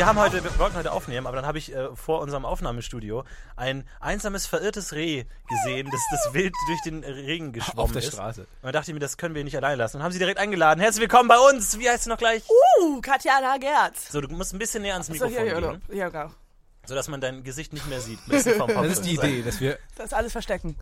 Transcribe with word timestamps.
Ja, 0.00 0.06
wir 0.06 0.08
haben 0.08 0.18
heute, 0.18 0.42
wir 0.42 0.58
wollten 0.58 0.76
heute 0.76 0.92
aufnehmen, 0.92 1.26
aber 1.26 1.36
dann 1.36 1.44
habe 1.44 1.58
ich 1.58 1.74
äh, 1.74 1.94
vor 1.94 2.22
unserem 2.22 2.46
Aufnahmestudio 2.46 3.22
ein 3.54 3.84
einsames, 4.00 4.46
verirrtes 4.46 4.94
Reh 4.94 5.26
gesehen, 5.46 5.90
das, 5.92 6.00
das 6.10 6.32
wild 6.32 6.54
durch 6.68 6.80
den 6.80 7.04
Regen 7.04 7.52
geschwommen 7.52 7.80
Auf 7.80 7.92
der 7.92 8.00
ist. 8.00 8.14
Straße. 8.14 8.40
Und 8.40 8.48
dann 8.62 8.72
dachte 8.72 8.90
ich 8.90 8.94
mir, 8.94 9.00
das 9.00 9.18
können 9.18 9.34
wir 9.34 9.44
nicht 9.44 9.58
allein 9.58 9.76
lassen. 9.76 9.98
Und 9.98 10.02
haben 10.02 10.12
sie 10.12 10.18
direkt 10.18 10.38
eingeladen. 10.38 10.80
Herzlich 10.80 11.02
willkommen 11.02 11.28
bei 11.28 11.36
uns. 11.38 11.78
Wie 11.78 11.86
heißt 11.86 12.06
du 12.06 12.10
noch 12.10 12.16
gleich? 12.16 12.42
Uh, 12.80 13.02
Katjana 13.02 13.58
Gerz. 13.58 14.10
So, 14.10 14.22
du 14.22 14.34
musst 14.34 14.54
ein 14.54 14.58
bisschen 14.58 14.80
näher 14.80 14.94
ans 14.94 15.08
So, 15.08 15.12
Mikrofon 15.12 15.32
hier, 15.34 15.58
hier, 15.58 15.60
gehen, 15.60 15.82
hier, 15.92 16.10
genau. 16.10 16.30
sodass 16.86 17.08
man 17.08 17.20
dein 17.20 17.44
Gesicht 17.44 17.74
nicht 17.74 17.86
mehr 17.86 18.00
sieht. 18.00 18.20
Das 18.26 18.46
ist 18.46 19.04
die. 19.04 19.16
Idee, 19.16 19.42
dass 19.42 19.60
wir. 19.60 19.78
Das 19.98 20.14
alles 20.14 20.32
verstecken. 20.32 20.76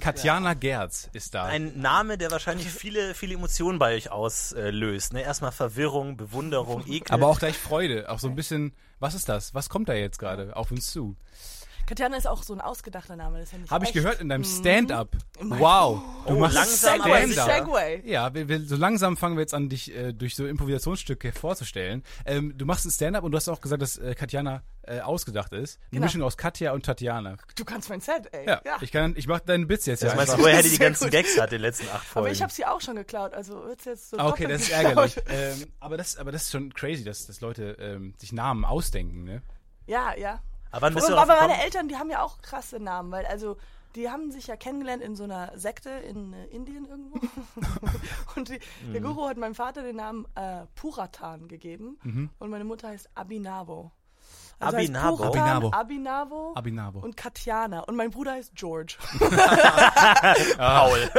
Katjana 0.00 0.54
Gerz 0.54 1.08
ist 1.12 1.34
da. 1.34 1.44
Ein 1.44 1.80
Name, 1.80 2.18
der 2.18 2.30
wahrscheinlich 2.32 2.68
viele, 2.68 3.14
viele 3.14 3.34
Emotionen 3.34 3.78
bei 3.78 3.94
euch 3.94 4.10
auslöst. 4.10 5.12
Ne? 5.12 5.22
Erstmal 5.22 5.52
Verwirrung, 5.52 6.16
Bewunderung, 6.16 6.84
Ekel. 6.86 7.14
aber 7.14 7.28
auch 7.28 7.38
gleich 7.38 7.56
Freude. 7.56 8.10
Auch 8.10 8.18
so 8.18 8.28
ein 8.28 8.34
bisschen, 8.34 8.74
was 8.98 9.14
ist 9.14 9.28
das? 9.28 9.54
Was 9.54 9.68
kommt 9.68 9.88
da 9.88 9.94
jetzt 9.94 10.18
gerade 10.18 10.56
auf 10.56 10.72
uns 10.72 10.90
zu? 10.90 11.16
Katjana 11.86 12.16
ist 12.16 12.26
auch 12.26 12.42
so 12.42 12.52
ein 12.54 12.60
ausgedachter 12.60 13.16
Name. 13.16 13.38
Das 13.38 13.48
ist 13.48 13.52
ja 13.52 13.58
nicht 13.58 13.70
Habe 13.70 13.84
ich 13.84 13.88
echt. 13.90 13.94
gehört 13.94 14.20
in 14.20 14.28
deinem 14.28 14.44
Stand-up. 14.44 15.08
mein- 15.40 15.58
Wow. 15.60 16.00
Du 16.26 16.34
Oh, 16.34 16.38
machst 16.38 16.54
langsam, 16.54 17.00
aber 17.02 17.26
Segway. 17.26 18.02
Ja, 18.08 18.32
wir, 18.32 18.48
wir, 18.48 18.60
so 18.64 18.76
langsam 18.76 19.16
fangen 19.16 19.36
wir 19.36 19.40
jetzt 19.42 19.52
an, 19.54 19.68
dich 19.68 19.94
äh, 19.94 20.12
durch 20.12 20.34
so 20.36 20.46
Improvisationsstücke 20.46 21.32
vorzustellen. 21.32 22.02
Ähm, 22.24 22.56
du 22.56 22.64
machst 22.64 22.86
ein 22.86 22.90
Stand-up 22.90 23.24
und 23.24 23.32
du 23.32 23.36
hast 23.36 23.48
auch 23.48 23.60
gesagt, 23.60 23.82
dass 23.82 23.98
äh, 23.98 24.14
Katjana 24.14 24.62
äh, 24.84 25.00
ausgedacht 25.00 25.52
ist. 25.52 25.78
Eine 25.80 25.90
Genau. 25.90 26.04
Mischung 26.06 26.22
aus 26.22 26.36
Katja 26.36 26.72
und 26.72 26.86
Tatjana. 26.86 27.36
Du 27.56 27.64
kannst 27.64 27.88
mein 27.90 28.00
Set, 28.00 28.28
ey. 28.32 28.46
Ja, 28.46 28.60
ich 28.80 28.90
kann, 28.92 29.14
ich 29.16 29.26
mach 29.26 29.40
deinen 29.40 29.66
Bits 29.66 29.86
jetzt. 29.86 30.02
das 30.02 30.10
ja 30.12 30.16
meinst 30.16 30.34
du, 30.34 30.38
woher 30.38 30.62
die 30.62 30.78
ganzen 30.78 31.04
gut. 31.04 31.12
Gags 31.12 31.36
hat 31.38 31.50
in 31.52 31.58
den 31.58 31.62
letzten 31.62 31.88
acht 31.88 32.04
Folgen? 32.06 32.26
Aber 32.26 32.32
ich 32.32 32.42
habe 32.42 32.52
sie 32.52 32.64
auch 32.64 32.80
schon 32.80 32.96
geklaut, 32.96 33.34
also 33.34 33.64
wird's 33.64 33.84
jetzt 33.84 34.10
so 34.10 34.18
okay, 34.18 34.46
das 34.46 34.62
ist 34.62 34.68
geklaut. 34.70 35.16
ärgerlich. 35.16 35.16
ähm, 35.28 35.66
aber, 35.80 35.96
das, 35.96 36.16
aber 36.16 36.32
das 36.32 36.42
ist 36.44 36.52
schon 36.52 36.72
crazy, 36.72 37.04
dass, 37.04 37.26
dass 37.26 37.40
Leute 37.40 37.76
ähm, 37.80 38.14
sich 38.18 38.32
Namen 38.32 38.64
ausdenken, 38.64 39.24
ne? 39.24 39.42
Ja, 39.86 40.14
ja. 40.16 40.40
Aber 40.72 40.86
wann 40.86 40.94
bist 40.94 41.08
du 41.08 41.16
aber 41.16 41.36
meine? 41.36 41.62
Eltern, 41.62 41.86
die 41.88 41.96
haben 41.96 42.10
ja 42.10 42.22
auch 42.22 42.42
krasse 42.42 42.80
Namen, 42.80 43.12
weil 43.12 43.24
also 43.26 43.56
die 43.94 44.10
haben 44.10 44.30
sich 44.30 44.46
ja 44.46 44.56
kennengelernt 44.56 45.02
in 45.02 45.14
so 45.16 45.24
einer 45.24 45.52
Sekte 45.58 45.90
in 45.90 46.32
äh, 46.32 46.46
Indien 46.46 46.86
irgendwo. 46.86 47.20
und 48.36 48.48
die, 48.48 48.58
der 48.92 49.00
Mhm. 49.00 49.04
Guru 49.04 49.28
hat 49.28 49.36
meinem 49.36 49.54
Vater 49.54 49.82
den 49.82 49.96
Namen 49.96 50.26
äh, 50.34 50.64
Puratan 50.74 51.46
gegeben 51.46 51.98
Mhm. 52.02 52.30
und 52.38 52.50
meine 52.50 52.64
Mutter 52.64 52.88
heißt 52.88 53.10
Abhinavo. 53.14 53.90
Also? 54.62 54.76
Puratan, 54.76 55.22
Abhinavo. 55.26 55.70
Abhinavo, 55.70 56.52
Abhinavo. 56.54 56.98
und 57.00 57.16
Katjana. 57.16 57.80
Und 57.80 57.96
mein 57.96 58.10
Bruder 58.10 58.32
heißt 58.32 58.54
George. 58.54 58.96
Paul. 60.56 61.10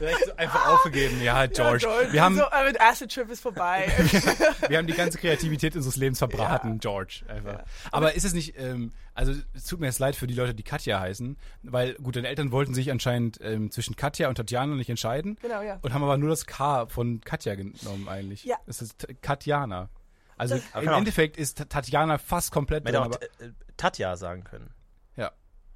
Direkt 0.00 0.26
so 0.26 0.36
einfach 0.36 0.68
aufgegeben. 0.68 1.22
Ja, 1.22 1.46
George. 1.46 1.86
Wir, 2.10 2.22
haben, 2.22 2.36
so, 2.36 2.42
äh, 2.42 2.66
mit 2.66 2.80
Acid 2.80 3.12
Trip 3.12 3.30
ist 3.30 3.40
vorbei. 3.40 3.90
wir 4.68 4.78
haben 4.78 4.86
die 4.86 4.94
ganze 4.94 5.18
Kreativität 5.18 5.76
unseres 5.76 5.96
Lebens 5.96 6.18
verbraten, 6.18 6.78
George. 6.78 7.24
Einfach. 7.28 7.64
Aber 7.90 8.14
ist 8.14 8.24
es 8.24 8.32
nicht, 8.32 8.58
ähm, 8.58 8.92
also 9.14 9.32
es 9.54 9.64
tut 9.66 9.80
mir 9.80 9.86
jetzt 9.86 9.98
leid 9.98 10.16
für 10.16 10.26
die 10.26 10.34
Leute, 10.34 10.54
die 10.54 10.62
Katja 10.62 11.00
heißen, 11.00 11.36
weil, 11.62 11.94
gut, 11.94 12.16
deine 12.16 12.28
Eltern 12.28 12.52
wollten 12.52 12.74
sich 12.74 12.90
anscheinend 12.90 13.38
ähm, 13.42 13.70
zwischen 13.70 13.96
Katja 13.96 14.28
und 14.28 14.36
Tatjana 14.36 14.74
nicht 14.74 14.90
entscheiden. 14.90 15.36
Genau, 15.42 15.62
ja. 15.62 15.78
Und 15.82 15.92
haben 15.92 16.02
aber 16.02 16.16
nur 16.16 16.30
das 16.30 16.46
K 16.46 16.86
von 16.86 17.20
Katja 17.20 17.54
genommen 17.54 18.08
eigentlich. 18.08 18.44
Ja. 18.44 18.56
Das 18.66 18.80
ist 18.80 19.06
Katjana. 19.20 19.90
Also 20.36 20.56
Das- 20.56 20.64
im 20.74 20.80
genau. 20.80 20.98
Endeffekt 20.98 21.36
ist 21.36 21.68
Tatjana 21.68 22.18
fast 22.18 22.50
komplett 22.52 22.84
Man 22.84 22.92
drin, 22.94 23.02
hätte 23.04 23.16
auch 23.18 23.38
aber, 23.38 23.44
äh, 23.46 23.52
Tatja 23.76 24.16
sagen 24.16 24.44
können. 24.44 24.70
ja. 25.16 25.30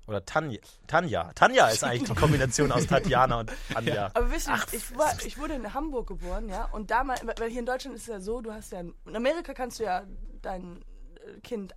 Oder 0.09 0.25
Tanja. 0.25 0.61
Tanja. 0.87 1.33
Tanja 1.35 1.67
ist 1.69 1.83
eigentlich 1.83 2.09
die 2.09 2.15
Kombination 2.15 2.71
aus 2.71 2.87
Tatjana 2.87 3.41
und 3.41 3.53
Tanja. 3.73 4.11
Aber 4.15 4.31
wisst 4.31 4.49
ihr, 4.49 4.55
ich, 4.73 4.97
war, 4.97 5.13
ich 5.25 5.37
wurde 5.39 5.55
in 5.55 5.75
Hamburg 5.75 6.07
geboren, 6.07 6.49
ja, 6.49 6.67
und 6.67 6.91
damals, 6.93 7.27
weil 7.27 7.51
hier 7.51 7.59
in 7.61 7.67
Deutschland 7.67 7.97
ist 7.97 8.03
es 8.03 8.09
ja 8.09 8.21
so, 8.21 8.41
du 8.41 8.53
hast 8.53 8.71
ja, 8.73 8.81
in 8.81 8.95
Amerika 9.17 9.53
kannst 9.53 9.81
du 9.81 9.85
ja 9.85 10.05
dein 10.43 10.85
äh, 11.27 11.41
Kind 11.41 11.75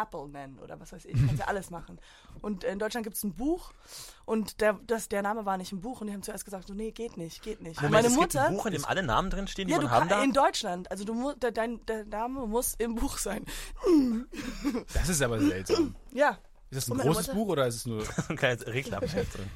Apple 0.00 0.28
nennen 0.28 0.58
oder 0.58 0.78
was 0.80 0.92
weiß 0.92 1.04
ich, 1.04 1.14
kannst 1.26 1.38
ja 1.38 1.46
alles 1.48 1.70
machen. 1.70 1.98
Und 2.40 2.64
in 2.64 2.78
Deutschland 2.78 3.04
gibt 3.04 3.16
es 3.16 3.24
ein 3.24 3.34
Buch 3.34 3.72
und 4.24 4.60
der, 4.60 4.78
das, 4.86 5.08
der 5.08 5.22
Name 5.22 5.44
war 5.46 5.56
nicht 5.56 5.72
im 5.72 5.80
Buch 5.80 6.00
und 6.00 6.06
die 6.06 6.12
haben 6.12 6.22
zuerst 6.22 6.44
gesagt, 6.44 6.68
so, 6.68 6.74
nee, 6.74 6.90
geht 6.90 7.16
nicht, 7.16 7.42
geht 7.42 7.60
nicht. 7.60 7.82
Und 7.82 7.90
meine 7.90 8.06
es 8.06 8.14
gibt 8.14 8.34
Mutter, 8.34 8.46
ein 8.46 8.54
Buch, 8.54 8.66
in 8.66 8.72
dem 8.72 8.84
alle 8.84 9.02
Namen 9.02 9.30
drin 9.30 9.46
stehen, 9.48 9.66
die 9.66 9.72
ja, 9.72 9.78
man 9.78 9.86
du 9.86 9.90
haben 9.92 10.08
kann, 10.08 10.18
darf. 10.18 10.24
in 10.24 10.32
Deutschland, 10.32 10.90
also 10.90 11.04
du 11.04 11.32
der, 11.34 11.50
dein, 11.52 11.84
der 11.86 12.04
Name 12.04 12.46
muss 12.46 12.74
im 12.78 12.94
Buch 12.94 13.18
sein. 13.18 13.44
Das 14.94 15.08
ist 15.08 15.22
aber 15.22 15.40
seltsam. 15.40 15.94
Ja, 16.12 16.38
Ist 16.70 16.88
das 16.88 16.90
ein 16.90 16.98
großes 16.98 17.28
Mutter? 17.28 17.34
Buch 17.38 17.48
oder 17.48 17.66
ist 17.66 17.76
es 17.76 17.86
nur 17.86 18.04
ein 18.28 18.36
kleines 18.36 18.66
Reklamheft 18.66 19.36
drin. 19.36 19.50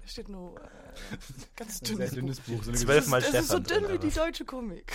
da 0.00 0.06
steht 0.06 0.28
nur 0.28 0.56
äh, 0.60 0.68
ganz 1.56 1.80
ein 1.82 1.96
sehr 1.96 2.08
dünnes 2.08 2.40
Buch. 2.40 2.46
dünnes 2.46 2.60
Buch? 2.60 2.64
So 2.64 2.70
eine 2.70 2.78
Zwölf 2.78 3.06
Mal 3.08 3.20
Das 3.20 3.34
ist 3.34 3.48
so 3.48 3.58
Stefan 3.58 3.64
dünn 3.64 3.82
drin, 3.84 3.92
wie 4.02 4.08
die 4.08 4.14
deutsche 4.14 4.44
Komik. 4.44 4.92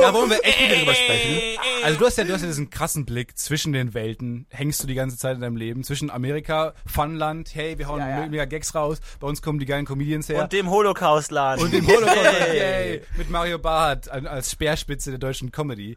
Da 0.00 0.14
wollen 0.14 0.30
wir 0.30 0.44
echt 0.44 0.60
wieder 0.60 0.76
drüber 0.76 0.94
sprechen. 0.94 1.58
Also 1.82 1.98
du 1.98 2.06
hast 2.06 2.18
ja, 2.18 2.24
du 2.24 2.32
hast 2.32 2.40
ja 2.42 2.46
diesen 2.46 2.70
krassen 2.70 3.04
Blick 3.04 3.36
zwischen 3.38 3.72
den 3.72 3.94
Welten. 3.94 4.46
Hängst 4.50 4.82
du 4.82 4.86
die 4.86 4.94
ganze 4.94 5.16
Zeit 5.16 5.34
in 5.36 5.40
deinem 5.40 5.56
Leben 5.56 5.84
zwischen 5.84 6.10
Amerika, 6.10 6.74
Funland, 6.86 7.54
hey, 7.54 7.78
wir 7.78 7.88
hauen 7.88 8.00
Ja, 8.00 8.20
ja. 8.20 8.26
mega 8.26 8.44
Gags 8.44 8.74
raus, 8.74 8.98
bei 9.20 9.26
uns 9.26 9.42
kommen 9.42 9.58
die 9.58 9.66
geilen 9.66 9.84
Comedians 9.84 10.28
her. 10.28 10.42
Und 10.42 10.52
dem 10.52 10.70
Holocaust-Laden. 10.70 11.64
Und 11.64 11.72
dem 11.72 11.86
Holocaust, 11.86 12.18
Yay. 12.18 12.58
yay, 12.58 13.02
mit 13.16 13.30
Mario 13.30 13.58
Barth 13.58 14.08
als 14.08 14.50
Speerspitze 14.50 15.10
der 15.10 15.18
deutschen 15.18 15.50
Comedy. 15.52 15.96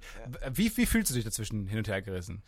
Wie, 0.51 0.75
wie 0.75 0.85
fühlst 0.85 1.11
du 1.11 1.15
dich 1.15 1.23
dazwischen 1.23 1.67
hin 1.67 1.77
und 1.79 1.87
her 1.87 2.01
gerissen? 2.01 2.41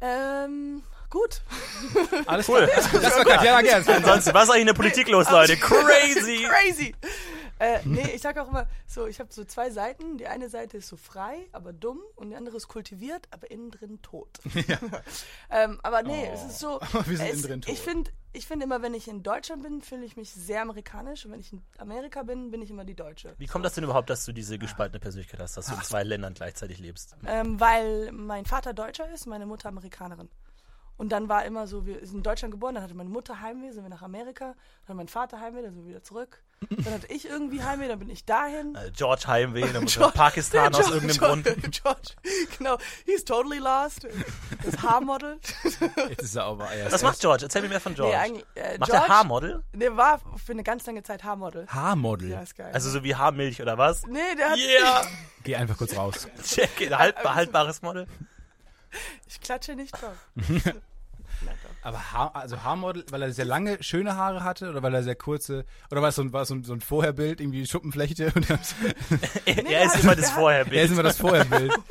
Ähm, 0.00 0.82
gut. 1.16 1.40
Alles 2.26 2.48
Cool. 2.48 2.68
Das 2.72 2.92
war 2.92 3.24
Katjana 3.24 3.62
Gerns. 3.62 3.88
Ansonsten, 3.88 4.34
was 4.34 4.44
ist 4.44 4.50
eigentlich 4.50 4.60
in 4.60 4.66
der 4.66 4.74
Politik 4.74 5.08
los, 5.08 5.30
Leute? 5.30 5.56
Crazy! 5.60 6.46
Crazy. 6.48 6.94
Äh, 7.58 7.80
nee, 7.84 8.10
ich 8.14 8.20
sag 8.20 8.36
auch 8.38 8.48
immer 8.48 8.66
so, 8.86 9.06
ich 9.06 9.18
habe 9.18 9.32
so 9.32 9.44
zwei 9.44 9.70
Seiten. 9.70 10.18
Die 10.18 10.26
eine 10.26 10.50
Seite 10.50 10.76
ist 10.76 10.88
so 10.88 10.96
frei, 10.96 11.48
aber 11.52 11.72
dumm 11.72 12.00
und 12.14 12.28
die 12.30 12.36
andere 12.36 12.56
ist 12.56 12.68
kultiviert, 12.68 13.26
aber 13.30 13.50
innen 13.50 13.70
drin 13.70 14.02
tot. 14.02 14.28
ähm, 15.50 15.80
aber 15.82 16.02
nee, 16.02 16.28
es 16.32 16.44
ist 16.44 16.58
so. 16.58 16.80
Wir 17.06 17.16
sind 17.16 17.26
es, 17.26 17.32
innen 17.32 17.42
drin 17.42 17.60
tot. 17.62 17.72
Ich 17.72 17.80
finde 17.80 18.10
ich 18.34 18.46
find 18.46 18.62
immer, 18.62 18.82
wenn 18.82 18.92
ich 18.92 19.08
in 19.08 19.22
Deutschland 19.22 19.62
bin, 19.62 19.80
fühle 19.80 20.04
ich 20.04 20.16
mich 20.16 20.30
sehr 20.30 20.60
amerikanisch. 20.60 21.24
Und 21.24 21.32
wenn 21.32 21.40
ich 21.40 21.52
in 21.54 21.62
Amerika 21.78 22.22
bin, 22.22 22.50
bin 22.50 22.60
ich 22.60 22.68
immer 22.68 22.84
die 22.84 22.94
Deutsche. 22.94 23.34
Wie 23.38 23.46
kommt 23.46 23.64
das 23.64 23.74
denn 23.74 23.84
überhaupt, 23.84 24.10
dass 24.10 24.26
du 24.26 24.32
diese 24.32 24.58
gespaltene 24.58 25.00
Persönlichkeit 25.00 25.40
hast, 25.40 25.56
dass 25.56 25.66
du 25.66 25.74
in 25.74 25.80
zwei 25.80 26.02
Ländern 26.02 26.34
gleichzeitig 26.34 26.78
lebst? 26.78 27.16
Ähm, 27.26 27.58
weil 27.58 28.12
mein 28.12 28.44
Vater 28.44 28.74
Deutscher 28.74 29.10
ist, 29.10 29.26
meine 29.26 29.46
Mutter 29.46 29.70
Amerikanerin. 29.70 30.28
Und 30.98 31.10
dann 31.10 31.28
war 31.28 31.44
immer 31.44 31.66
so, 31.66 31.84
wir 31.84 31.98
sind 32.06 32.16
in 32.18 32.22
Deutschland 32.22 32.52
geboren, 32.52 32.74
dann 32.74 32.82
hatte 32.84 32.94
meine 32.94 33.10
Mutter 33.10 33.40
Heimweh, 33.42 33.70
sind 33.70 33.82
wir 33.84 33.90
nach 33.90 34.00
Amerika, 34.02 34.54
dann 34.86 34.88
hat 34.88 34.96
mein 34.96 35.08
Vater 35.08 35.40
Heimweh, 35.40 35.60
dann 35.62 35.74
sind 35.74 35.82
wir 35.84 35.90
wieder 35.90 36.02
zurück. 36.02 36.42
Dann 36.70 36.94
hatte 36.94 37.06
ich 37.12 37.28
irgendwie 37.28 37.62
Heimweh, 37.62 37.86
dann 37.86 37.98
bin 37.98 38.08
ich 38.08 38.24
dahin. 38.24 38.74
Äh, 38.76 38.90
George 38.96 39.24
Heimweh, 39.26 39.70
dann 39.72 39.82
muss 39.82 39.92
George- 39.92 40.08
nach 40.08 40.14
Pakistan 40.14 40.74
aus 40.74 40.80
George- 40.88 41.06
irgendeinem 41.06 41.42
Grund. 41.44 41.44
George, 41.82 42.08
genau, 42.56 42.78
he's 43.04 43.24
totally 43.26 43.58
lost. 43.58 44.06
Das 44.64 44.82
Haarmodel. 44.82 45.38
Jetzt 46.08 46.22
ist 46.22 46.34
er 46.36 46.44
aber 46.44 46.72
erst. 46.72 46.92
Was 46.94 47.02
macht 47.02 47.20
George? 47.20 47.44
Erzähl 47.44 47.60
mir 47.60 47.68
mehr 47.68 47.80
von 47.80 47.94
George. 47.94 48.16
Nee, 48.16 48.22
eigentlich, 48.22 48.46
äh, 48.54 48.78
macht 48.78 48.90
George, 48.90 49.06
er 49.06 49.08
Haarmodel? 49.16 49.62
Der 49.74 49.96
war 49.98 50.18
für 50.42 50.52
eine 50.52 50.62
ganz 50.62 50.86
lange 50.86 51.02
Zeit 51.02 51.24
Haarmodel. 51.24 51.66
Haarmodel. 51.68 52.30
Ja, 52.30 52.40
ist 52.40 52.56
geil. 52.56 52.70
Also 52.72 52.88
so 52.88 53.04
wie 53.04 53.14
Haarmilch 53.14 53.60
oder 53.60 53.76
was? 53.76 54.06
nee, 54.06 54.18
der 54.38 54.48
hat. 54.50 54.56
Yeah! 54.56 55.02
Geh 55.44 55.56
einfach 55.56 55.76
kurz 55.76 55.94
raus. 55.94 56.26
Check, 56.42 56.80
it. 56.80 56.96
halt, 56.96 57.16
haltbares 57.22 57.82
Model. 57.82 58.06
Ich 59.26 59.40
klatsche 59.40 59.74
nicht 59.74 59.92
drauf. 59.92 60.16
Aber 61.82 62.12
Haar, 62.12 62.34
also 62.34 62.62
Haarmodel, 62.62 63.04
weil 63.10 63.22
er 63.22 63.32
sehr 63.32 63.44
lange, 63.44 63.82
schöne 63.82 64.16
Haare 64.16 64.42
hatte 64.42 64.70
oder 64.70 64.82
weil 64.82 64.94
er 64.94 65.02
sehr 65.02 65.14
kurze, 65.16 65.64
oder 65.90 66.00
war 66.02 66.08
es 66.08 66.14
so 66.16 66.22
ein, 66.22 66.32
war 66.32 66.42
es 66.42 66.48
so 66.48 66.54
ein, 66.54 66.64
so 66.64 66.72
ein 66.72 66.80
Vorherbild, 66.80 67.40
irgendwie 67.40 67.66
Schuppenflechte? 67.66 68.32
Und 68.34 68.48
er, 68.50 68.58
Nee, 69.62 69.72
er 69.72 69.84
ist 69.84 69.94
der 69.96 70.02
immer 70.02 70.16
das 70.16 70.16
der 70.16 70.16
hat- 70.16 70.16
er 70.16 70.24
Vorherbild. 70.34 70.84
ist 70.84 70.90
immer 70.92 71.02
das 71.02 71.16
Vorherbild. 71.18 71.72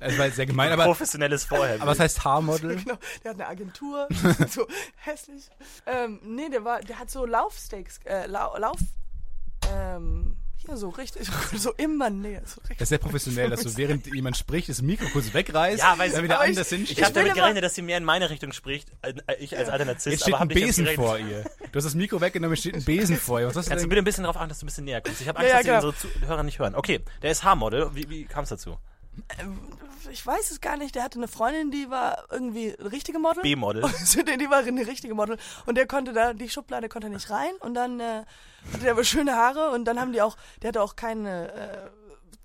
Das 0.00 0.18
war 0.18 0.26
jetzt 0.26 0.36
sehr 0.36 0.44
gemein, 0.44 0.70
aber, 0.70 0.84
Professionelles 0.84 1.44
Vorherbild. 1.44 1.80
aber 1.80 1.92
was 1.92 1.98
heißt 1.98 2.22
Haarmodel? 2.26 2.76
Genau, 2.76 2.98
der 3.22 3.30
hat 3.30 3.40
eine 3.40 3.46
Agentur, 3.48 4.06
so 4.50 4.66
hässlich. 4.96 5.48
Ähm, 5.86 6.20
nee, 6.22 6.50
der 6.50 6.62
war, 6.62 6.80
der 6.80 6.98
hat 6.98 7.10
so 7.10 7.24
Laufsteaks, 7.24 8.00
äh, 8.04 8.26
Lau, 8.26 8.54
Lauf, 8.58 8.76
ähm, 9.72 10.36
hier 10.66 10.76
so 10.76 10.88
richtig, 10.90 11.28
so 11.56 11.72
immer 11.72 12.10
näher. 12.10 12.42
So 12.46 12.60
Das 12.68 12.80
ist 12.82 12.88
sehr 12.88 12.98
professionell, 12.98 13.50
dass 13.50 13.62
du 13.62 13.76
während 13.76 14.06
jemand 14.14 14.36
spricht, 14.36 14.68
das 14.68 14.82
Mikro 14.82 15.06
kurz 15.12 15.32
wegreißt, 15.34 15.78
Ja, 15.82 15.98
weiß 15.98 16.12
dann 16.12 16.20
ich, 16.20 16.24
wieder 16.30 16.40
ich- 16.42 16.48
anders 16.50 16.72
ich 16.72 16.78
hinstellst. 16.78 17.04
habe 17.04 17.14
damit 17.14 17.34
gerechnet, 17.34 17.64
dass 17.64 17.74
sie 17.74 17.82
mehr 17.82 17.98
in 17.98 18.04
meine 18.04 18.30
Richtung 18.30 18.52
spricht, 18.52 18.88
äh, 19.02 19.12
ich 19.38 19.56
als 19.56 19.68
alter 19.68 19.84
Narzisst, 19.84 20.06
Jetzt 20.12 20.22
steht 20.22 20.34
aber 20.34 20.42
ein 20.42 20.48
Besen 20.48 20.86
vor 20.88 21.18
ihr. 21.18 21.44
Du 21.72 21.76
hast 21.76 21.84
das 21.84 21.94
Mikro 21.94 22.20
weggenommen, 22.20 22.54
es 22.54 22.60
steht 22.60 22.74
ein 22.74 22.84
Besen 22.84 23.16
vor 23.16 23.40
ihr. 23.40 23.46
Was 23.48 23.56
hast 23.56 23.66
du 23.66 23.70
Kannst 23.70 23.84
du 23.84 23.86
denn? 23.86 23.90
bitte 23.90 24.02
ein 24.02 24.04
bisschen 24.04 24.24
darauf 24.24 24.36
achten, 24.36 24.48
dass 24.48 24.58
du 24.60 24.64
ein 24.64 24.68
bisschen 24.68 24.84
näher 24.84 25.00
kommst? 25.00 25.20
Ich 25.20 25.28
habe 25.28 25.38
Angst, 25.38 25.50
Ja, 25.50 25.60
ja, 25.60 25.80
dass 25.80 25.82
die 25.82 25.86
unsere 25.98 26.20
Zuhörer 26.20 26.42
nicht 26.42 26.58
hören. 26.58 26.74
Okay, 26.74 27.00
der 27.22 27.30
ist 27.30 27.44
Haarmodel. 27.44 27.90
Wie, 27.94 28.08
wie 28.08 28.24
kam 28.24 28.44
es 28.44 28.50
dazu? 28.50 28.76
Ich 30.10 30.26
weiß 30.26 30.50
es 30.50 30.60
gar 30.60 30.76
nicht, 30.76 30.94
der 30.94 31.02
hatte 31.02 31.18
eine 31.18 31.28
Freundin, 31.28 31.70
die 31.70 31.90
war 31.90 32.24
irgendwie 32.30 32.76
eine 32.78 32.92
richtige 32.92 33.18
Model. 33.18 33.42
B-Model. 33.42 33.82
Die 34.38 34.50
war 34.50 34.58
eine 34.58 34.86
richtige 34.86 35.14
Model. 35.14 35.38
Und 35.66 35.76
der 35.76 35.86
konnte 35.86 36.12
da, 36.12 36.32
die 36.32 36.48
Schublade 36.48 36.88
konnte 36.88 37.08
er 37.08 37.10
nicht 37.10 37.30
rein. 37.30 37.54
Und 37.60 37.74
dann 37.74 38.00
äh, 38.00 38.24
hatte 38.72 38.82
der 38.82 38.92
aber 38.92 39.04
schöne 39.04 39.34
Haare. 39.34 39.70
Und 39.70 39.84
dann 39.84 40.00
haben 40.00 40.12
die 40.12 40.22
auch, 40.22 40.36
der 40.62 40.68
hatte 40.68 40.82
auch 40.82 40.96
keine, 40.96 41.52
äh, 41.52 41.90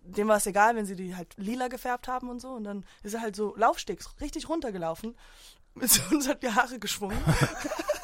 dem 0.04 0.28
war 0.28 0.38
es 0.38 0.46
egal, 0.46 0.76
wenn 0.76 0.86
sie 0.86 0.96
die 0.96 1.16
halt 1.16 1.34
lila 1.38 1.68
gefärbt 1.68 2.08
haben 2.08 2.30
und 2.30 2.40
so. 2.40 2.50
Und 2.50 2.64
dann 2.64 2.86
ist 3.04 3.14
er 3.14 3.22
halt 3.22 3.36
so 3.36 3.56
Laufstegs 3.56 4.10
richtig 4.22 4.50
runtergelaufen. 4.50 5.16
Mit 5.76 5.92
so 5.92 6.02
uns 6.12 6.28
hat 6.28 6.44
die 6.44 6.50
Haare 6.50 6.80
geschwungen. 6.80 7.18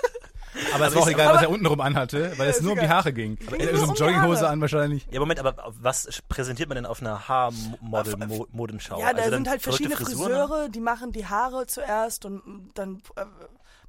Aber 0.73 0.87
es 0.87 0.95
war 0.95 1.01
auch 1.03 1.07
egal, 1.09 1.33
was 1.33 1.41
er 1.41 1.49
untenrum 1.49 1.81
anhatte, 1.81 2.33
weil 2.37 2.49
es 2.49 2.61
nur 2.61 2.73
um 2.73 2.79
die. 2.79 2.87
Haare 2.87 3.13
ging. 3.13 3.35
Ging 3.37 3.59
Er 3.59 3.77
so 3.77 3.83
eine 3.89 3.93
Jogginghose 3.93 4.47
an 4.47 4.61
wahrscheinlich. 4.61 5.07
Ja, 5.11 5.19
Moment, 5.19 5.39
aber 5.39 5.55
was 5.81 6.21
präsentiert 6.29 6.69
man 6.69 6.75
denn 6.75 6.85
auf 6.85 7.01
einer 7.01 7.27
Haarmodenschau? 7.27 8.99
Ja, 8.99 9.13
da 9.13 9.23
also 9.23 9.35
sind 9.35 9.49
halt 9.49 9.61
verschiedene 9.61 9.95
Frisuren 9.95 10.31
Friseure, 10.31 10.69
die 10.69 10.79
machen 10.79 11.11
die 11.11 11.25
Haare 11.25 11.65
zuerst 11.67 12.25
und 12.25 12.69
dann 12.75 13.01
äh, 13.15 13.25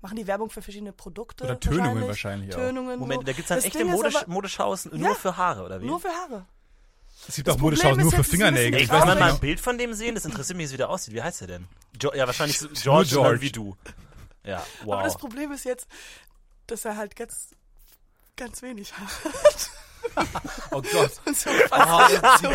machen 0.00 0.16
die 0.16 0.26
Werbung 0.26 0.50
für 0.50 0.62
verschiedene 0.62 0.92
Produkte. 0.92 1.44
Oder 1.44 1.60
Tönungen 1.60 2.06
wahrscheinlich 2.06 2.54
auch. 2.54 2.58
Tönungen. 2.58 2.98
Moment, 2.98 3.20
so. 3.20 3.26
da 3.26 3.32
gibt's 3.32 3.48
dann 3.48 3.58
Das 3.58 3.64
echte 3.64 3.84
Modesch 3.84 4.16
aber- 4.16 4.32
Modeschaus 4.32 4.84
nur 4.86 5.08
Ja. 5.10 5.14
für 5.14 5.36
Haare, 5.36 5.64
oder 5.64 5.80
wie? 5.80 5.86
Nur 5.86 6.00
für 6.00 6.08
Haare. 6.08 6.46
Es 7.28 7.34
gibt 7.36 7.48
Das 7.48 7.56
auch 7.56 7.60
Modeschaus 7.60 7.96
nur 7.96 8.12
für 8.12 8.24
Fingernägel. 8.24 8.80
Ich 8.80 8.88
Kann 8.88 9.08
weiß 9.08 9.18
mal 9.18 9.32
ein. 9.32 9.38
Bild 9.40 9.58
von 9.58 9.78
dem 9.78 9.94
sehen? 9.94 10.14
Das 10.14 10.24
interessiert 10.24 10.56
mich, 10.56 10.64
wie 10.64 10.66
es 10.68 10.72
wieder 10.74 10.90
aussieht. 10.90 11.14
Wie 11.14 11.22
heißt 11.22 11.40
er 11.42 11.46
denn? 11.48 11.66
Jo 12.00 12.12
ja, 12.14 12.26
wahrscheinlich 12.26 12.58
George. 12.82 13.08
George. 13.10 13.40
wie 13.40 13.50
du. 13.50 13.74
Ja, 14.44 14.62
wow. 14.84 14.94
Aber 14.94 15.02
das 15.04 15.16
Problem 15.16 15.50
ist 15.50 15.64
jetzt, 15.64 15.88
dass 16.66 16.84
er 16.84 16.96
halt 16.96 17.16
ganz, 17.16 17.48
ganz 18.36 18.62
wenig 18.62 18.96
hat. 18.96 19.70
Oh 20.70 20.82
Gott. 20.82 21.10
So 21.36 21.50
fast 21.68 22.42
so. 22.42 22.48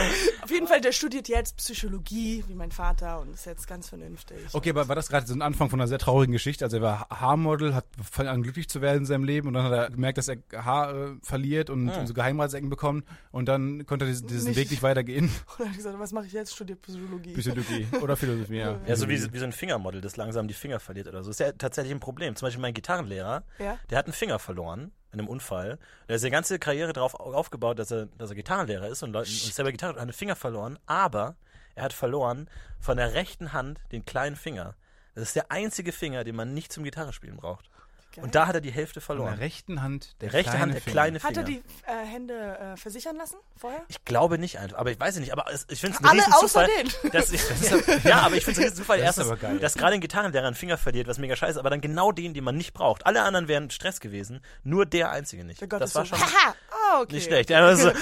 Auf 0.44 0.52
jeden 0.52 0.68
Fall, 0.68 0.82
der 0.82 0.92
studiert 0.92 1.28
jetzt 1.28 1.58
Psychologie, 1.58 2.44
wie 2.48 2.56
mein 2.56 2.72
Vater, 2.72 3.20
und 3.20 3.34
ist 3.34 3.46
jetzt 3.46 3.68
ganz 3.68 3.90
vernünftig. 3.90 4.38
Okay, 4.54 4.70
aber 4.72 4.88
war 4.88 4.96
das 4.96 5.10
gerade 5.10 5.26
so 5.28 5.34
ein 5.34 5.42
Anfang 5.42 5.70
von 5.70 5.80
einer 5.80 5.88
sehr 5.88 5.98
traurigen 6.00 6.32
Geschichte? 6.32 6.66
Also 6.66 6.78
er 6.78 6.84
war 6.84 7.08
Haarmodel, 7.10 7.74
hat 7.76 7.86
fand 8.10 8.30
an 8.30 8.44
glücklich 8.44 8.70
zu 8.70 8.82
werden 8.82 9.00
in 9.00 9.06
seinem 9.06 9.24
Leben 9.24 9.48
und 9.48 9.54
dann 9.54 9.64
hat 9.64 9.72
er 9.72 9.90
gemerkt, 9.90 10.18
dass 10.18 10.28
er 10.28 10.38
Haare 10.54 11.18
verliert 11.22 11.70
und, 11.70 11.90
und 11.90 12.08
so 12.08 12.14
Geheimratsecken 12.14 12.70
bekommt 12.70 13.06
und 13.32 13.46
dann 13.48 13.86
konnte 13.86 14.06
er 14.06 14.10
diesen, 14.10 14.28
diesen 14.28 14.48
Nicht. 14.50 14.58
Weg 14.58 14.72
nicht 14.72 14.84
weitergehen. 14.84 15.26
Und 15.52 15.60
dann 15.60 15.68
hat 15.68 15.74
er 15.74 15.78
gesagt, 15.78 16.00
was 16.00 16.12
mache 16.12 16.26
ich 16.26 16.34
jetzt? 16.34 16.54
Studiert 16.54 16.82
Psychologie. 16.82 17.34
Psychologie 17.34 17.88
oder 18.02 18.16
Philosophie, 18.16 18.58
ja. 18.58 18.80
Ja, 18.88 18.96
so 18.96 19.08
wie, 19.10 19.34
wie 19.34 19.38
so 19.38 19.46
ein 19.46 19.52
Fingermodel, 19.52 20.02
das 20.02 20.18
langsam 20.18 20.48
die 20.48 20.54
Finger 20.54 20.80
verliert 20.80 21.08
oder 21.08 21.24
so. 21.24 21.30
Das 21.30 21.40
ist 21.40 21.46
ja 21.46 21.52
tatsächlich 21.54 21.94
ein 21.94 22.00
Problem. 22.00 22.36
Zum 22.36 22.48
Beispiel 22.48 22.62
mein 22.62 22.74
Gitarrenlehrer, 22.74 23.44
Ja? 23.60 23.78
der 23.90 23.98
hat 23.98 24.06
einen 24.06 24.14
Finger 24.14 24.40
verloren 24.40 24.92
in 25.12 25.20
einem 25.20 25.30
Unfall. 25.30 25.78
Der 26.08 26.16
hat 26.16 26.22
seine 26.22 26.32
ganze 26.32 26.60
Karriere 26.60 26.94
darauf 26.94 27.16
aufgebaut, 27.16 27.80
dass 27.80 27.92
er, 27.92 28.08
dass 28.18 28.30
er 28.30 28.36
Gitarrenlehrer 28.36 28.88
ist 28.88 29.04
und, 29.04 29.12
Leuten, 29.12 29.30
und 29.30 29.54
selber 29.54 29.72
Gitarre 29.72 29.94
hat 29.94 30.02
einen 30.02 30.14
Finger 30.14 30.36
verloren, 30.36 30.80
aber 30.86 31.36
er 31.76 31.86
hat 31.86 31.94
verloren 31.94 32.50
von 32.80 32.98
der 32.98 33.14
rechten 33.14 33.54
Hand 33.54 33.80
den 33.92 34.06
kleinen 34.06 34.36
Finger. 34.36 34.76
Das 35.16 35.24
ist 35.24 35.36
der 35.36 35.52
einzige 35.52 35.92
Finger, 35.92 36.24
den 36.24 36.36
man 36.36 36.54
nicht 36.54 36.72
zum 36.72 36.84
Gitarrespielen 36.84 37.38
braucht. 37.38 37.71
Geil. 38.14 38.24
Und 38.26 38.36
da 38.36 38.48
hat 38.48 38.56
er 38.56 38.62
die 38.62 38.72
Hälfte 38.72 39.00
Von 39.02 39.16
verloren. 39.18 39.36
der 39.38 39.46
rechten 39.46 39.82
Hand 39.82 40.16
der 40.22 40.30
Der 40.30 40.34
rechte 40.40 40.50
kleine 40.52 40.62
Hand, 40.64 40.74
der 40.74 40.82
Finger. 40.82 40.94
kleine 40.94 41.20
Finger. 41.20 41.30
Hat 41.30 41.38
er 41.38 41.44
die 41.44 41.64
äh, 41.88 42.06
Hände 42.06 42.58
äh, 42.74 42.78
versichern 42.78 43.16
lassen 43.16 43.38
vorher? 43.56 43.82
Ich 43.88 44.04
glaube 44.06 44.38
nicht 44.38 44.60
einfach, 44.60 44.78
aber 44.78 44.92
ich 44.92 45.00
weiß 45.00 45.14
es 45.16 45.20
nicht. 45.22 45.32
Aber 45.32 45.46
es, 45.52 45.66
ich 45.70 45.80
finde 45.80 45.98
es 45.98 46.04
ein 46.04 46.10
Alle 46.10 46.26
außer 46.28 46.40
Zufall. 46.48 46.68
den. 47.02 47.12
Dass 47.12 47.32
ich, 47.32 47.42
ja, 48.04 48.20
aber 48.22 48.36
ich 48.36 48.44
finde 48.44 48.62
es 48.62 48.72
ein 48.72 48.76
Zufall, 48.76 48.98
Das 49.00 49.18
ist 49.18 49.18
erstens, 49.18 49.28
aber 49.28 49.38
geil. 49.38 49.60
dass 49.60 49.76
gerade 49.76 49.94
ein 49.94 50.02
Gitarrenlehrer 50.02 50.48
einen 50.48 50.56
Finger 50.56 50.78
verliert, 50.78 51.08
was 51.08 51.18
mega 51.20 51.36
scheiße 51.36 51.52
ist, 51.54 51.58
aber 51.58 51.70
dann 51.70 51.82
genau 51.82 52.12
den, 52.12 52.34
den 52.34 52.44
man 52.44 52.56
nicht 52.58 52.74
braucht. 52.74 53.06
Alle 53.06 53.22
anderen 53.22 53.48
wären 53.48 53.70
Stress 53.70 54.00
gewesen, 54.00 54.42
nur 54.64 54.86
der 54.86 55.12
einzige 55.12 55.44
nicht. 55.46 55.62
Der 55.62 55.68
Gott 55.68 55.82
das 55.82 55.92
ist 55.92 55.96
war 55.96 56.06
so, 56.06 56.16
schon 56.16 56.20
haha, 56.26 56.56
ah, 56.92 57.02
okay. 57.02 57.16
nicht 57.16 57.26
schlecht. 57.26 57.50
So, 57.50 57.56
nein! 57.56 57.96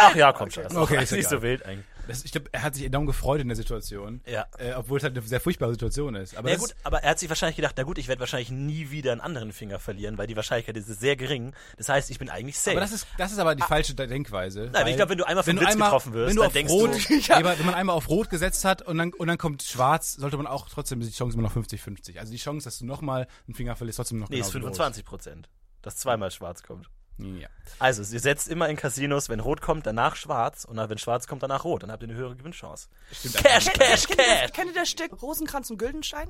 Ach 0.00 0.14
ja, 0.14 0.32
komm, 0.32 0.50
scheiße. 0.50 0.78
Okay, 0.78 0.96
ist 0.96 1.02
ist 1.04 1.12
nicht 1.12 1.20
egal. 1.26 1.30
so 1.38 1.42
wild 1.42 1.64
eigentlich. 1.66 1.86
Das, 2.06 2.24
ich 2.24 2.32
glaube, 2.32 2.48
er 2.52 2.62
hat 2.62 2.74
sich 2.74 2.84
enorm 2.84 3.06
gefreut 3.06 3.40
in 3.40 3.48
der 3.48 3.56
Situation. 3.56 4.20
Ja. 4.26 4.46
Äh, 4.58 4.72
obwohl 4.74 4.98
es 4.98 5.04
halt 5.04 5.16
eine 5.16 5.26
sehr 5.26 5.40
furchtbare 5.40 5.72
Situation 5.72 6.14
ist. 6.14 6.36
Aber 6.36 6.48
Ja 6.48 6.56
das 6.56 6.62
gut, 6.62 6.76
aber 6.82 7.02
er 7.02 7.10
hat 7.10 7.18
sich 7.18 7.28
wahrscheinlich 7.28 7.56
gedacht, 7.56 7.74
na 7.76 7.82
gut, 7.84 7.98
ich 7.98 8.08
werde 8.08 8.20
wahrscheinlich 8.20 8.50
nie 8.50 8.90
wieder 8.90 9.12
einen 9.12 9.20
anderen 9.20 9.52
Finger 9.52 9.78
verlieren, 9.78 10.18
weil 10.18 10.26
die 10.26 10.36
Wahrscheinlichkeit 10.36 10.76
ist 10.76 10.86
sehr 10.86 11.16
gering. 11.16 11.54
Das 11.76 11.88
heißt, 11.88 12.10
ich 12.10 12.18
bin 12.18 12.28
eigentlich 12.28 12.58
safe. 12.58 12.72
Aber 12.72 12.80
das 12.80 12.92
ist, 12.92 13.06
das 13.18 13.32
ist 13.32 13.38
aber 13.38 13.54
die 13.54 13.62
falsche 13.62 13.94
Denkweise. 13.94 14.70
Nein, 14.72 14.86
ich 14.88 14.96
glaube, 14.96 15.10
wenn 15.10 15.18
du 15.18 15.24
einmal 15.26 15.44
du 15.44 15.52
Blitz 15.52 15.72
einmal, 15.72 15.88
getroffen 15.88 16.12
wirst, 16.12 16.28
wenn 16.30 16.36
du 16.36 16.42
dann 16.42 16.46
auf 16.48 16.52
denkst 16.52 16.72
Rot, 16.72 16.90
du- 17.10 17.14
ja. 17.18 17.58
wenn 17.58 17.66
man 17.66 17.74
einmal 17.74 17.96
auf 17.96 18.08
Rot 18.08 18.30
gesetzt 18.30 18.64
hat 18.64 18.82
und 18.82 18.98
dann, 18.98 19.12
und 19.12 19.26
dann 19.28 19.38
kommt 19.38 19.62
Schwarz, 19.62 20.12
sollte 20.12 20.36
man 20.36 20.46
auch 20.46 20.68
trotzdem 20.68 21.00
die 21.00 21.10
Chance 21.10 21.36
immer 21.36 21.48
noch 21.48 21.56
50-50. 21.56 22.18
Also 22.18 22.32
die 22.32 22.38
Chance, 22.38 22.64
dass 22.64 22.78
du 22.78 22.86
nochmal 22.86 23.26
einen 23.46 23.54
Finger 23.54 23.76
verlierst, 23.76 23.96
trotzdem 23.96 24.18
noch 24.18 24.28
nee, 24.28 24.38
ist 24.38 24.52
genauso 24.52 24.68
groß. 24.68 24.76
25 24.76 25.04
Prozent. 25.04 25.48
Dass 25.82 25.96
zweimal 25.96 26.30
schwarz 26.30 26.62
kommt. 26.62 26.88
Ja. 27.18 27.48
Also, 27.78 28.02
ihr 28.12 28.20
setzt 28.20 28.48
immer 28.48 28.68
in 28.68 28.76
Casinos, 28.76 29.28
wenn 29.28 29.40
rot 29.40 29.60
kommt, 29.60 29.86
danach 29.86 30.16
schwarz 30.16 30.64
und 30.64 30.76
wenn 30.76 30.98
schwarz 30.98 31.26
kommt, 31.26 31.42
danach 31.42 31.64
rot. 31.64 31.82
Dann 31.82 31.92
habt 31.92 32.02
ihr 32.02 32.08
eine 32.08 32.18
höhere 32.18 32.36
Gewinnchance. 32.36 32.88
Stimmt 33.12 33.36
Cash, 33.36 33.66
Kennt, 33.66 33.78
Cash, 33.78 34.06
kennt, 34.06 34.18
ihr 34.18 34.24
Cash! 34.24 34.40
das, 34.42 34.52
kennt 34.52 34.70
ihr 34.70 34.80
das 34.80 34.88
Stück 34.90 35.22
Rosenkranz 35.22 35.70
und 35.70 35.78
Güldenstein? 35.78 36.28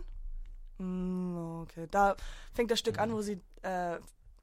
Mm, 0.78 1.62
okay, 1.62 1.88
da 1.90 2.16
fängt 2.52 2.70
das 2.70 2.78
Stück 2.78 2.98
an, 2.98 3.12
wo 3.12 3.22
sie 3.22 3.40
äh, 3.62 3.98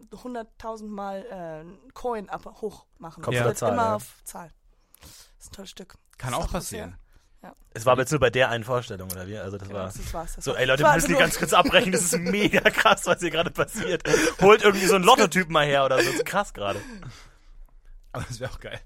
100.000 0.10 0.88
Mal 0.88 1.66
äh, 1.70 1.92
Coin 1.94 2.30
ab, 2.30 2.46
hoch 2.62 2.86
machen. 2.98 3.24
Oder 3.24 3.46
wird 3.46 3.58
Zahl, 3.58 3.74
immer 3.74 3.84
ja. 3.84 3.96
auf 3.96 4.24
Zahl. 4.24 4.52
Das 5.00 5.10
ist 5.40 5.52
ein 5.52 5.56
tolles 5.56 5.70
Stück. 5.70 5.96
Kann 6.18 6.34
auch 6.34 6.50
passieren. 6.52 6.98
Es 7.74 7.86
war 7.86 7.94
aber 7.94 8.02
jetzt 8.02 8.12
nur 8.12 8.20
bei 8.20 8.30
der 8.30 8.50
einen 8.50 8.64
Vorstellung, 8.64 9.10
oder 9.12 9.28
wie? 9.28 9.38
Also, 9.38 9.58
das 9.58 9.68
Genau, 9.68 9.80
war. 9.80 9.88
das 9.88 10.14
war's. 10.14 10.36
Das 10.36 10.44
So, 10.46 10.54
ey 10.56 10.66
Leute, 10.66 10.84
wir 10.84 10.94
müssen 10.94 11.08
die 11.08 11.16
ganz 11.16 11.38
kurz 11.40 11.54
abbrechen. 11.54 11.92
Das 11.92 12.02
ist 12.02 12.18
mega 12.20 12.60
krass, 12.70 13.06
was 13.06 13.20
hier 13.22 13.32
gerade 13.32 13.50
passiert. 13.50 14.04
Holt 14.42 14.62
irgendwie 14.64 14.86
so 14.88 14.96
einen 14.96 15.06
Lottotypen 15.06 15.54
mal 15.54 15.66
her 15.66 15.86
oder 15.86 15.98
so. 16.00 16.06
Das 16.06 16.16
ist 16.16 16.26
krass 16.26 16.54
gerade. 16.54 16.82
Aber 18.12 18.26
das 18.28 18.40
wäre 18.40 18.52
auch 18.52 18.60
geil. 18.60 18.80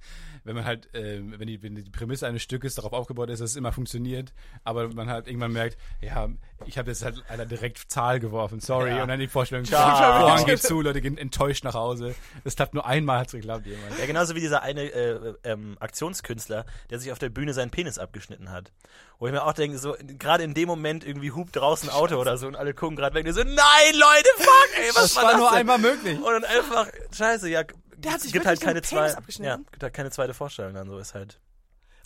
Wenn 0.45 0.56
man 0.56 0.63
halt, 0.63 0.88
ähm, 0.94 1.33
wenn, 1.38 1.47
die, 1.47 1.62
wenn 1.63 1.75
die 1.75 1.89
Prämisse 1.89 2.25
eines 2.27 2.42
Stückes 2.44 2.75
darauf 2.75 2.94
aufgebaut 2.94 3.30
ist, 3.30 3.42
dass 3.42 3.50
es 3.51 3.56
immer 3.57 3.71
funktioniert, 3.74 4.31
aber 4.63 4.88
man 4.94 5.09
halt 5.09 5.27
irgendwann 5.27 5.51
merkt, 5.51 5.77
ja, 6.01 6.30
ich 6.68 6.77
habe 6.77 6.92
jetzt 6.92 7.03
halt 7.03 7.21
einer 7.30 7.45
direkt 7.45 7.92
Zahl 7.92 8.19
geworfen, 8.19 8.59
sorry, 8.62 8.92
Ja. 8.92 9.01
und 9.01 9.09
dann 9.09 9.19
die 9.19 9.27
Vorstellung. 9.27 9.65
Vorhang 9.65 10.45
geht 10.45 10.62
zu, 10.62 10.81
Leute 10.81 11.01
gehen 11.01 11.18
enttäuscht 11.18 11.63
nach 11.63 11.74
Hause. 11.74 12.15
Es 12.44 12.56
klappt 12.56 12.74
nur 12.75 12.86
einmal, 12.86 13.19
hat's 13.19 13.31
geklappt, 13.33 13.65
jemand. 13.65 13.97
Ja, 14.00 14.06
genauso 14.06 14.36
wie 14.36 14.39
dieser 14.39 14.62
eine 14.62 14.83
äh, 14.83 15.33
ähm, 15.44 15.77
Aktionskünstler, 15.80 16.65
der 16.89 17.00
sich 17.00 17.12
auf 17.12 17.19
der 17.19 17.30
Bühne 17.30 17.53
seinen 17.53 17.71
Penis 17.71 17.98
abgeschnitten 17.98 18.51
hat. 18.51 18.71
Wo 19.18 19.25
ich 19.27 19.33
mir 19.33 19.44
auch 19.44 19.53
denke, 19.53 19.77
so, 19.80 19.95
gerade 20.19 20.44
in 20.44 20.53
dem 20.53 20.68
Moment 20.68 21.03
irgendwie 21.06 21.31
hupt 21.31 21.56
draußen 21.56 21.89
ein 21.89 21.95
Auto 21.95 22.18
oder 22.18 22.38
so 22.38 22.48
und 22.48 22.56
alle 22.56 22.74
gucken 22.74 22.95
gerade 22.98 23.15
weg 23.15 23.25
und 23.25 23.33
so, 23.33 23.41
nein, 23.44 23.56
Leute, 23.94 24.30
fuck, 24.38 24.69
ey, 24.77 24.89
was 24.89 24.95
Das 24.95 25.15
war, 25.15 25.24
war 25.24 25.31
das 25.31 25.39
nur 25.39 25.50
denn? 25.50 25.57
einmal 25.59 25.80
möglich. 25.80 26.18
Und 26.19 26.25
dann 26.31 26.44
einfach, 26.44 26.88
scheiße, 27.15 27.50
ja, 27.50 27.63
Der 28.05 28.13
hat 28.13 28.21
sich 28.21 28.31
gibt 28.31 28.45
halt 28.45 28.61
keine 28.61 28.81
zwei, 28.81 29.13
abgeschnitten? 29.13 29.63
ja, 29.63 29.71
gibt 29.71 29.83
halt 29.83 29.93
keine 29.93 30.11
zweite 30.11 30.33
Vorstellung 30.33 30.73
dann, 30.73 30.87
so 30.87 30.97
ist 30.99 31.13
halt. 31.13 31.39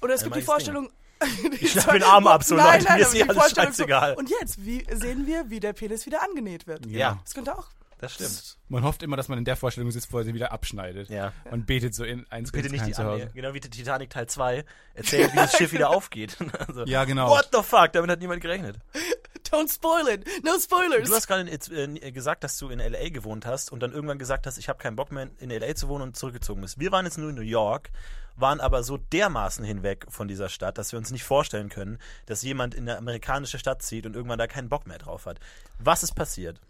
Oder 0.02 0.14
es 0.14 0.24
gibt 0.24 0.36
die 0.36 0.42
Vorstellung. 0.42 0.90
Ich 1.60 1.72
schlag 1.74 1.92
den 1.92 2.04
Arm 2.04 2.28
ab, 2.28 2.46
so 2.46 2.56
nein, 2.56 2.80
Leute, 2.80 2.86
nein, 2.86 2.98
mir 3.00 3.02
ist 3.06 3.12
hier 3.12 3.26
die 3.26 3.30
alles 3.30 3.52
scheißegal. 3.52 4.14
So, 4.14 4.20
und 4.20 4.30
jetzt, 4.30 4.66
wie 4.66 4.88
sehen 4.90 5.28
wir, 5.28 5.50
wie 5.50 5.60
der 5.60 5.74
Penis 5.74 6.06
wieder 6.06 6.24
angenäht 6.24 6.66
wird? 6.66 6.86
Ja, 6.86 7.20
Das 7.26 7.34
könnte 7.34 7.58
auch. 7.58 7.68
Das 8.00 8.14
stimmt. 8.14 8.58
Man 8.70 8.84
hofft 8.84 9.04
immer, 9.04 9.18
dass 9.18 9.28
man 9.28 9.38
in 9.38 9.46
der 9.46 9.56
Vorstellung 9.56 9.92
sitzt, 9.92 10.12
wo 10.12 10.20
er 10.20 10.24
sie 10.24 10.34
wieder 10.34 10.52
abschneidet. 10.52 11.10
Ja. 11.10 11.34
Und 11.52 11.66
betet 11.66 11.94
so 11.94 12.04
in 12.04 12.26
eins 12.32 12.52
Bitte 12.52 12.70
nicht 12.70 12.86
die. 12.86 12.96
Annähe. 12.96 13.30
Genau 13.34 13.54
wie 13.54 13.60
Titanic 13.60 14.10
Teil 14.10 14.28
2. 14.28 14.66
Erzählt, 14.94 15.34
wie 15.34 15.36
das 15.36 15.56
Schiff 15.56 15.72
wieder 15.74 15.90
aufgeht. 15.96 16.38
also, 16.68 16.86
Ja, 16.86 17.04
genau. 17.04 17.30
What 17.30 17.50
the 17.52 17.62
fuck? 17.62 17.92
Damit 17.94 18.10
hat 18.10 18.20
niemand 18.20 18.42
gerechnet. 18.42 18.78
Don't 19.52 19.74
spoil 19.74 20.08
it. 20.08 20.26
No 20.44 20.60
spoilers. 20.60 21.10
Du 21.10 21.16
hast 21.16 21.28
gerade 21.28 21.50
äh, 21.50 22.12
gesagt, 22.12 22.44
dass 22.44 22.58
du 22.58 22.70
in 22.70 22.80
L.A. 22.80 23.10
gewohnt 23.10 23.46
hast 23.46 23.72
und 23.72 23.82
dann 23.82 23.92
irgendwann 23.92 24.20
gesagt 24.20 24.46
hast, 24.46 24.58
ich 24.58 24.70
habe 24.70 24.80
keinen 24.80 24.96
Bock 24.96 25.12
mehr 25.12 25.30
in 25.40 25.52
L.A. 25.52 25.76
zu 25.76 25.88
wohnen 25.88 26.04
und 26.04 26.16
zurückgezogen 26.18 26.62
bist. 26.62 26.80
Wir 26.80 26.92
waren 26.92 27.06
jetzt 27.06 27.18
nur 27.18 27.30
in 27.30 27.36
New 27.36 27.42
York, 27.42 27.90
waren 28.36 28.62
aber 28.62 28.84
so 28.84 28.98
dermaßen 28.98 29.66
hinweg 29.66 30.06
von 30.08 30.28
dieser 30.28 30.50
Stadt, 30.50 30.78
dass 30.78 30.92
wir 30.92 31.00
uns 31.00 31.12
nicht 31.12 31.24
vorstellen 31.24 31.70
können, 31.70 31.98
dass 32.28 32.44
jemand 32.44 32.76
in 32.76 32.88
eine 32.88 32.98
amerikanische 32.98 33.60
Stadt 33.60 33.82
zieht 33.82 34.06
und 34.06 34.16
irgendwann 34.16 34.40
da 34.40 34.48
keinen 34.48 34.70
Bock 34.70 34.88
mehr 34.88 35.00
drauf 35.00 35.26
hat. 35.26 35.40
Was 35.80 36.04
ist 36.04 36.14
passiert? 36.14 36.62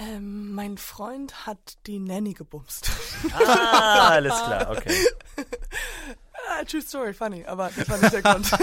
Ähm, 0.00 0.54
mein 0.54 0.78
Freund 0.78 1.46
hat 1.46 1.58
die 1.86 1.98
Nanny 1.98 2.34
gebumst. 2.34 2.90
Ah, 3.32 4.08
alles 4.10 4.32
klar, 4.32 4.70
okay. 4.70 4.94
ah, 6.48 6.64
true 6.64 6.80
story, 6.82 7.12
funny, 7.12 7.44
aber 7.44 7.70
das 7.76 7.88
war 7.88 7.98
nicht 7.98 8.12
der 8.12 8.22
Grund. 8.22 8.50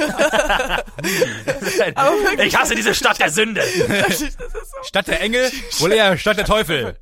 wirklich- 0.96 2.48
ich 2.48 2.58
hasse 2.58 2.76
diese 2.76 2.96
Stadt 2.96 3.20
der 3.20 3.30
Sünde. 3.30 3.62
das 3.88 4.22
ist 4.22 4.38
so. 4.40 4.84
Stadt 4.84 5.08
der 5.08 5.22
Engel, 5.22 5.52
wohl 5.80 5.92
eher 5.92 6.18
Stadt 6.18 6.38
der 6.38 6.46
Teufel. 6.46 6.98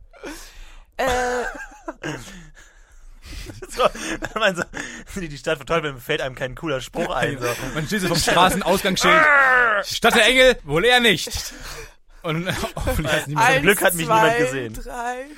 Äh, 0.97 1.05
So, 3.69 3.83
wenn 4.33 4.39
man 4.39 4.55
so, 4.55 4.63
die 5.19 5.37
Stadt 5.37 5.57
verteufelt, 5.57 5.99
fällt 5.99 6.21
einem 6.21 6.35
kein 6.35 6.55
cooler 6.55 6.79
Spruch 6.79 7.09
ein. 7.09 7.39
So. 7.39 7.47
Man 7.73 7.87
steht 7.87 8.01
so 8.01 8.07
vom 8.09 8.17
Straßenausgangsschild. 8.17 9.21
Stadt 9.85 10.15
der 10.15 10.25
Engel, 10.27 10.57
wohl 10.63 10.85
eher 10.85 10.99
nicht. 10.99 11.29
Und 12.23 12.47
hoffentlich 12.75 13.13
hat 13.13 13.27
niemand 13.27 13.47
eins, 13.47 13.61
Glück 13.61 13.81
hat 13.81 13.93
mich 13.95 14.05
zwei, 14.05 14.15
niemand 14.23 14.37
gesehen. 14.37 14.73
Drei. 14.73 15.25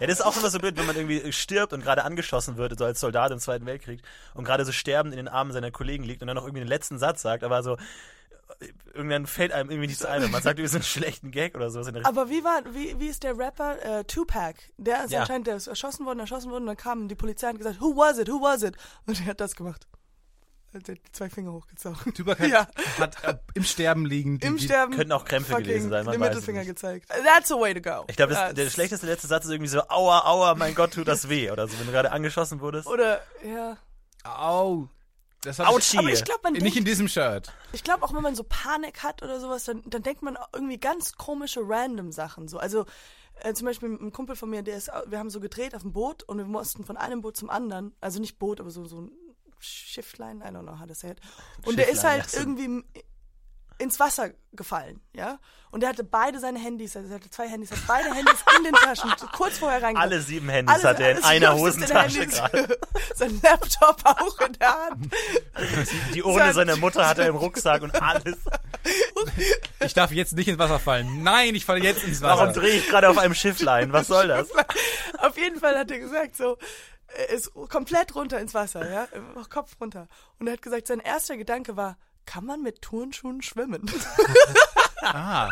Ja, 0.00 0.06
das 0.06 0.20
ist 0.20 0.24
auch 0.24 0.34
immer 0.38 0.48
so 0.48 0.58
blöd, 0.58 0.74
wenn 0.78 0.86
man 0.86 0.96
irgendwie 0.96 1.30
stirbt 1.30 1.74
und 1.74 1.82
gerade 1.82 2.02
angeschossen 2.04 2.56
wird, 2.56 2.78
so 2.78 2.84
als 2.86 2.98
Soldat 2.98 3.30
im 3.30 3.38
Zweiten 3.38 3.66
Weltkrieg 3.66 4.00
und 4.32 4.44
gerade 4.44 4.64
so 4.64 4.72
sterbend 4.72 5.12
in 5.14 5.18
den 5.18 5.28
Armen 5.28 5.52
seiner 5.52 5.70
Kollegen 5.70 6.02
liegt 6.02 6.22
und 6.22 6.28
dann 6.28 6.36
noch 6.36 6.44
irgendwie 6.44 6.60
den 6.62 6.68
letzten 6.68 6.98
Satz 6.98 7.20
sagt, 7.20 7.44
aber 7.44 7.62
so 7.62 7.74
äh, 8.60 8.68
irgendwann 8.94 9.26
fällt 9.26 9.52
einem 9.52 9.68
irgendwie 9.70 9.88
nichts 9.88 10.02
ein 10.04 10.24
und 10.24 10.30
man 10.30 10.40
sagt 10.42 10.58
irgendwie 10.58 10.70
so 10.70 10.76
einen 10.78 10.84
schlechten 10.84 11.30
Gag 11.30 11.54
oder 11.54 11.70
sowas. 11.70 11.88
In 11.88 11.94
der 11.94 12.06
Aber 12.06 12.30
wie 12.30 12.42
war, 12.42 12.62
wie, 12.72 12.98
wie 12.98 13.08
ist 13.08 13.22
der 13.22 13.36
Rapper 13.36 14.00
äh, 14.00 14.04
Tupac? 14.04 14.54
Der 14.78 15.04
ist 15.04 15.10
Ja. 15.12 15.20
anscheinend, 15.20 15.46
der 15.46 15.56
ist 15.56 15.66
erschossen 15.66 16.06
worden, 16.06 16.20
erschossen 16.20 16.50
worden, 16.50 16.62
und 16.62 16.68
dann 16.68 16.76
kam 16.78 17.08
die 17.08 17.14
Polizei 17.14 17.48
und 17.48 17.54
hat 17.54 17.58
gesagt, 17.58 17.80
who 17.82 17.94
was 17.94 18.16
it, 18.18 18.28
who 18.30 18.40
was 18.40 18.62
it? 18.62 18.76
Und 19.06 19.20
er 19.20 19.26
hat 19.26 19.40
das 19.40 19.54
gemacht. 19.54 19.86
Hat 20.74 20.88
die 20.88 21.00
zwei 21.12 21.30
Finger 21.30 21.52
hochgezogen. 21.52 21.96
Hat, 22.26 22.40
Ja. 22.48 22.66
hat 22.98 23.22
äh, 23.24 23.36
im 23.54 23.62
Sterben 23.64 24.04
liegen. 24.06 24.38
die- 24.40 24.46
Im 24.46 24.56
die- 24.56 24.64
Sterben. 24.64 24.92
könnten 24.94 25.12
auch 25.12 25.24
Krämpfe 25.24 25.54
gewesen 25.54 25.88
sein, 25.90 26.04
man 26.04 26.12
Den 26.12 26.20
Mittelfinger 26.20 26.60
nicht. 26.60 26.68
gezeigt. 26.68 27.08
That's 27.24 27.52
a 27.52 27.54
way 27.56 27.72
to 27.74 27.80
go. 27.80 28.04
ich 28.08 28.16
glaube, 28.16 28.34
der 28.54 28.70
schlechteste 28.70 29.06
letzte 29.06 29.28
Satz 29.28 29.44
ist 29.44 29.50
irgendwie 29.52 29.68
so, 29.70 29.80
aua, 29.88 30.24
aua, 30.26 30.54
mein 30.56 30.74
Gott, 30.74 30.92
tut 30.94 31.06
das 31.08 31.28
weh. 31.28 31.50
Oder 31.50 31.68
so, 31.68 31.78
wenn 31.78 31.86
du 31.86 31.92
gerade 31.92 32.10
angeschossen 32.12 32.60
wurdest. 32.60 32.86
Oder, 32.88 33.20
ja. 33.44 33.76
Au. 34.24 34.88
Das 35.42 35.58
ich, 35.58 35.66
Autschi. 35.66 35.98
Aber 35.98 36.08
ich 36.10 36.24
glaube, 36.24 36.40
man 36.44 36.52
nicht 36.54 36.62
in 36.64 36.72
denkt, 36.72 36.88
diesem 36.88 37.06
Shirt. 37.06 37.52
ich 37.72 37.84
glaube 37.84 38.02
auch, 38.02 38.14
wenn 38.14 38.22
man 38.22 38.34
so 38.34 38.44
Panik 38.44 39.02
hat 39.02 39.22
oder 39.22 39.38
sowas, 39.40 39.64
dann, 39.64 39.82
dann 39.86 40.02
denkt 40.02 40.22
man 40.22 40.38
irgendwie 40.54 40.78
ganz 40.78 41.12
komische 41.16 41.60
random 41.62 42.12
Sachen. 42.12 42.48
So, 42.48 42.56
also 42.58 42.86
äh, 43.42 43.52
zum 43.52 43.66
Beispiel 43.66 43.90
ein 43.90 44.10
Kumpel 44.10 44.36
von 44.36 44.48
mir, 44.48 44.62
der 44.62 44.76
ist, 44.78 44.90
wir 45.06 45.18
haben 45.18 45.28
so 45.28 45.40
gedreht 45.40 45.74
auf 45.74 45.82
dem 45.82 45.92
Boot 45.92 46.22
und 46.22 46.38
wir 46.38 46.46
mussten 46.46 46.84
von 46.84 46.96
einem 46.96 47.20
Boot 47.20 47.36
zum 47.36 47.50
anderen, 47.50 47.94
also 48.00 48.20
nicht 48.20 48.38
Boot, 48.38 48.58
aber 48.58 48.70
so 48.70 48.86
so 48.86 49.02
ein 49.02 49.10
Schifflein, 49.64 50.40
I 50.40 50.50
don't 50.50 50.62
know 50.62 50.78
how 50.78 50.86
to 50.86 50.94
say 50.94 51.10
it. 51.10 51.20
Und 51.64 51.78
der 51.78 51.88
ist 51.88 52.04
halt 52.04 52.32
irgendwie 52.34 52.84
ins 53.78 53.98
Wasser 53.98 54.30
gefallen, 54.52 55.00
ja. 55.14 55.38
Und 55.70 55.80
der 55.80 55.88
hatte 55.88 56.04
beide 56.04 56.38
seine 56.38 56.60
Handys, 56.60 56.96
also 56.96 57.08
er 57.08 57.16
hatte 57.16 57.30
zwei 57.30 57.48
Handys, 57.48 57.72
hat 57.72 57.84
beide 57.88 58.14
Handys 58.14 58.44
in 58.56 58.64
den 58.64 58.74
Taschen, 58.74 59.10
kurz 59.32 59.58
vorher 59.58 59.82
reingegangen. 59.82 60.12
Alle 60.12 60.22
sieben 60.22 60.48
Handys 60.48 60.84
hat 60.84 61.00
er 61.00 61.18
in 61.18 61.24
einer 61.24 61.56
Hosentasche 61.56 62.28
gerade. 62.28 62.78
Sein 63.16 63.40
Laptop 63.42 64.00
auch 64.04 64.40
in 64.46 64.52
der 64.52 64.72
Hand. 64.72 65.12
Die 66.14 66.22
Urne 66.22 66.52
seiner 66.52 66.76
Mutter 66.76 67.08
hat 67.08 67.18
er 67.18 67.26
im 67.26 67.34
Rucksack 67.34 67.82
und 67.82 68.00
alles. 68.00 68.36
Ich 69.84 69.94
darf 69.94 70.12
jetzt 70.12 70.34
nicht 70.36 70.46
ins 70.46 70.58
Wasser 70.58 70.78
fallen. 70.78 71.22
Nein, 71.24 71.56
ich 71.56 71.64
falle 71.64 71.82
jetzt 71.82 72.04
ins 72.04 72.22
Wasser. 72.22 72.40
Warum 72.40 72.54
drehe 72.54 72.74
ich 72.74 72.88
gerade 72.88 73.08
auf 73.08 73.18
einem 73.18 73.34
Schifflein? 73.34 73.92
Was 73.92 74.06
soll 74.06 74.28
das? 74.28 74.48
Auf 75.18 75.38
jeden 75.38 75.58
Fall 75.58 75.78
hat 75.78 75.90
er 75.90 75.98
gesagt, 75.98 76.36
so, 76.36 76.58
er 77.16 77.30
ist 77.30 77.52
komplett 77.68 78.14
runter 78.14 78.40
ins 78.40 78.54
Wasser, 78.54 78.90
ja, 78.90 79.08
Kopf 79.48 79.76
runter. 79.80 80.08
Und 80.38 80.46
er 80.46 80.54
hat 80.54 80.62
gesagt, 80.62 80.86
sein 80.86 81.00
erster 81.00 81.36
Gedanke 81.36 81.76
war, 81.76 81.96
kann 82.26 82.44
man 82.44 82.62
mit 82.62 82.82
Turnschuhen 82.82 83.42
schwimmen? 83.42 83.90
Ah. 85.06 85.50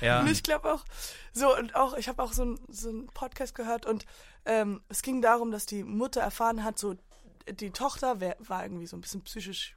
Ja. 0.00 0.20
Und 0.20 0.30
ich 0.30 0.42
glaube 0.42 0.72
auch, 0.72 0.84
so, 1.32 1.54
und 1.56 1.74
auch, 1.74 1.96
ich 1.96 2.08
habe 2.08 2.22
auch 2.22 2.32
so 2.32 2.42
einen 2.42 2.60
so 2.68 3.06
Podcast 3.12 3.54
gehört 3.54 3.84
und 3.84 4.06
ähm, 4.44 4.82
es 4.88 5.02
ging 5.02 5.20
darum, 5.20 5.50
dass 5.50 5.66
die 5.66 5.84
Mutter 5.84 6.20
erfahren 6.20 6.64
hat, 6.64 6.78
so, 6.78 6.94
die 7.48 7.70
Tochter 7.70 8.20
wär, 8.20 8.36
war 8.40 8.62
irgendwie 8.62 8.86
so 8.86 8.96
ein 8.96 9.00
bisschen 9.00 9.22
psychisch 9.22 9.76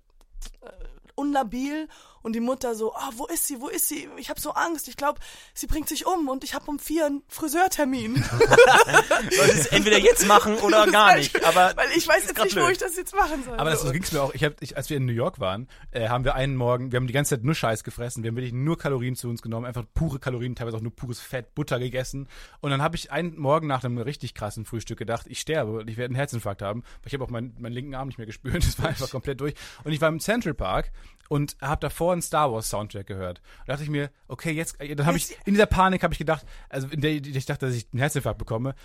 äh, 0.61 0.71
unlabil 1.15 1.87
und 2.21 2.33
die 2.33 2.39
Mutter 2.39 2.75
so, 2.75 2.93
oh, 2.93 3.11
wo 3.15 3.25
ist 3.25 3.47
sie, 3.47 3.61
wo 3.61 3.67
ist 3.67 3.87
sie? 3.87 4.07
Ich 4.17 4.29
habe 4.29 4.39
so 4.39 4.51
Angst, 4.51 4.87
ich 4.87 4.97
glaube, 4.97 5.19
sie 5.53 5.67
bringt 5.67 5.87
sich 5.87 6.05
um 6.05 6.29
und 6.29 6.43
ich 6.43 6.53
habe 6.53 6.65
um 6.67 6.79
vier 6.79 7.07
einen 7.07 7.23
Friseurtermin. 7.27 8.15
Soll 9.31 9.49
ich 9.49 9.55
es 9.55 9.65
entweder 9.67 9.97
jetzt 9.97 10.27
machen 10.27 10.55
oder 10.57 10.87
gar 10.87 11.15
nicht? 11.15 11.43
Aber 11.43 11.73
Weil 11.75 11.89
ich 11.95 12.07
weiß 12.07 12.27
jetzt 12.27 12.37
nicht, 12.43 12.55
wo 12.55 12.59
blöd. 12.61 12.73
ich 12.73 12.77
das 12.77 12.95
jetzt 12.95 13.15
machen 13.15 13.43
soll. 13.43 13.57
Aber 13.57 13.71
das, 13.71 13.81
so. 13.81 13.87
so 13.87 13.93
ging's 13.93 14.11
mir 14.11 14.21
auch. 14.21 14.33
Ich 14.33 14.43
hab, 14.43 14.61
ich, 14.61 14.77
als 14.77 14.89
wir 14.89 14.97
in 14.97 15.05
New 15.05 15.13
York 15.13 15.39
waren, 15.39 15.67
äh, 15.91 16.09
haben 16.09 16.23
wir 16.23 16.35
einen 16.35 16.55
Morgen, 16.55 16.91
wir 16.91 16.97
haben 16.97 17.07
die 17.07 17.13
ganze 17.13 17.35
Zeit 17.35 17.43
nur 17.43 17.55
Scheiß 17.55 17.83
gefressen. 17.83 18.23
Wir 18.23 18.29
haben 18.29 18.35
wirklich 18.35 18.53
nur 18.53 18.77
Kalorien 18.77 19.15
zu 19.15 19.27
uns 19.27 19.41
genommen, 19.41 19.65
einfach 19.65 19.85
pure 19.93 20.19
Kalorien, 20.19 20.55
teilweise 20.55 20.77
auch 20.77 20.81
nur 20.81 20.95
pures 20.95 21.19
Fett, 21.19 21.55
Butter 21.55 21.79
gegessen. 21.79 22.27
Und 22.59 22.71
dann 22.71 22.81
habe 22.81 22.95
ich 22.95 23.11
einen 23.11 23.37
Morgen 23.37 23.67
nach 23.67 23.83
einem 23.83 23.97
richtig 23.97 24.35
krassen 24.35 24.65
Frühstück 24.65 24.99
gedacht, 24.99 25.25
ich 25.27 25.39
sterbe 25.39 25.79
und 25.79 25.89
ich 25.89 25.97
werde 25.97 26.11
einen 26.11 26.15
Herzinfarkt 26.15 26.61
haben. 26.61 26.83
Weil 26.83 27.07
ich 27.07 27.13
habe 27.13 27.23
auch 27.23 27.29
meinen, 27.29 27.55
meinen 27.59 27.73
linken 27.73 27.95
Arm 27.95 28.07
nicht 28.07 28.17
mehr 28.17 28.27
gespürt. 28.27 28.63
Das 28.71 28.79
war 28.79 28.89
einfach 28.89 29.09
komplett 29.09 29.41
durch. 29.41 29.53
Und 29.83 29.91
ich 29.91 29.99
war 29.99 30.07
im 30.07 30.19
Central 30.19 30.53
Park 30.53 30.91
und 31.29 31.55
habe 31.61 31.79
davor 31.79 32.11
einen 32.11 32.21
Star 32.21 32.51
Wars 32.51 32.69
Soundtrack 32.69 33.07
gehört. 33.07 33.39
Und 33.39 33.67
da 33.69 33.73
dachte 33.73 33.83
ich 33.85 33.89
mir, 33.89 34.11
okay, 34.27 34.51
jetzt, 34.51 34.81
äh, 34.81 34.93
dann 34.95 35.05
habe 35.05 35.15
ich 35.17 35.31
in 35.45 35.53
dieser 35.53 35.65
Panik 35.65 36.03
habe 36.03 36.13
ich 36.13 36.17
gedacht, 36.17 36.45
also 36.67 36.87
in 36.87 36.99
der 36.99 37.11
ich 37.11 37.45
dachte, 37.45 37.67
dass 37.67 37.75
ich 37.75 37.87
einen 37.93 37.99
Herzinfarkt 37.99 38.37
bekomme, 38.37 38.75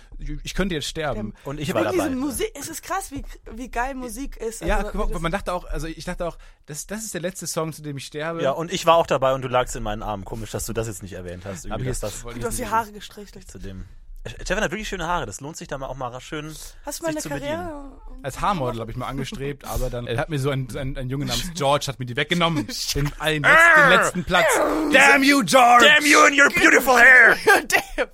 ich, 0.43 0.53
könnte 0.53 0.73
jetzt 0.73 0.87
sterben. 0.87 1.33
Und 1.43 1.59
ich 1.59 1.73
war 1.73 1.83
diese 1.91 1.97
dabei. 2.03 2.15
Musik, 2.15 2.49
es 2.57 2.69
ist 2.69 2.83
krass, 2.83 3.11
wie, 3.11 3.23
wie 3.51 3.69
geil 3.69 3.95
Musik 3.95 4.37
ist. 4.37 4.61
Ja, 4.61 4.77
Also, 4.77 4.91
guck 4.93 5.11
das- 5.11 5.21
man 5.21 5.31
dachte 5.33 5.51
auch, 5.51 5.65
also 5.65 5.87
ich 5.87 6.05
dachte 6.05 6.25
auch, 6.25 6.37
das, 6.67 6.87
das 6.87 7.03
ist 7.03 7.13
der 7.13 7.21
letzte 7.21 7.47
Song, 7.47 7.73
zu 7.73 7.81
dem 7.81 7.97
ich 7.97 8.05
sterbe. 8.05 8.41
Ja, 8.41 8.51
und 8.51 8.71
ich 8.71 8.85
war 8.85 8.95
auch 8.95 9.07
dabei 9.07 9.33
und 9.33 9.41
du 9.41 9.49
lagst 9.49 9.75
in 9.75 9.83
meinen 9.83 10.01
Armen. 10.01 10.23
Komisch, 10.23 10.51
dass 10.51 10.65
du 10.65 10.71
das 10.71 10.87
jetzt 10.87 11.03
nicht 11.03 11.13
erwähnt 11.13 11.43
hast. 11.45 11.69
Aber 11.69 11.83
das 11.83 12.01
ich 12.01 12.39
du 12.39 12.45
hast 12.47 12.59
die 12.59 12.67
Haare 12.67 12.93
gestrichen. 12.93 13.45
zu 13.45 13.59
dem. 13.59 13.83
Stefan 14.25 14.63
hat 14.63 14.71
wirklich 14.71 14.87
schöne 14.87 15.07
Haare. 15.07 15.25
Das 15.25 15.39
lohnt 15.41 15.57
sich 15.57 15.67
da 15.67 15.77
mal 15.77 15.87
auch 15.87 15.95
mal 15.95 16.19
schön. 16.19 16.55
Hast 16.85 16.99
du 16.99 17.03
mal 17.03 17.13
sich 17.13 17.17
eine 17.17 17.21
zu 17.21 17.29
bedienen. 17.29 17.63
Karriere? 17.63 18.01
Als 18.23 18.41
Haarmodel 18.41 18.81
habe 18.81 18.91
ich 18.91 18.97
mal 18.97 19.07
angestrebt, 19.07 19.63
aber 19.65 19.89
dann 19.89 20.07
hat 20.07 20.29
mir 20.29 20.39
so 20.39 20.49
ein, 20.49 20.67
ein, 20.75 20.97
ein 20.97 21.09
Junge 21.09 21.25
namens 21.25 21.51
George 21.53 21.85
hat 21.87 21.99
mir 21.99 22.05
die 22.05 22.15
weggenommen. 22.15 22.67
Den, 22.95 23.05
den, 23.05 23.43
letzten, 23.43 23.81
den 23.81 23.89
letzten 23.89 24.23
Platz. 24.23 24.47
Damn 24.91 25.23
you, 25.23 25.43
George! 25.43 25.85
Damn 25.85 26.05
you 26.05 26.19
and 26.19 26.37
your 26.37 26.49
beautiful 26.49 26.97
hair! 26.97 27.37
Damn. 27.67 28.09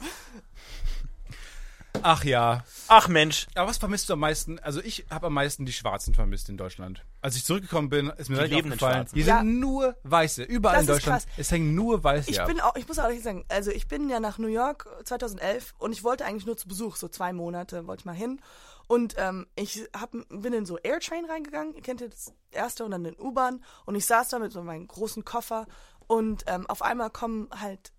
Ach 2.03 2.23
ja. 2.23 2.63
Ach 2.87 3.07
Mensch, 3.07 3.47
Aber 3.55 3.69
was 3.69 3.77
vermisst 3.77 4.09
du 4.09 4.13
am 4.13 4.19
meisten? 4.19 4.59
Also 4.59 4.81
ich 4.81 5.05
habe 5.09 5.27
am 5.27 5.33
meisten 5.33 5.65
die 5.65 5.71
Schwarzen 5.73 6.13
vermisst 6.13 6.49
in 6.49 6.57
Deutschland. 6.57 7.03
Als 7.21 7.35
ich 7.35 7.45
zurückgekommen 7.45 7.89
bin, 7.89 8.07
ist 8.17 8.29
mir 8.29 8.35
direkt 8.35 8.65
aufgefallen, 8.65 9.07
hier 9.13 9.23
Ja. 9.25 9.39
sind 9.39 9.59
nur 9.59 9.95
Weiße. 10.03 10.43
Überall 10.43 10.75
Das 10.77 10.83
in 10.83 10.89
ist 10.89 10.95
Deutschland. 10.97 11.23
krass. 11.23 11.33
Es 11.37 11.51
hängen 11.51 11.75
nur 11.75 12.03
Weiße 12.03 12.29
Ich 12.29 12.41
ab. 12.41 12.47
bin 12.47 12.59
auch, 12.59 12.75
ich 12.75 12.87
muss 12.87 12.99
auch 12.99 13.05
ehrlich 13.05 13.23
sagen, 13.23 13.45
also 13.49 13.71
ich 13.71 13.87
bin 13.87 14.09
ja 14.09 14.19
nach 14.19 14.37
New 14.37 14.47
York 14.47 14.87
2011 15.05 15.73
und 15.77 15.91
ich 15.93 16.03
wollte 16.03 16.25
eigentlich 16.25 16.45
nur 16.45 16.57
zu 16.57 16.67
Besuch, 16.67 16.95
so 16.97 17.07
zwei 17.07 17.31
Monate 17.33 17.87
wollte 17.87 18.01
ich 18.01 18.05
mal 18.05 18.13
hin. 18.15 18.41
Und 18.87 19.15
ähm, 19.17 19.47
ich 19.55 19.87
hab, 19.97 20.11
bin 20.11 20.53
in 20.53 20.65
so 20.65 20.77
Airtrain 20.77 21.25
reingegangen, 21.25 21.73
ihr 21.73 21.81
kennt 21.81 22.01
ja 22.01 22.07
das 22.07 22.33
erste 22.51 22.83
und 22.83 22.91
dann 22.91 23.03
den 23.05 23.17
U-Bahn 23.17 23.63
und 23.85 23.95
ich 23.95 24.05
saß 24.05 24.27
da 24.29 24.39
mit 24.39 24.51
so 24.51 24.61
meinem 24.61 24.87
großen 24.87 25.23
Koffer 25.23 25.67
und 26.07 26.43
ähm, 26.47 26.67
auf 26.67 26.81
einmal 26.81 27.09
kommen 27.09 27.47
halt 27.57 27.93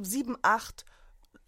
sieben, 0.00 0.36
acht 0.42 0.84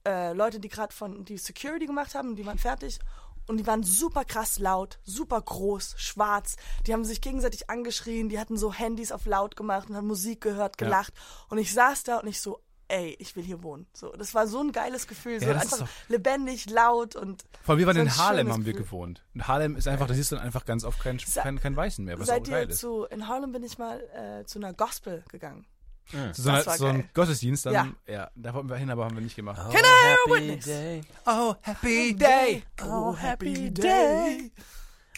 äh, 0.06 0.32
Leute, 0.32 0.61
die 0.61 0.68
gerade 0.68 0.92
von 0.94 1.25
die 1.25 1.38
Security 1.38 1.87
gemacht 1.87 2.14
haben, 2.14 2.37
die 2.37 2.44
waren 2.47 2.59
fertig 2.59 2.99
und 3.47 3.56
die 3.59 3.66
waren 3.66 3.82
super 3.82 4.25
krass 4.25 4.59
laut, 4.59 4.99
super 5.04 5.40
groß, 5.40 5.94
schwarz. 5.99 6.56
Die 6.87 6.92
haben 6.92 7.04
sich 7.04 7.21
gegenseitig 7.21 7.68
angeschrien, 7.71 8.28
die 8.28 8.38
hatten 8.38 8.56
so 8.56 8.73
Handys 8.73 9.12
auf 9.12 9.26
laut 9.26 9.56
gemacht 9.56 9.90
und 9.90 9.97
haben 9.97 10.06
Musik 10.06 10.40
gehört, 10.40 10.78
gelacht. 10.78 11.12
Und 11.49 11.59
ich 11.59 11.73
saß 11.73 12.04
da 12.04 12.18
und 12.18 12.28
ich 12.28 12.40
so, 12.40 12.61
ey, 12.88 13.16
ich 13.18 13.35
will 13.37 13.42
hier 13.42 13.62
wohnen. 13.62 13.87
So, 13.94 14.12
das 14.12 14.35
war 14.35 14.47
so 14.47 14.61
ein 14.61 14.71
geiles 14.71 15.06
Gefühl, 15.06 15.40
so 15.40 15.47
Ja, 15.47 15.54
das 15.54 15.64
ist 15.64 15.73
einfach 15.75 15.87
doch- 15.87 16.09
lebendig, 16.11 16.68
laut 16.68 17.16
und 17.16 17.44
Vor 17.62 17.73
allem, 17.73 17.78
wir 17.80 17.87
waren 17.87 17.97
in 17.97 18.16
Harlem, 18.16 18.52
haben 18.52 18.66
wir 18.66 18.73
Gefühl. 18.75 18.85
gewohnt. 18.87 19.23
Und 19.35 19.49
Harlem 19.49 19.76
ist 19.76 19.88
einfach, 19.88 20.06
da 20.06 20.14
siehst 20.14 20.30
du 20.30 20.37
dann 20.37 20.44
einfach 20.44 20.64
ganz 20.66 20.85
oft 20.85 21.00
keinen 21.00 21.18
Sa- 21.18 21.42
kein, 21.42 21.59
kein 21.59 21.75
Weißen 21.75 22.04
mehr, 22.04 22.18
was 22.18 22.28
auch 22.28 22.35
Seid 22.35 22.49
geil 22.49 22.66
ihr 22.66 22.71
ist. 22.71 22.80
zu, 22.80 23.04
in 23.04 23.26
Harlem 23.28 23.50
bin 23.52 23.62
ich 23.64 23.78
mal 23.78 24.00
äh, 24.14 24.44
zu 24.44 24.59
einer 24.59 24.73
Gospel 24.75 25.25
gegangen. 25.30 25.66
Zu 26.11 26.42
so, 26.42 26.50
war 26.50 26.62
so 26.76 26.87
ein. 26.87 27.09
Gottesdienst, 27.14 27.66
dann, 27.66 27.73
Ja. 27.73 27.88
ja. 28.06 28.30
da 28.35 28.52
wollten 28.54 28.68
wir 28.68 28.76
hin, 28.76 28.90
aber 28.90 29.04
haben 29.04 29.14
wir 29.16 29.23
nicht 29.23 29.37
gemacht. 29.37 29.61
Oh, 29.64 29.71
Can 29.71 29.82
I 29.85 29.87
happy 29.87 30.30
witness? 30.49 30.64
day. 30.64 31.00
Oh, 31.26 31.54
happy 31.62 32.16
Oh, 32.82 33.16
happy 33.16 33.71
day 33.71 34.50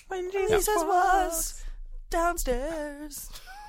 when 0.09 0.31
Jesus 0.31 0.67
was 0.69 1.65
downstairs. 2.11 3.29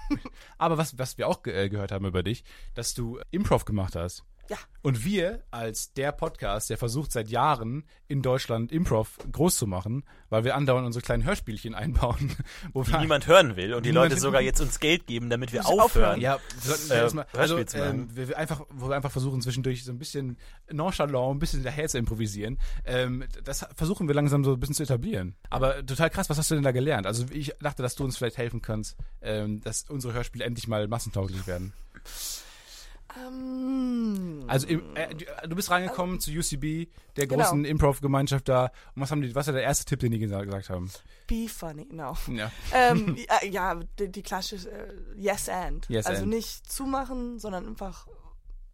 Aber 0.60 0.78
was, 0.78 0.98
was 1.00 1.18
wir 1.18 1.28
auch 1.28 1.42
ge 1.42 1.54
äh, 1.66 1.70
gehört 1.70 1.92
haben 1.92 2.06
über 2.06 2.22
dich, 2.22 2.44
dass 2.76 2.94
du 2.94 3.20
Improv 3.32 3.66
gemacht 3.66 3.96
hast. 3.96 4.24
Ja. 4.50 4.58
Und 4.82 5.04
wir 5.04 5.42
als 5.50 5.94
der 5.94 6.12
Podcast, 6.12 6.70
der 6.70 6.78
versucht 6.78 7.12
seit 7.12 7.30
Jahren 7.30 7.86
in 8.08 8.22
Deutschland 8.22 8.72
Improv 8.72 9.18
groß 9.32 9.58
zu 9.58 9.66
machen, 9.66 10.04
weil 10.30 10.44
wir 10.44 10.56
andauernd 10.56 10.86
unsere 10.86 11.04
kleinen 11.04 11.24
Hörspielchen 11.24 11.74
einbauen, 11.74 12.36
wo 12.74 12.84
Die 12.84 12.92
wir 12.92 13.00
niemand 13.00 13.26
hören 13.26 13.56
will 13.56 13.74
und 13.74 13.84
die 13.86 13.92
Leute 13.92 14.18
sogar 14.18 14.42
jetzt 14.44 14.62
uns 14.62 14.80
Geld 14.80 15.08
geben, 15.08 15.30
damit 15.32 15.54
wir 15.54 15.66
aufhören. 15.66 15.82
aufhören? 15.82 16.22
ja, 16.22 16.38
wir 16.62 16.76
sollten 16.76 16.92
Äh, 16.92 16.98
erstmal, 16.98 17.26
also, 17.34 17.58
ähm, 17.74 18.16
wir, 18.16 18.28
wir 18.28 18.38
einfach, 18.38 18.62
wo 18.70 18.90
wir 18.90 18.96
einfach 18.96 19.12
versuchen 19.12 19.42
zwischendurch 19.42 19.84
so 19.84 19.92
ein 19.92 19.98
bisschen 19.98 20.38
nonchalant, 20.72 21.36
ein 21.36 21.40
bisschen 21.40 21.64
daher 21.64 21.88
zu 21.90 21.98
improvisieren. 21.98 22.60
Ähm, 22.86 23.24
das 23.44 23.66
versuchen 23.76 24.08
wir 24.08 24.14
langsam 24.14 24.44
so 24.44 24.54
ein 24.54 24.60
bisschen 24.60 24.76
zu 24.76 24.84
etablieren. 24.84 25.36
Aber 25.50 25.84
total 25.84 26.12
krass, 26.12 26.30
was 26.30 26.38
hast 26.38 26.52
du 26.52 26.56
denn 26.56 26.64
da 26.64 26.72
gelernt? 26.72 27.08
Also 27.08 27.26
ich 27.32 27.54
dachte, 27.60 27.82
dass 27.82 27.96
du 27.96 28.04
uns 28.04 28.18
vielleicht 28.18 28.38
helfen 28.38 28.62
kannst, 28.62 28.98
ähm, 29.22 29.62
dass 29.62 29.90
unsere 29.90 30.14
Hörspiele 30.14 30.46
endlich 30.46 30.68
mal 30.68 30.88
massentauglich 30.88 31.48
werden. 31.48 31.74
Ähm, 33.16 34.44
Also 34.48 34.68
im, 34.68 34.96
äh, 34.96 35.14
du- 35.16 35.26
du 35.50 35.56
bist 35.56 35.70
reingekommen 35.72 36.20
zu 36.20 36.32
UCB, 36.32 36.88
der 37.18 37.28
Genau. 37.28 37.44
großen 37.44 37.66
Improv-Gemeinschaft 37.66 38.48
da. 38.48 38.66
Und 38.96 39.02
was 39.02 39.12
haben 39.12 39.22
die, 39.22 39.34
was 39.36 39.48
war 39.48 39.54
der 39.54 39.64
erste 39.64 39.86
Tipp, 39.86 40.00
den 40.00 40.12
die 40.12 40.20
gesa- 40.20 40.44
gesagt 40.46 40.70
haben? 40.70 40.90
be 41.28 41.48
funny, 41.48 41.88
no. 41.92 42.16
Ja. 42.28 42.52
ähm, 42.74 43.16
ja, 43.18 43.44
ja, 43.76 43.80
die, 44.00 44.10
die 44.12 44.22
klassische 44.22 44.70
äh, 44.70 44.94
Yes 45.18 45.50
and. 45.50 45.88
Yes 45.90 46.06
also 46.06 46.24
and. 46.24 46.32
nicht 46.32 46.72
zumachen, 46.72 47.40
sondern 47.40 47.66
einfach 47.68 48.08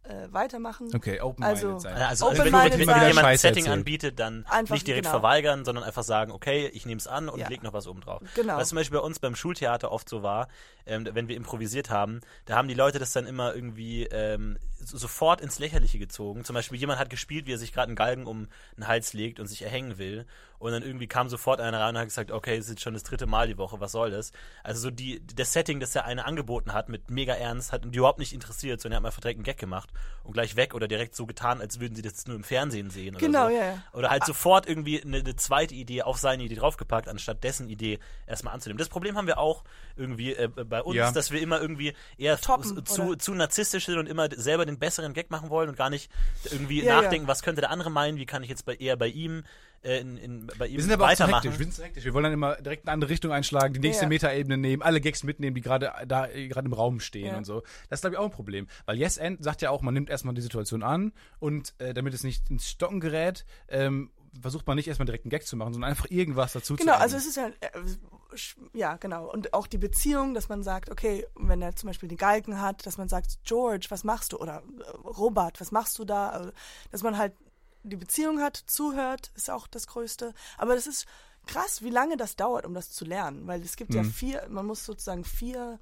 äh, 0.04 0.26
weitermachen. 0.32 0.88
Okay, 0.94 1.20
open-minded 1.20 1.64
Also- 1.64 1.78
sein. 1.78 1.94
Also 1.96 2.26
Open 2.26 2.38
wenn, 2.38 2.52
wenn 2.52 2.70
dir 2.72 3.06
jemand 3.08 3.26
ein 3.26 3.36
Setting 3.38 3.64
erzählen. 3.64 3.78
anbietet, 3.78 4.18
dann 4.18 4.44
Einfach, 4.50 4.74
nicht 4.74 4.86
direkt 4.86 5.04
genau. 5.04 5.20
verweigern, 5.20 5.64
sondern 5.64 5.84
einfach 5.84 6.02
sagen, 6.02 6.32
okay, 6.32 6.66
ich 6.74 6.86
nehme 6.86 6.98
es 6.98 7.06
an 7.06 7.28
und 7.28 7.38
Ja. 7.38 7.48
leg 7.48 7.62
noch 7.62 7.72
was 7.72 7.86
oben 7.86 8.00
drauf. 8.00 8.20
Genau. 8.34 8.56
Was 8.56 8.70
zum 8.70 8.76
Beispiel 8.76 8.98
bei 8.98 9.04
uns 9.04 9.18
beim 9.20 9.36
Schultheater 9.36 9.92
oft 9.92 10.08
so 10.08 10.22
war, 10.22 10.48
ähm, 10.86 11.08
wenn 11.12 11.28
wir 11.28 11.36
improvisiert 11.36 11.90
haben, 11.90 12.20
da 12.46 12.56
haben 12.56 12.66
die 12.68 12.74
Leute 12.74 12.98
das 12.98 13.12
dann 13.12 13.26
immer 13.26 13.54
irgendwie 13.54 14.04
ähm, 14.04 14.58
sofort 14.84 15.40
ins 15.40 15.58
Lächerliche 15.58 15.98
gezogen. 15.98 16.44
Zum 16.44 16.54
Beispiel 16.54 16.78
jemand 16.78 16.98
hat 16.98 17.10
gespielt, 17.10 17.46
wie 17.46 17.52
er 17.52 17.58
sich 17.58 17.72
gerade 17.72 17.88
einen 17.88 17.96
Galgen 17.96 18.26
um 18.26 18.48
den 18.76 18.88
Hals 18.88 19.12
legt 19.12 19.40
und 19.40 19.46
sich 19.46 19.62
erhängen 19.62 19.98
will. 19.98 20.26
Und 20.58 20.70
dann 20.70 20.84
irgendwie 20.84 21.08
kam 21.08 21.28
sofort 21.28 21.60
einer 21.60 21.80
rein 21.80 21.96
und 21.96 22.00
hat 22.00 22.06
gesagt, 22.06 22.30
okay, 22.30 22.56
es 22.56 22.66
ist 22.66 22.70
jetzt 22.70 22.82
schon 22.82 22.94
das 22.94 23.02
dritte 23.02 23.26
Mal 23.26 23.48
die 23.48 23.58
Woche, 23.58 23.80
was 23.80 23.90
soll 23.90 24.12
das? 24.12 24.30
Also 24.62 24.80
so 24.82 24.90
die, 24.92 25.20
das 25.34 25.52
Setting, 25.52 25.80
das 25.80 25.90
der 25.90 26.04
eine 26.04 26.24
angeboten 26.24 26.72
hat, 26.72 26.88
mit 26.88 27.10
mega 27.10 27.34
Ernst, 27.34 27.72
hat 27.72 27.84
die 27.84 27.98
überhaupt 27.98 28.20
nicht 28.20 28.32
interessiert, 28.32 28.80
sondern 28.80 28.94
er 28.94 28.96
hat 28.98 29.02
mal 29.02 29.10
verdreckt 29.10 29.38
einen 29.38 29.44
Gag 29.44 29.58
gemacht 29.58 29.90
und 30.22 30.34
gleich 30.34 30.54
weg 30.54 30.74
oder 30.74 30.86
direkt 30.86 31.16
so 31.16 31.26
getan, 31.26 31.60
als 31.60 31.80
würden 31.80 31.96
sie 31.96 32.02
das 32.02 32.28
nur 32.28 32.36
im 32.36 32.44
Fernsehen 32.44 32.90
sehen. 32.90 33.16
Oder 33.16 33.26
Genau, 33.26 33.48
so. 33.48 33.54
ja, 33.54 33.64
ja. 33.64 33.82
Oder 33.92 34.10
halt 34.10 34.24
sofort 34.24 34.68
irgendwie 34.68 35.02
eine, 35.02 35.16
eine 35.18 35.34
zweite 35.34 35.74
Idee 35.74 36.02
auf 36.02 36.18
seine 36.18 36.44
Idee 36.44 36.54
draufgepackt, 36.54 37.08
anstatt 37.08 37.42
dessen 37.42 37.68
Idee 37.68 37.98
erstmal 38.28 38.54
anzunehmen. 38.54 38.78
Das 38.78 38.88
Problem 38.88 39.16
haben 39.16 39.26
wir 39.26 39.38
auch 39.38 39.64
irgendwie 39.96 40.34
äh, 40.34 40.48
bei 40.48 40.82
uns, 40.82 40.96
Ja. 40.96 41.12
dass 41.12 41.30
wir 41.30 41.40
immer 41.40 41.60
irgendwie 41.60 41.94
eher 42.18 42.38
Toppen, 42.40 42.84
zu, 42.86 43.02
oder? 43.02 43.18
zu 43.18 43.34
narzisstisch 43.34 43.86
sind 43.86 43.98
und 43.98 44.06
immer 44.06 44.28
selber 44.34 44.66
den 44.66 44.78
besseren 44.78 45.12
Gag 45.12 45.30
machen 45.30 45.50
wollen 45.50 45.68
und 45.68 45.76
gar 45.76 45.90
nicht 45.90 46.10
irgendwie 46.50 46.82
Ja, 46.84 47.00
nachdenken, 47.02 47.26
was 47.28 47.42
könnte 47.42 47.60
der 47.60 47.70
andere 47.70 47.90
meinen, 47.90 48.16
wie 48.18 48.26
kann 48.26 48.42
ich 48.42 48.48
jetzt 48.48 48.64
bei, 48.64 48.74
eher 48.74 48.96
bei 48.96 49.08
ihm 49.08 49.44
äh, 49.84 49.98
in, 50.00 50.16
in, 50.16 50.46
bei 50.58 50.68
ihm 50.68 50.76
Wir 50.76 50.82
sind 50.82 50.92
aber 50.92 51.06
auch 51.06 51.08
zu 51.12 51.20
weitermachen. 51.24 51.42
hektisch. 51.42 51.58
Wir 51.58 51.64
sind 51.66 51.74
zu 51.74 51.82
hektisch. 51.82 52.04
Wir 52.04 52.14
wollen 52.14 52.24
dann 52.24 52.32
immer 52.32 52.54
direkt 52.56 52.84
eine 52.86 52.92
andere 52.92 53.10
Richtung 53.10 53.32
einschlagen, 53.32 53.74
die 53.74 53.80
nächste 53.80 54.04
Ja. 54.04 54.08
Metaebene 54.08 54.56
nehmen, 54.56 54.80
alle 54.82 55.00
Gags 55.00 55.24
mitnehmen, 55.24 55.54
die 55.56 55.60
gerade 55.60 55.92
da 56.06 56.26
gerade 56.26 56.66
im 56.66 56.72
Raum 56.72 57.00
stehen 57.00 57.26
Ja. 57.32 57.36
und 57.36 57.44
so. 57.44 57.62
Das 57.88 57.98
ist 57.98 58.02
glaube 58.02 58.14
ich 58.14 58.18
auch 58.20 58.24
ein 58.26 58.30
Problem, 58.30 58.68
weil 58.86 58.96
Yes 58.98 59.16
End 59.16 59.42
sagt 59.42 59.60
ja 59.62 59.70
auch, 59.70 59.82
man 59.82 59.92
nimmt 59.94 60.08
erstmal 60.08 60.34
die 60.34 60.40
Situation 60.40 60.82
an 60.84 61.12
und 61.40 61.74
äh, 61.78 61.94
damit 61.94 62.14
es 62.14 62.22
nicht 62.22 62.48
ins 62.50 62.68
Stocken 62.68 63.00
gerät, 63.00 63.44
ähm, 63.68 64.10
versucht 64.40 64.66
man 64.66 64.76
nicht 64.76 64.88
erstmal 64.88 65.06
direkt 65.06 65.24
einen 65.24 65.30
Gag 65.30 65.46
zu 65.46 65.56
machen, 65.56 65.72
sondern 65.74 65.90
einfach 65.90 66.06
irgendwas 66.10 66.52
dazu 66.52 66.76
Genau, 66.76 66.94
zu 66.94 66.98
also 67.00 67.16
adden. 67.16 67.28
es 67.28 67.28
ist 67.28 67.36
ja, 67.36 67.48
äh, 67.48 68.78
ja, 68.78 68.96
genau. 68.96 69.30
Und 69.30 69.52
auch 69.52 69.66
die 69.66 69.78
Beziehung, 69.78 70.34
dass 70.34 70.48
man 70.48 70.62
sagt, 70.62 70.90
okay, 70.90 71.26
wenn 71.36 71.60
er 71.60 71.76
zum 71.76 71.88
Beispiel 71.88 72.08
die 72.08 72.16
Galgen 72.16 72.60
hat, 72.60 72.86
dass 72.86 72.96
man 72.98 73.08
sagt, 73.08 73.38
George, 73.44 73.86
was 73.90 74.04
machst 74.04 74.32
du? 74.32 74.38
Oder 74.38 74.62
äh, 74.78 74.90
Robert, 75.06 75.60
was 75.60 75.70
machst 75.70 75.98
du 75.98 76.04
da? 76.04 76.30
Also, 76.30 76.50
Dass 76.90 77.02
man 77.02 77.18
halt 77.18 77.34
die 77.82 77.96
Beziehung 77.96 78.40
hat, 78.40 78.56
zuhört, 78.56 79.32
ist 79.34 79.50
auch 79.50 79.66
das 79.66 79.86
Größte. 79.86 80.32
Aber 80.56 80.74
das 80.74 80.86
ist 80.86 81.06
krass, 81.46 81.82
wie 81.82 81.90
lange 81.90 82.16
das 82.16 82.36
dauert, 82.36 82.64
um 82.64 82.74
das 82.74 82.90
zu 82.90 83.04
lernen. 83.04 83.46
Weil 83.46 83.60
es 83.62 83.76
gibt 83.76 83.92
ja 83.94 84.02
Mhm. 84.02 84.10
vier, 84.10 84.46
man 84.48 84.64
muss 84.66 84.84
sozusagen 84.84 85.24
vier 85.24 85.78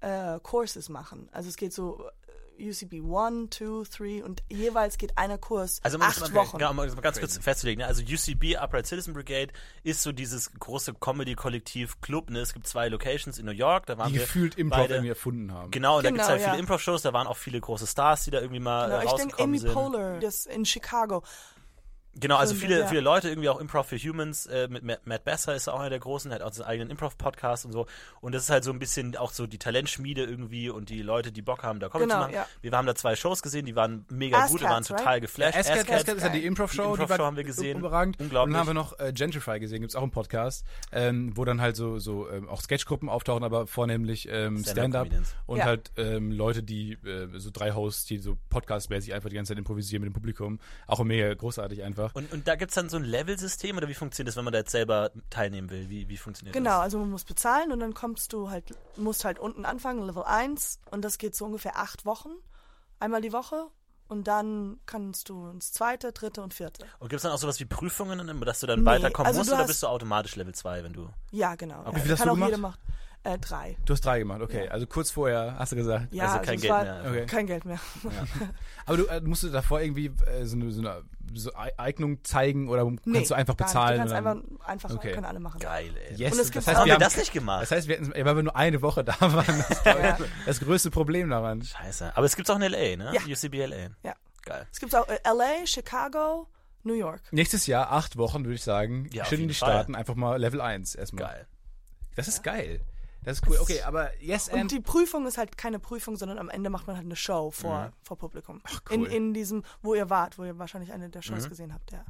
äh, 0.00 0.38
Courses 0.40 0.88
machen. 0.88 1.28
Also 1.32 1.48
es 1.48 1.56
geht 1.56 1.72
so 1.72 2.04
äh, 2.04 2.10
UCB 2.58 3.02
1, 3.04 3.50
2, 3.50 3.84
3 4.20 4.24
und 4.24 4.42
jeweils 4.48 4.98
geht 4.98 5.16
einer 5.18 5.38
Kurs 5.38 5.80
Also 5.82 5.98
man 5.98 6.08
acht 6.08 6.20
muss 6.20 6.32
mal, 6.32 6.40
Wochen. 6.46 6.58
Genau, 6.58 6.70
um 6.70 6.76
das 6.78 6.94
mal 6.94 7.02
ganz 7.02 7.18
kurz 7.18 7.38
festzulegen. 7.38 7.80
Ne? 7.82 7.86
Also 7.86 8.02
UCB, 8.02 8.56
Upright 8.56 8.86
Citizen 8.86 9.14
Brigade, 9.14 9.52
ist 9.82 10.02
so 10.02 10.12
dieses 10.12 10.52
große 10.52 10.94
Comedy-Kollektiv 10.94 12.00
Club. 12.00 12.30
Ne? 12.30 12.40
Es 12.40 12.54
gibt 12.54 12.66
zwei 12.66 12.88
Locations 12.88 13.38
in 13.38 13.46
New 13.46 13.52
York. 13.52 13.86
Da 13.86 13.98
waren 13.98 14.08
die 14.08 14.14
wir 14.14 14.22
gefühlt 14.22 14.56
Improv 14.56 14.80
beide. 14.80 14.94
irgendwie 14.94 15.10
erfunden 15.10 15.52
haben. 15.52 15.70
Genau, 15.70 15.98
und 15.98 16.04
da 16.04 16.10
Genau, 16.10 16.16
gibt 16.16 16.22
es 16.22 16.28
halt 16.28 16.40
ja. 16.40 16.48
viele 16.50 16.60
Improv-Shows. 16.60 17.02
Da 17.02 17.12
waren 17.12 17.26
auch 17.26 17.36
viele 17.36 17.60
große 17.60 17.86
Stars, 17.86 18.24
die 18.24 18.30
da 18.30 18.40
irgendwie 18.40 18.60
mal 18.60 18.86
Genau, 18.86 18.98
äh, 19.00 19.04
ich 19.04 19.10
denke, 19.12 19.22
rausgekommen 19.22 19.50
Amy 19.50 19.58
sind. 19.58 19.72
Poehler, 19.72 20.20
das 20.20 20.46
in 20.46 20.64
Chicago. 20.64 21.22
Genau, 22.16 22.36
also 22.36 22.54
viele, 22.54 22.80
ja. 22.80 22.86
viele 22.86 23.00
Leute, 23.00 23.28
irgendwie 23.28 23.48
auch 23.48 23.58
Improv 23.60 23.88
for 23.88 23.98
Humans, 23.98 24.46
äh, 24.46 24.68
mit 24.68 24.84
Matt, 24.84 25.24
Besser 25.24 25.54
ist 25.54 25.68
auch 25.68 25.80
einer 25.80 25.90
der 25.90 25.98
großen, 25.98 26.32
hat 26.32 26.42
auch 26.42 26.52
seinen 26.52 26.66
eigenen 26.66 26.90
Improv-Podcast 26.90 27.64
und 27.66 27.72
so. 27.72 27.86
Und 28.20 28.34
das 28.34 28.44
ist 28.44 28.50
halt 28.50 28.62
so 28.64 28.70
ein 28.72 28.78
bisschen 28.78 29.16
auch 29.16 29.32
so 29.32 29.46
die 29.46 29.58
Talentschmiede 29.58 30.22
irgendwie 30.24 30.70
und 30.70 30.90
die 30.90 31.02
Leute, 31.02 31.32
die 31.32 31.42
Bock 31.42 31.62
haben, 31.62 31.80
da 31.80 31.88
Comedy 31.88 32.10
Genau, 32.10 32.20
zu 32.26 32.26
machen. 32.26 32.34
ja. 32.34 32.46
Wir 32.62 32.72
haben 32.72 32.86
da 32.86 32.94
zwei 32.94 33.16
Shows 33.16 33.42
gesehen, 33.42 33.66
die 33.66 33.74
waren 33.74 34.04
mega 34.10 34.46
gut, 34.46 34.60
wir 34.60 34.68
waren 34.68 34.84
total 34.84 35.04
right? 35.06 35.22
geflasht. 35.22 35.56
Asscats, 35.58 35.90
Ascat 35.90 36.16
ist 36.16 36.22
ja 36.22 36.28
die 36.28 36.44
Improv-Show, 36.44 36.82
Die 36.82 36.86
die, 36.98 37.02
Improv-Show 37.02 37.18
war 37.18 37.26
haben 37.26 37.36
wir 37.36 37.44
gesehen. 37.44 37.78
Überragend. 37.78 38.20
Unglaublich. 38.20 38.46
Und 38.48 38.52
dann 38.52 38.60
haben 38.60 38.66
wir 38.68 38.74
noch 38.74 38.98
äh, 39.00 39.12
Gentrify 39.12 39.58
gesehen, 39.58 39.80
gibt's 39.80 39.96
auch 39.96 40.02
im 40.02 40.10
Podcast, 40.10 40.64
ähm, 40.92 41.32
wo 41.36 41.44
dann 41.44 41.60
halt 41.60 41.76
so, 41.76 41.98
so 41.98 42.28
ähm, 42.30 42.48
auch 42.48 42.60
Sketchgruppen 42.60 43.08
auftauchen, 43.08 43.42
aber 43.44 43.66
vornehmlich 43.66 44.28
ähm, 44.30 44.58
Stand-up 44.58 44.68
Stand-up-Comedians. 44.72 45.34
und 45.46 45.58
Ja. 45.58 45.64
halt 45.64 45.90
ähm, 45.96 46.30
Leute, 46.30 46.62
die 46.62 46.92
äh, 47.04 47.28
so 47.38 47.50
drei 47.52 47.72
Hosts, 47.72 48.04
die 48.06 48.18
so 48.18 48.36
podcastmäßig 48.50 49.14
einfach 49.14 49.30
die 49.30 49.36
ganze 49.36 49.50
Zeit 49.52 49.58
improvisieren 49.58 50.02
mit 50.02 50.10
dem 50.10 50.14
Publikum. 50.14 50.58
Auch 50.86 51.02
mega 51.02 51.32
großartig 51.32 51.82
einfach. 51.82 52.03
Und, 52.12 52.32
und 52.32 52.46
da 52.46 52.56
gibt 52.56 52.70
es 52.70 52.74
dann 52.74 52.88
so 52.88 52.96
ein 52.96 53.04
Level-System 53.04 53.76
oder 53.76 53.88
wie 53.88 53.94
funktioniert 53.94 54.28
das, 54.28 54.36
wenn 54.36 54.44
man 54.44 54.52
da 54.52 54.58
jetzt 54.60 54.72
selber 54.72 55.10
teilnehmen 55.30 55.70
will? 55.70 55.88
Wie, 55.88 56.08
wie 56.08 56.16
funktioniert 56.16 56.54
Genau, 56.54 56.70
das? 56.70 56.80
also 56.80 56.98
man 56.98 57.10
muss 57.10 57.24
bezahlen 57.24 57.72
und 57.72 57.80
dann 57.80 57.94
kommst 57.94 58.32
du 58.32 58.50
halt, 58.50 58.74
musst 58.96 59.24
halt 59.24 59.38
unten 59.38 59.64
anfangen, 59.64 60.02
Level 60.04 60.22
1 60.24 60.80
und 60.90 61.02
das 61.02 61.18
geht 61.18 61.34
so 61.34 61.44
ungefähr 61.46 61.78
acht 61.78 62.04
Wochen, 62.04 62.30
einmal 63.00 63.20
die 63.20 63.32
Woche 63.32 63.66
und 64.08 64.28
dann 64.28 64.78
kannst 64.86 65.28
du 65.28 65.48
ins 65.48 65.72
zweite, 65.72 66.12
dritte 66.12 66.42
und 66.42 66.54
vierte. 66.54 66.86
Und 66.98 67.08
gibt 67.08 67.18
es 67.18 67.22
dann 67.22 67.32
auch 67.32 67.38
sowas 67.38 67.58
wie 67.60 67.64
Prüfungen, 67.64 68.40
dass 68.42 68.60
du 68.60 68.66
dann 68.66 68.80
Nee, 68.80 68.86
weiterkommen 68.86 69.26
also 69.26 69.40
musst 69.40 69.50
du 69.50 69.54
oder 69.54 69.66
bist 69.66 69.82
du 69.82 69.86
automatisch 69.86 70.36
Level 70.36 70.54
2, 70.54 70.84
wenn 70.84 70.92
du. 70.92 71.08
Ja, 71.30 71.54
genau. 71.54 71.80
Okay. 71.80 71.90
Ja, 71.90 71.96
Wie 71.96 72.00
viel 72.00 72.12
hast 72.12 72.18
kann 72.18 72.36
du 72.36 72.44
auch 72.44 72.50
gemacht? 72.50 72.78
Äh, 73.26 73.38
drei. 73.38 73.76
Du 73.86 73.94
hast 73.94 74.04
drei 74.04 74.18
gemacht, 74.18 74.42
okay. 74.42 74.68
Also 74.68 74.86
kurz 74.86 75.10
vorher 75.10 75.56
hast 75.58 75.72
du 75.72 75.76
gesagt. 75.76 76.12
Ja, 76.12 76.26
also 76.26 76.38
kein 76.40 76.56
es 76.56 76.60
Geld 76.60 76.72
war 76.74 76.84
mehr. 76.84 77.04
Okay. 77.08 77.26
Kein 77.26 77.46
Geld 77.46 77.64
mehr. 77.64 77.80
Aber 78.86 78.96
du 78.98 79.06
äh, 79.06 79.20
musst 79.22 79.42
du 79.42 79.48
davor 79.48 79.80
irgendwie 79.80 80.12
äh, 80.26 80.44
so 80.44 80.56
eine, 80.56 80.70
so 80.72 80.80
eine 80.80 81.02
so 81.32 81.54
Ei- 81.54 81.72
Eignung 81.78 82.22
zeigen 82.22 82.68
oder 82.68 82.84
kannst 82.84 83.06
Nee, 83.06 83.24
du 83.26 83.34
einfach 83.34 83.54
nicht. 83.56 83.66
bezahlen? 83.66 83.92
Du 83.94 83.98
kannst 84.00 84.14
dann- 84.14 84.26
einfach, 84.26 84.66
einfach 84.68 84.90
Okay. 84.94 85.12
können 85.12 85.24
alle 85.24 85.40
machen. 85.40 85.58
Geil, 85.58 85.94
ey. 86.10 86.16
Yes, 86.16 86.32
Und 86.32 86.38
es 86.38 86.46
das 86.46 86.50
gibt 86.52 86.66
heißt, 86.66 86.76
auch- 86.76 86.80
Haben 86.82 86.86
wir 86.86 86.94
haben, 86.94 87.00
das 87.00 87.16
nicht 87.16 87.32
gemacht? 87.32 87.62
das 87.62 87.70
heißt, 87.70 87.88
wir 87.88 87.96
hatten, 87.98 88.12
weil 88.14 88.36
wir 88.36 88.42
nur 88.42 88.56
eine 88.56 88.82
Woche 88.82 89.02
da 89.04 89.16
waren. 89.20 89.64
Das 89.68 89.84
Ja. 89.84 90.18
das 90.44 90.60
größte 90.60 90.90
Problem 90.90 91.30
daran. 91.30 91.62
Scheiße. 91.62 92.14
Aber 92.14 92.26
es 92.26 92.36
gibt's 92.36 92.50
auch 92.50 92.56
in 92.56 92.62
L.A., 92.62 92.96
ne? 92.96 93.10
Ja. 93.14 93.20
UCB 93.26 93.54
L.A. 93.62 93.88
Ja. 94.06 94.14
Geil. 94.44 94.66
Es 94.70 94.78
gibt 94.80 94.94
auch 94.94 95.08
äh, 95.08 95.18
LA, 95.24 95.66
Chicago, 95.66 96.46
New 96.82 96.92
York. 96.94 97.22
Nächstes 97.30 97.66
Jahr, 97.66 97.90
acht 97.90 98.18
Wochen, 98.18 98.44
würde 98.44 98.56
ich 98.56 98.62
sagen. 98.64 99.08
Ja, 99.12 99.24
schön 99.24 99.40
in 99.40 99.48
die 99.48 99.54
Fall. 99.54 99.70
Staaten, 99.70 99.94
einfach 99.94 100.14
mal 100.14 100.38
Level 100.38 100.60
1 100.60 100.94
erstmal. 100.94 101.24
Geil. 101.24 101.46
Das 102.16 102.28
ist 102.28 102.42
geil. 102.42 102.80
Das 103.24 103.38
ist 103.38 103.48
cool. 103.48 103.56
Okay, 103.60 103.82
aber 103.82 104.10
Yes 104.20 104.48
Und 104.48 104.60
and 104.60 104.70
die 104.70 104.80
Prüfung 104.80 105.26
ist 105.26 105.38
halt 105.38 105.56
keine 105.56 105.78
Prüfung, 105.78 106.16
sondern 106.16 106.38
am 106.38 106.48
Ende 106.50 106.70
macht 106.70 106.86
man 106.86 106.96
halt 106.96 107.06
eine 107.06 107.16
Show 107.16 107.50
vor, 107.50 107.86
Mhm. 107.86 107.92
vor 108.02 108.18
Publikum. 108.18 108.60
cool. 108.90 108.94
in, 108.94 109.04
in 109.06 109.34
diesem, 109.34 109.62
wo 109.82 109.94
ihr 109.94 110.10
wart, 110.10 110.38
wo 110.38 110.44
ihr 110.44 110.58
wahrscheinlich 110.58 110.92
eine 110.92 111.08
der 111.08 111.20
Mhm. 111.20 111.24
Shows 111.36 111.48
gesehen 111.48 111.72
habt, 111.72 111.92
ja. 111.92 112.04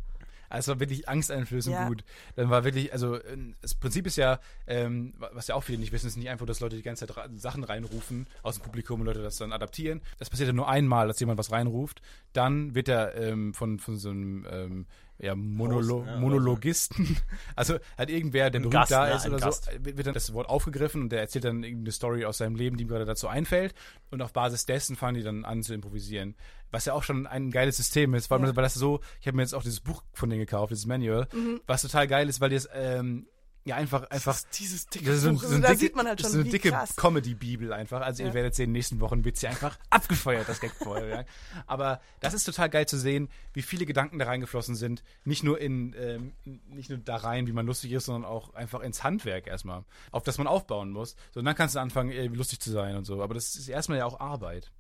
Also 0.51 0.73
war 0.73 0.79
wirklich 0.81 1.09
angsteinflößend 1.09 1.75
Ja. 1.75 1.89
gut. 1.89 2.05
Dann 2.37 2.49
war 2.49 2.63
wirklich, 2.65 2.93
also 2.93 3.17
äh, 3.17 3.37
das 3.61 3.75
Prinzip 3.75 4.07
ist 4.07 4.17
ja, 4.17 4.39
ähm, 4.69 5.15
was 5.33 5.49
ja 5.49 5.57
auch 5.57 5.65
viele 5.65 5.79
nicht 5.79 5.91
wissen, 5.91 6.07
ist 6.07 6.17
nicht 6.17 6.29
einfach, 6.29 6.47
dass 6.47 6.61
Leute 6.61 6.77
die 6.77 6.83
ganze 6.83 7.07
Zeit 7.09 7.17
Sachen 7.37 7.65
reinrufen 7.65 8.29
aus 8.43 8.57
dem 8.57 8.63
Publikum 8.63 9.01
und 9.01 9.07
Leute 9.07 9.23
das 9.23 9.37
dann 9.37 9.53
adaptieren. 9.53 10.01
Das 10.19 10.31
passiert 10.31 10.47
ja 10.49 10.53
nur 10.53 10.69
einmal, 10.69 11.09
dass 11.09 11.19
jemand 11.19 11.39
was 11.39 11.51
reinruft. 11.51 12.03
Dann 12.35 12.75
wird 12.75 12.89
er 12.89 13.17
ähm, 13.17 13.53
von, 13.55 13.81
von 13.81 13.97
so 13.97 14.11
einem 14.11 14.47
ähm, 14.49 14.87
ja, 15.19 15.35
Monolo 15.35 15.77
Host, 15.79 15.89
ne, 15.89 15.95
oder 16.13 16.21
Monologisten, 16.21 17.17
also 17.57 17.79
hat 17.97 18.11
irgendwer, 18.11 18.51
der 18.51 18.59
berühmt 18.61 18.73
Gast, 18.75 18.91
da 18.93 19.07
ist 19.15 19.25
ein 19.27 19.33
oder 19.33 19.47
Gast. 19.47 19.65
so, 19.73 19.85
wird 19.85 20.07
dann 20.07 20.15
das 20.15 20.33
Wort 20.35 20.49
aufgegriffen 20.49 21.03
und 21.03 21.11
der 21.11 21.21
erzählt 21.21 21.45
dann 21.45 21.63
irgendeine 21.63 21.93
Story 21.93 22.25
aus 22.25 22.39
seinem 22.39 22.57
Leben, 22.57 22.77
die 22.77 22.85
ihm 22.85 22.89
gerade 22.89 23.05
dazu 23.05 23.29
einfällt. 23.29 23.75
Und 24.11 24.23
auf 24.23 24.33
Basis 24.33 24.67
dessen 24.67 24.97
fangen 24.97 25.17
die 25.17 25.23
dann 25.23 25.45
an 25.45 25.63
zu 25.63 25.73
improvisieren. 25.75 26.35
Was 26.71 26.85
ja 26.87 26.93
auch 26.95 27.03
schon 27.05 27.27
ein 27.27 27.51
geiles 27.51 27.77
System 27.77 28.15
ist, 28.15 28.27
vor 28.27 28.37
allem, 28.37 28.47
Ja. 28.47 28.57
weil 28.57 28.65
das 28.65 28.75
so, 28.75 29.01
ich 29.21 29.27
habe 29.27 29.37
mir 29.37 29.43
jetzt 29.43 29.55
auch 29.55 29.63
dieses 29.63 29.81
Buch 29.81 30.03
von 30.13 30.29
denen 30.31 30.41
gekauft, 30.41 30.71
dieses 30.73 30.87
Manual, 30.87 31.29
was 31.67 31.83
total 31.83 32.09
geil 32.09 32.29
ist, 32.29 32.41
weil 32.41 32.51
die 32.51 32.57
es 32.57 32.69
ähm, 32.75 33.27
ja 33.67 33.77
einfach, 33.77 34.11
einfach 34.11 34.39
Dieses 34.59 34.87
dicke 34.89 35.07
das 35.07 35.17
ist 35.17 35.23
so, 35.23 35.29
ein- 35.31 35.35
Buch, 35.37 35.41
so 35.43 35.49
also 35.49 35.61
da 35.61 35.69
dicke, 35.69 35.81
sieht 35.81 35.97
man 35.97 36.07
halt 36.07 36.21
das 36.21 36.27
schon, 36.27 36.33
so 36.33 36.39
eine 36.41 36.47
wie 36.47 36.51
dicke. 36.51 36.79
Comedy-Bibel 36.97 37.73
einfach. 37.73 38.03
Also 38.03 38.23
ihr 38.23 38.29
Ja. 38.29 38.35
werdet 38.35 38.55
sehen, 38.55 38.65
in 38.65 38.69
den 38.71 38.73
nächsten 38.75 39.01
Wochen 39.01 39.25
wird 39.25 39.39
sie 39.39 39.47
einfach 39.47 39.79
abgefeuert, 39.89 40.47
das 40.49 40.61
Gag-Feuerwerk. 40.61 41.27
Aber 41.67 42.01
das 42.21 42.35
ist 42.35 42.45
total 42.45 42.69
geil 42.69 42.87
zu 42.87 42.99
sehen, 42.99 43.31
wie 43.55 43.63
viele 43.63 43.87
Gedanken 43.87 44.19
da 44.19 44.27
reingeflossen 44.27 44.75
sind. 44.77 45.03
Nicht 45.25 45.45
nur 45.45 45.59
in, 45.61 45.95
ähm, 45.99 46.33
nicht 46.69 46.91
nur 46.91 46.99
da 46.99 47.17
rein, 47.17 47.47
wie 47.47 47.53
man 47.53 47.65
lustig 47.67 47.93
ist, 47.93 48.05
sondern 48.05 48.31
auch 48.31 48.53
einfach 48.53 48.81
ins 48.81 49.03
Handwerk 49.03 49.47
erstmal, 49.47 49.85
auf 50.11 50.23
das 50.25 50.37
man 50.37 50.47
aufbauen 50.47 50.91
muss. 50.91 51.17
So, 51.33 51.41
und 51.41 51.47
dann 51.47 51.55
kannst 51.55 51.75
du 51.75 51.79
anfangen, 51.81 52.11
äh, 52.11 52.27
lustig 52.27 52.61
zu 52.61 52.71
sein 52.71 52.97
und 52.97 53.05
so. 53.07 53.23
Aber 53.23 53.33
das 53.33 53.55
ist 53.57 53.69
erstmal 53.69 53.97
ja 53.99 54.05
auch 54.05 54.21
Arbeit. 54.21 54.71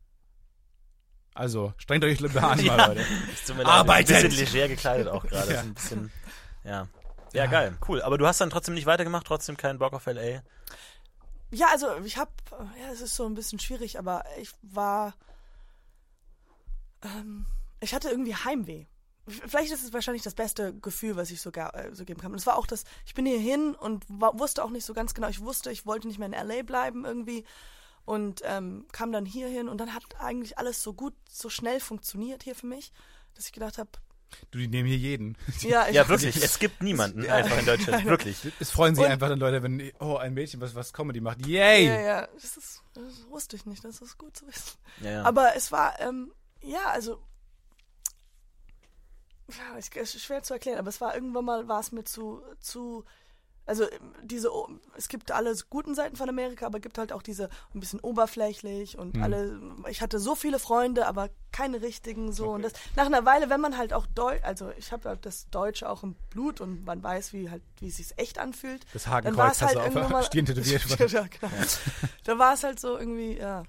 Also, 1.34 1.72
strengt 1.78 2.04
euch 2.04 2.20
lieber 2.20 2.42
an, 2.44 2.58
Ja. 2.64 2.76
mal, 2.76 2.88
Leute. 2.96 3.66
Arbeitet! 3.66 4.16
ein 4.16 4.28
bisschen 4.28 4.52
leger 4.52 4.68
gekleidet 4.68 5.08
auch 5.08 5.26
gerade. 5.26 5.52
Ja. 5.54 5.60
Ein 5.60 5.74
bisschen, 5.74 6.10
ja. 6.64 6.86
Ja. 7.42 7.46
geil, 7.50 7.76
cool. 7.88 8.02
Aber 8.02 8.18
du 8.18 8.26
hast 8.26 8.40
dann 8.40 8.50
trotzdem 8.50 8.74
nicht 8.74 8.86
weitergemacht, 8.86 9.26
trotzdem 9.26 9.56
keinen 9.56 9.78
Bock 9.78 9.92
auf 9.92 10.06
L.A. 10.06 10.42
Ja, 11.50 11.68
also 11.70 11.96
ich 12.04 12.16
habe, 12.16 12.30
ja, 12.80 12.92
es 12.92 13.00
ist 13.00 13.16
so 13.16 13.26
ein 13.26 13.34
bisschen 13.34 13.58
schwierig, 13.58 13.98
aber 13.98 14.24
ich 14.38 14.50
war, 14.62 15.14
ähm, 17.02 17.46
ich 17.80 17.94
hatte 17.94 18.08
irgendwie 18.08 18.34
Heimweh. 18.34 18.86
Vielleicht 19.26 19.72
ist 19.72 19.84
es 19.84 19.92
wahrscheinlich 19.92 20.22
das 20.22 20.34
beste 20.34 20.74
Gefühl, 20.74 21.16
was 21.16 21.30
ich 21.30 21.40
so, 21.40 21.50
äh, 21.50 21.94
so 21.94 22.04
geben 22.04 22.20
kann. 22.20 22.32
Und 22.32 22.38
es 22.38 22.46
war 22.46 22.58
auch 22.58 22.66
das, 22.66 22.84
ich 23.06 23.14
bin 23.14 23.24
hier 23.24 23.38
hin 23.38 23.74
und 23.74 24.04
war, 24.08 24.38
wusste 24.38 24.62
auch 24.64 24.70
nicht 24.70 24.84
so 24.84 24.92
ganz 24.92 25.14
genau, 25.14 25.28
ich 25.28 25.40
wusste, 25.40 25.70
ich 25.70 25.86
wollte 25.86 26.08
nicht 26.08 26.18
mehr 26.18 26.28
in 26.28 26.34
L.A. 26.34 26.62
bleiben 26.62 27.04
irgendwie 27.04 27.44
und 28.04 28.42
ähm, 28.44 28.86
kam 28.92 29.12
dann 29.12 29.24
hier 29.24 29.48
hin 29.48 29.68
und 29.68 29.78
dann 29.78 29.94
hat 29.94 30.02
eigentlich 30.18 30.58
alles 30.58 30.82
so 30.82 30.92
gut, 30.92 31.14
so 31.30 31.48
schnell 31.48 31.80
funktioniert 31.80 32.42
hier 32.42 32.54
für 32.54 32.66
mich, 32.66 32.92
dass 33.34 33.46
ich 33.46 33.52
gedacht 33.52 33.78
habe, 33.78 33.90
Du, 34.50 34.58
die 34.58 34.68
nehmen 34.68 34.88
hier 34.88 34.98
jeden. 34.98 35.36
ja, 35.60 35.88
Ja, 35.88 36.08
wirklich. 36.08 36.36
Es 36.42 36.58
gibt 36.58 36.82
niemanden 36.82 37.24
Ja. 37.24 37.34
einfach 37.34 37.58
in 37.58 37.66
Deutschland. 37.66 38.04
Wirklich. 38.04 38.36
Es 38.60 38.70
freuen 38.70 38.94
sich 38.94 39.04
Und- 39.04 39.10
einfach 39.10 39.28
dann 39.28 39.38
Leute, 39.40 39.62
wenn, 39.62 39.92
oh, 40.00 40.16
ein 40.16 40.34
Mädchen, 40.34 40.60
was, 40.60 40.74
was 40.74 40.92
Comedy 40.92 41.20
macht. 41.20 41.44
Yay! 41.46 41.86
Ja, 41.86 42.00
ja, 42.00 42.28
das, 42.34 42.56
ist, 42.56 42.82
das 42.94 43.04
wusste 43.28 43.56
ich 43.56 43.66
nicht, 43.66 43.84
das 43.84 44.00
ist 44.00 44.16
gut 44.18 44.36
zu 44.36 44.46
wissen. 44.46 44.78
Ja, 45.00 45.10
ja. 45.10 45.22
Aber 45.24 45.56
es 45.56 45.72
war, 45.72 45.98
ähm, 46.00 46.32
ja, 46.62 46.84
also, 46.90 47.20
ja, 49.48 49.76
es 49.76 50.14
ist 50.14 50.22
schwer 50.24 50.42
zu 50.42 50.54
erklären, 50.54 50.78
aber 50.78 50.88
es 50.88 51.00
war 51.00 51.14
irgendwann 51.14 51.44
mal, 51.44 51.68
war 51.68 51.80
es 51.80 51.92
mir 51.92 52.04
zu, 52.04 52.40
zu, 52.60 53.04
also 53.66 53.84
ähm, 53.84 54.14
diese, 54.22 54.50
es 54.96 55.08
gibt 55.08 55.32
alle 55.32 55.54
guten 55.70 55.94
Seiten 55.94 56.16
von 56.16 56.28
Amerika, 56.28 56.66
aber 56.66 56.80
gibt 56.80 56.98
halt 56.98 57.12
auch 57.12 57.22
diese 57.22 57.48
ein 57.74 57.80
bisschen 57.80 58.00
oberflächlich 58.00 58.98
und 58.98 59.20
alle, 59.22 59.60
ich 59.88 60.00
hatte 60.00 60.18
so 60.18 60.34
viele 60.34 60.58
Freunde, 60.58 61.06
aber 61.06 61.30
keine 61.52 61.82
richtigen 61.82 62.32
so 62.32 62.50
und 62.50 62.62
das, 62.62 62.72
nach 62.96 63.06
einer 63.06 63.24
Weile, 63.24 63.48
wenn 63.48 63.60
man 63.60 63.78
halt 63.78 63.92
auch 63.92 64.06
Deutsch, 64.06 64.42
also 64.42 64.70
ich 64.76 64.92
habe 64.92 65.08
ja 65.08 65.16
das 65.16 65.48
Deutsche 65.50 65.88
auch 65.88 66.02
im 66.02 66.14
Blut 66.30 66.60
und 66.60 66.84
man 66.84 67.02
weiß, 67.02 67.32
wie 67.32 67.50
halt, 67.50 67.62
wie 67.78 67.88
es 67.88 67.96
sich 67.96 68.12
echt 68.16 68.38
anfühlt. 68.38 68.84
Das 68.92 69.04
Dann 69.04 69.12
Hakenkreuz 69.14 69.52
es 69.52 69.62
hast 69.62 69.76
halt 69.76 69.94
du 69.94 70.00
auf 70.00 70.08
mal, 70.10 70.22
Stirn 70.24 70.46
tätowiert. 70.46 70.82
ja, 71.12 71.22
genau. 71.22 71.52
Da 72.24 72.38
war 72.38 72.54
es 72.54 72.64
halt 72.64 72.80
so 72.80 72.98
irgendwie, 72.98 73.38
ja. 73.38 73.62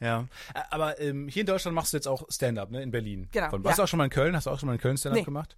Ja, 0.00 0.26
aber 0.70 1.00
ähm, 1.00 1.28
hier 1.28 1.42
in 1.42 1.46
Deutschland 1.46 1.74
machst 1.74 1.92
du 1.92 1.96
jetzt 1.96 2.08
auch 2.08 2.24
Stand-up, 2.28 2.70
ne? 2.70 2.82
In 2.82 2.90
Berlin. 2.90 3.28
Genau, 3.30 3.50
Von, 3.50 3.62
ja. 3.62 3.64
warst 3.66 3.78
du 3.78 3.84
auch 3.84 3.88
schon 3.88 3.98
mal 3.98 4.04
in 4.04 4.10
Köln? 4.10 4.34
Hast 4.34 4.46
du 4.46 4.50
auch 4.50 4.58
schon 4.58 4.66
mal 4.66 4.74
in 4.74 4.80
Köln 4.80 4.96
Stand-up 4.96 5.20
Nee. 5.20 5.24
gemacht? 5.24 5.56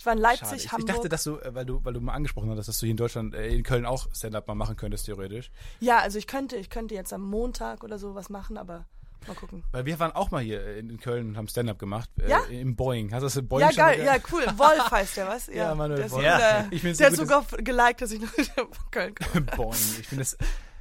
Ich 0.00 0.06
war 0.06 0.14
in 0.14 0.18
Schade. 0.20 0.32
Leipzig, 0.40 0.56
Ich, 0.56 0.64
ich 0.64 0.72
Hamburg. 0.72 0.88
dachte, 0.96 1.08
dass 1.10 1.24
du, 1.24 1.36
äh, 1.40 1.54
weil 1.54 1.66
du, 1.66 1.84
weil 1.84 1.92
du 1.92 2.00
mal 2.00 2.14
angesprochen 2.14 2.48
hattest, 2.50 2.68
dass 2.70 2.78
du 2.78 2.86
hier 2.86 2.92
in 2.92 2.96
Deutschland, 2.96 3.34
äh, 3.34 3.48
in 3.54 3.62
Köln 3.62 3.84
auch 3.84 4.08
Stand-up 4.14 4.48
mal 4.48 4.54
machen 4.54 4.74
könntest, 4.76 5.04
theoretisch. 5.04 5.50
Ja, 5.80 5.98
also 5.98 6.16
ich 6.16 6.26
könnte, 6.26 6.56
ich 6.56 6.70
könnte 6.70 6.94
jetzt 6.94 7.12
am 7.12 7.20
Montag 7.20 7.84
oder 7.84 7.98
so 7.98 8.14
was 8.14 8.30
machen, 8.30 8.56
aber 8.56 8.86
Mal 9.26 9.34
gucken. 9.34 9.62
Weil 9.72 9.84
wir 9.84 9.98
waren 9.98 10.12
auch 10.12 10.30
mal 10.30 10.42
hier 10.42 10.78
in, 10.78 10.88
in 10.88 10.98
Köln 10.98 11.28
und 11.28 11.36
haben 11.36 11.46
Stand-up 11.46 11.78
gemacht. 11.78 12.08
Äh, 12.18 12.30
Ja? 12.30 12.38
Im 12.44 12.74
Boeing. 12.74 13.12
Hast 13.12 13.20
du 13.20 13.26
das 13.26 13.36
im 13.36 13.46
Boeing 13.48 13.68
Ja, 13.68 13.76
geil, 13.76 14.02
ja, 14.02 14.16
cool. 14.32 14.46
Wolf 14.56 14.90
heißt 14.90 15.18
der, 15.18 15.28
was? 15.28 15.46
Ja, 15.52 15.74
Manuel 15.74 15.98
der 15.98 16.06
ist, 16.06 16.12
Wolf. 16.12 16.24
Ja. 16.24 16.60
äh, 16.60 16.64
Ich 16.70 16.80
der 16.96 17.06
hat 17.08 17.16
sogar 17.16 17.44
geliked, 17.58 18.00
dass 18.00 18.12
ich 18.12 18.20
nach 18.22 18.32
Köln 18.90 19.14
komme. 19.14 19.40
Boeing. 19.56 19.74
Ich 20.00 20.08
finde 20.08 20.22
das. 20.22 20.38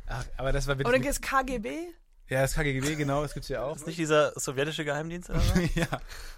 Ach, 0.08 0.23
aber 0.38 0.53
das 0.53 0.67
war 0.67 0.75
Und 0.77 0.86
dann 0.86 0.93
wirklich. 0.93 1.08
geht's 1.08 1.19
KGB. 1.21 1.69
Ja, 2.30 2.42
das 2.44 2.54
KGB, 2.54 2.96
genau, 2.96 3.24
das 3.24 3.34
gibt's 3.34 3.50
ja 3.50 3.63
auch. 3.63 3.76
Ist 3.76 3.88
nicht 3.88 3.98
dieser 3.98 4.39
sowjetische 4.39 4.86
Geheimdienst 4.86 5.32
oder 5.32 5.39
so? 5.39 5.60
ja. 5.76 5.88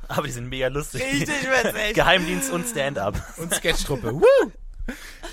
Aber 0.07 0.25
die 0.25 0.31
sind 0.31 0.47
mega 0.47 0.67
lustig. 0.67 1.03
Richtig 1.03 1.27
witzig. 1.27 1.93
Geheimdienst 1.95 2.49
und 2.51 2.65
Stand-up. 2.65 3.21
Und 3.37 3.53
Sketchtruppe. 3.53 4.13
Woo! 4.13 4.51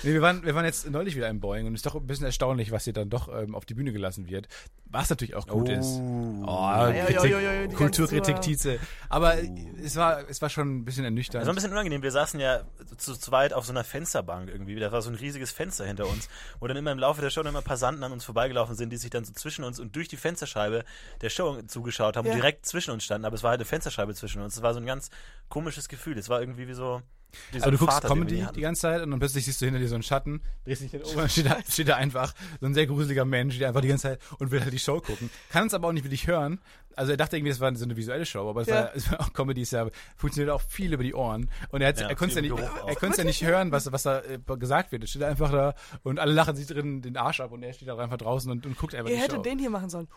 Nee, 0.03 0.13
wir 0.13 0.21
waren, 0.21 0.43
wir 0.45 0.55
waren 0.55 0.65
jetzt 0.65 0.89
neulich 0.89 1.15
wieder 1.15 1.27
im 1.29 1.39
Boeing 1.39 1.67
und 1.67 1.73
es 1.73 1.79
ist 1.79 1.85
doch 1.85 1.95
ein 1.95 2.07
bisschen 2.07 2.25
erstaunlich, 2.25 2.71
was 2.71 2.85
hier 2.85 2.93
dann 2.93 3.09
doch 3.09 3.27
ähm, 3.27 3.55
auf 3.55 3.65
die 3.65 3.73
Bühne 3.73 3.91
gelassen 3.91 4.29
wird. 4.29 4.47
Was 4.85 5.09
natürlich 5.09 5.35
auch 5.35 5.45
gut 5.45 5.69
ist. 5.69 5.99
Oh, 5.99 6.45
ja, 6.47 6.89
ja, 6.91 7.05
Kritik, 7.05 7.31
ja, 7.31 7.39
ja, 7.39 7.67
Kulturkritik, 7.67 8.41
Tietze. 8.41 8.79
Aber 9.09 9.35
es 9.83 9.95
war, 9.97 10.27
es 10.29 10.41
war 10.41 10.49
schon 10.49 10.77
ein 10.79 10.85
bisschen 10.85 11.03
ernüchternd. 11.03 11.41
Das 11.41 11.47
war 11.47 11.53
ein 11.53 11.55
bisschen 11.55 11.71
unangenehm. 11.71 12.01
Wir 12.01 12.11
saßen 12.11 12.39
ja 12.39 12.61
zu 12.97 13.15
zweit 13.15 13.53
auf 13.53 13.65
so 13.65 13.71
einer 13.71 13.83
Fensterbank 13.83 14.49
irgendwie. 14.49 14.75
Da 14.79 14.91
war 14.91 15.01
so 15.01 15.09
ein 15.09 15.15
riesiges 15.15 15.51
Fenster 15.51 15.85
hinter 15.85 16.07
uns, 16.07 16.27
wo 16.59 16.67
dann 16.67 16.77
immer 16.77 16.91
im 16.91 16.99
Laufe 16.99 17.21
der 17.21 17.29
Show 17.29 17.41
immer 17.41 17.61
Passanten 17.61 18.03
an 18.03 18.11
uns 18.11 18.25
vorbeigelaufen 18.25 18.75
sind, 18.75 18.89
die 18.91 18.97
sich 18.97 19.09
dann 19.09 19.25
so 19.25 19.33
zwischen 19.33 19.63
uns 19.63 19.79
und 19.79 19.95
durch 19.95 20.07
die 20.07 20.17
Fensterscheibe 20.17 20.83
der 21.21 21.29
Show 21.29 21.61
zugeschaut 21.63 22.17
haben 22.17 22.25
Ja. 22.25 22.31
und 22.33 22.37
direkt 22.37 22.65
zwischen 22.65 22.91
uns 22.91 23.03
standen. 23.03 23.25
Aber 23.25 23.35
es 23.35 23.43
war 23.43 23.51
halt 23.51 23.59
eine 23.59 23.65
Fensterscheibe 23.65 24.15
zwischen 24.15 24.41
uns. 24.41 24.55
Es 24.55 24.61
war 24.63 24.73
so 24.73 24.79
ein 24.79 24.85
ganz 24.85 25.09
komisches 25.49 25.87
Gefühl. 25.89 26.17
Es 26.17 26.29
war 26.29 26.39
irgendwie 26.39 26.67
wie 26.67 26.73
so. 26.73 27.01
Wie 27.51 27.57
so 27.59 27.63
Aber 27.63 27.71
du 27.71 27.77
guckst 27.77 27.95
Vater, 27.95 28.07
Comedy 28.07 28.45
die 28.55 28.61
ganze 28.61 28.81
Zeit 28.81 29.01
und 29.01 29.11
dann 29.11 29.19
plötzlich 29.19 29.45
siehst 29.45 29.61
du 29.61 29.65
hinter 29.65 29.79
dir 29.79 29.87
so 29.87 29.95
einen 29.95 30.03
Schatten, 30.03 30.41
drehst 30.65 30.81
dich 30.81 30.91
dann 30.91 31.01
um 31.03 31.15
und 31.17 31.31
steht 31.31 31.45
da, 31.45 31.57
steht 31.69 31.87
da 31.87 31.95
einfach 31.95 32.33
so 32.59 32.65
ein 32.65 32.73
sehr 32.73 32.87
gruseliger 32.87 33.25
Mensch, 33.25 33.57
der 33.59 33.67
einfach 33.69 33.81
die 33.81 33.87
ganze 33.87 34.03
Zeit 34.09 34.19
und 34.39 34.51
will 34.51 34.61
halt 34.61 34.73
die 34.73 34.79
Show 34.79 34.99
gucken. 34.99 35.29
Kann 35.49 35.63
uns 35.63 35.73
aber 35.73 35.87
auch 35.87 35.91
nicht 35.93 36.03
wirklich 36.03 36.27
hören. 36.27 36.59
Also 36.95 37.11
er 37.11 37.17
dachte 37.17 37.37
irgendwie, 37.37 37.51
es 37.51 37.59
war 37.61 37.73
so 37.75 37.85
eine 37.85 37.95
visuelle 37.95 38.25
Show, 38.25 38.49
aber 38.49 38.61
es, 38.61 38.67
Ja. 38.67 38.75
war, 38.75 38.95
es 38.95 39.09
war 39.11 39.21
auch 39.21 39.31
Comedy, 39.31 39.61
ist 39.61 39.71
ja, 39.71 39.87
funktioniert 40.17 40.51
auch 40.53 40.61
viel 40.61 40.91
über 40.91 41.03
die 41.03 41.13
Ohren. 41.13 41.49
Und 41.69 41.81
er, 41.81 41.89
hat, 41.89 42.01
Ja, 42.01 42.09
er 42.09 42.15
konnte 42.15 42.35
ja 42.35 42.41
viel 42.41 42.51
nicht, 42.51 42.63
er 42.87 42.95
konnte 42.95 43.17
ja 43.19 43.23
nicht 43.23 43.43
hören, 43.45 43.71
was, 43.71 43.89
was 43.91 44.03
da 44.03 44.19
äh, 44.21 44.39
gesagt 44.57 44.91
wird. 44.91 45.03
Er 45.03 45.07
steht 45.07 45.23
einfach 45.23 45.51
da 45.51 45.75
und 46.03 46.19
alle 46.19 46.33
lachen 46.33 46.55
sich 46.57 46.67
drin 46.67 47.01
den 47.01 47.15
Arsch 47.15 47.39
ab 47.39 47.51
und 47.51 47.63
er 47.63 47.71
steht 47.73 47.87
da 47.87 47.97
einfach 47.97 48.17
draußen 48.17 48.51
und, 48.51 48.65
und 48.65 48.77
guckt 48.77 48.95
einfach 48.95 49.09
Ihr 49.09 49.15
die 49.15 49.21
hättet 49.21 49.37
Show. 49.37 49.41
den 49.43 49.59
hier 49.59 49.69
machen 49.69 49.89
sollen. 49.89 50.07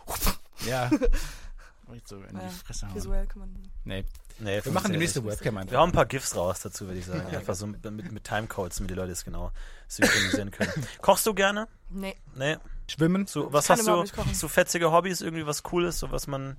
Ja. 0.66 0.90
Richtig 1.92 2.08
so 2.08 2.16
in 2.16 2.36
Ja, 2.36 2.48
die 2.48 2.54
Fresse 2.54 2.86
hauen. 2.86 2.94
Visuell 2.94 3.26
kann 3.26 3.40
man. 3.40 3.62
Nee. 3.84 4.04
Nee, 4.38 4.64
Wir 4.64 4.72
machen 4.72 4.92
die 4.92 4.98
nächste. 4.98 5.24
Webcam 5.24 5.58
einfach. 5.58 5.72
Wir 5.72 5.78
haben 5.78 5.90
ein 5.90 5.94
paar 5.94 6.06
GIFs 6.06 6.34
raus 6.34 6.60
dazu, 6.60 6.86
würde 6.86 6.98
ich 6.98 7.06
sagen. 7.06 7.26
Einfach 7.36 7.54
so 7.54 7.66
mit, 7.66 7.84
mit, 7.84 8.10
mit 8.10 8.24
Timecodes, 8.24 8.78
damit 8.78 8.90
die 8.90 8.94
Leute 8.94 9.12
es 9.12 9.24
genau 9.24 9.52
synchronisieren 9.88 10.50
können. 10.50 10.72
Kochst 11.00 11.26
du 11.26 11.34
gerne? 11.34 11.68
Nee. 11.90 12.16
Nee. 12.34 12.56
Schwimmen. 12.88 13.26
So, 13.26 13.52
was 13.52 13.70
hast 13.70 13.86
du? 13.86 14.04
So 14.32 14.48
fetzige 14.48 14.90
Hobbys, 14.90 15.20
irgendwie 15.20 15.46
was 15.46 15.62
Cooles, 15.62 15.98
so 15.98 16.10
was 16.10 16.26
man. 16.26 16.56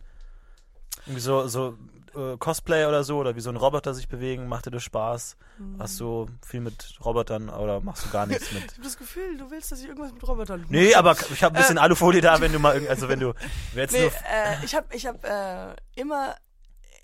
Irgendwie 1.05 1.21
so, 1.21 1.47
so 1.47 1.77
äh, 2.15 2.37
Cosplay 2.37 2.85
oder 2.85 3.03
so, 3.03 3.17
oder 3.17 3.35
wie 3.35 3.41
so 3.41 3.49
ein 3.49 3.55
Roboter 3.55 3.93
sich 3.93 4.07
bewegen, 4.07 4.47
macht 4.47 4.65
dir 4.65 4.71
das 4.71 4.83
Spaß? 4.83 5.37
Hm. 5.57 5.75
Hast 5.79 5.99
du 5.99 6.27
viel 6.45 6.61
mit 6.61 6.97
Robotern 7.03 7.49
oder 7.49 7.79
machst 7.81 8.05
du 8.05 8.09
gar 8.09 8.25
nichts 8.25 8.51
mit? 8.51 8.63
Ich 8.63 8.71
habe 8.73 8.83
das 8.83 8.97
Gefühl, 8.97 9.37
du 9.37 9.51
willst, 9.51 9.71
dass 9.71 9.79
ich 9.79 9.87
irgendwas 9.87 10.13
mit 10.13 10.27
Robotern 10.27 10.65
Nee, 10.69 10.93
aber 10.95 11.15
ich 11.31 11.43
habe 11.43 11.55
ein 11.55 11.61
bisschen 11.61 11.77
Alufolie 11.77 12.21
da, 12.21 12.39
wenn 12.41 12.51
du 12.51 12.59
mal 12.59 12.73
irgend, 12.73 12.89
also 12.89 13.09
wenn 13.09 13.19
du 13.19 13.33
jetzt 13.75 13.93
Nee, 13.93 14.01
nur 14.01 14.11
äh, 14.11 14.63
ich 14.63 14.75
habe 14.75 14.87
ich 14.95 15.05
hab, 15.05 15.23
äh, 15.23 15.75
immer 15.95 16.35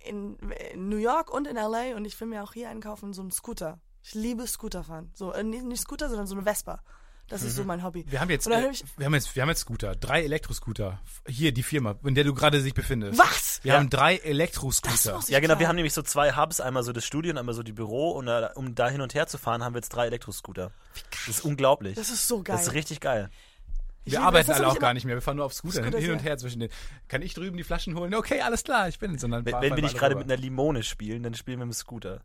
in, 0.05 0.37
in 0.73 0.89
New 0.89 0.97
York 0.97 1.31
und 1.31 1.47
in 1.47 1.55
LA 1.55 1.95
und 1.95 2.05
ich 2.05 2.19
will 2.19 2.27
mir 2.27 2.43
auch 2.43 2.53
hier 2.53 2.69
einkaufen, 2.69 3.13
so 3.13 3.21
einen 3.21 3.31
Scooter. 3.31 3.79
Ich 4.03 4.13
liebe 4.13 4.47
Scooter 4.47 4.83
fahren. 4.83 5.11
So, 5.13 5.33
äh, 5.33 5.43
nicht, 5.43 5.63
nicht 5.63 5.81
Scooter, 5.81 6.09
sondern 6.09 6.27
so 6.27 6.35
eine 6.35 6.43
Vespa. 6.43 6.81
Das 7.29 7.43
ist 7.43 7.55
so 7.55 7.63
mein 7.63 7.83
Hobby. 7.83 8.05
Wir 8.07 8.19
haben 8.21 8.29
jetzt, 8.29 8.47
äh, 8.47 8.55
hab 8.55 8.71
ich- 8.71 8.83
wir 8.97 9.05
haben 9.05 9.13
jetzt, 9.13 9.35
wir 9.35 9.41
haben 9.43 9.49
jetzt 9.49 9.59
Scooter, 9.61 9.95
drei 9.95 10.23
Elektroscooter. 10.23 10.99
Hier 11.27 11.51
die 11.51 11.63
Firma, 11.63 11.95
in 12.03 12.15
der 12.15 12.23
du 12.23 12.33
gerade 12.33 12.61
dich 12.61 12.73
befindest. 12.73 13.19
Was? 13.19 13.59
Wir 13.63 13.73
Ja. 13.73 13.79
haben 13.79 13.89
drei 13.89 14.17
Elektroscooter. 14.17 15.19
Ja, 15.27 15.39
genau, 15.39 15.53
wir 15.53 15.57
klar. 15.57 15.69
haben 15.69 15.75
nämlich 15.75 15.93
so 15.93 16.01
zwei 16.01 16.35
Hubs, 16.35 16.59
einmal 16.59 16.83
so 16.83 16.91
das 16.91 17.05
Studio 17.05 17.31
und 17.31 17.37
einmal 17.37 17.53
so 17.55 17.63
die 17.63 17.71
Büro 17.73 18.11
und 18.11 18.25
da, 18.25 18.51
um 18.55 18.73
da 18.75 18.89
hin 18.89 19.01
und 19.01 19.13
her 19.13 19.27
zu 19.27 19.37
fahren, 19.37 19.63
haben 19.63 19.73
wir 19.73 19.79
jetzt 19.79 19.89
drei 19.89 20.07
Elektroscooter. 20.07 20.71
Das 21.27 21.37
ist 21.37 21.45
unglaublich. 21.45 21.95
Das 21.95 22.09
ist 22.09 22.27
so 22.27 22.41
geil. 22.41 22.55
Das 22.57 22.67
ist 22.67 22.73
richtig 22.73 22.99
geil. 22.99 23.29
Ich 24.05 24.13
Wir 24.13 24.21
arbeiten 24.21 24.51
alle 24.51 24.67
auch 24.67 24.79
gar 24.79 24.93
nicht 24.93 25.05
mehr. 25.05 25.15
Wir 25.15 25.21
fahren 25.21 25.35
nur 25.37 25.45
auf 25.45 25.53
Scooter 25.53 25.83
Scooters, 25.83 26.01
hin 26.01 26.11
und 26.11 26.17
ja. 26.19 26.23
her 26.23 26.37
zwischen 26.37 26.61
den. 26.61 26.69
Kann 27.09 27.21
ich 27.21 27.33
drüben 27.35 27.57
die 27.57 27.63
Flaschen 27.63 27.95
holen? 27.95 28.15
Okay, 28.15 28.41
alles 28.41 28.63
klar, 28.63 28.87
ich 28.87 28.97
bin. 28.97 29.19
Sondern 29.19 29.45
Wenn, 29.45 29.53
wenn 29.61 29.75
wir 29.75 29.83
nicht 29.83 29.97
gerade 29.97 30.15
mit 30.15 30.23
einer 30.23 30.37
Limone 30.37 30.81
spielen, 30.83 31.21
dann 31.21 31.33
spielen 31.35 31.59
wir 31.59 31.65
mit 31.65 31.75
dem 31.75 31.77
Scooter. 31.77 32.21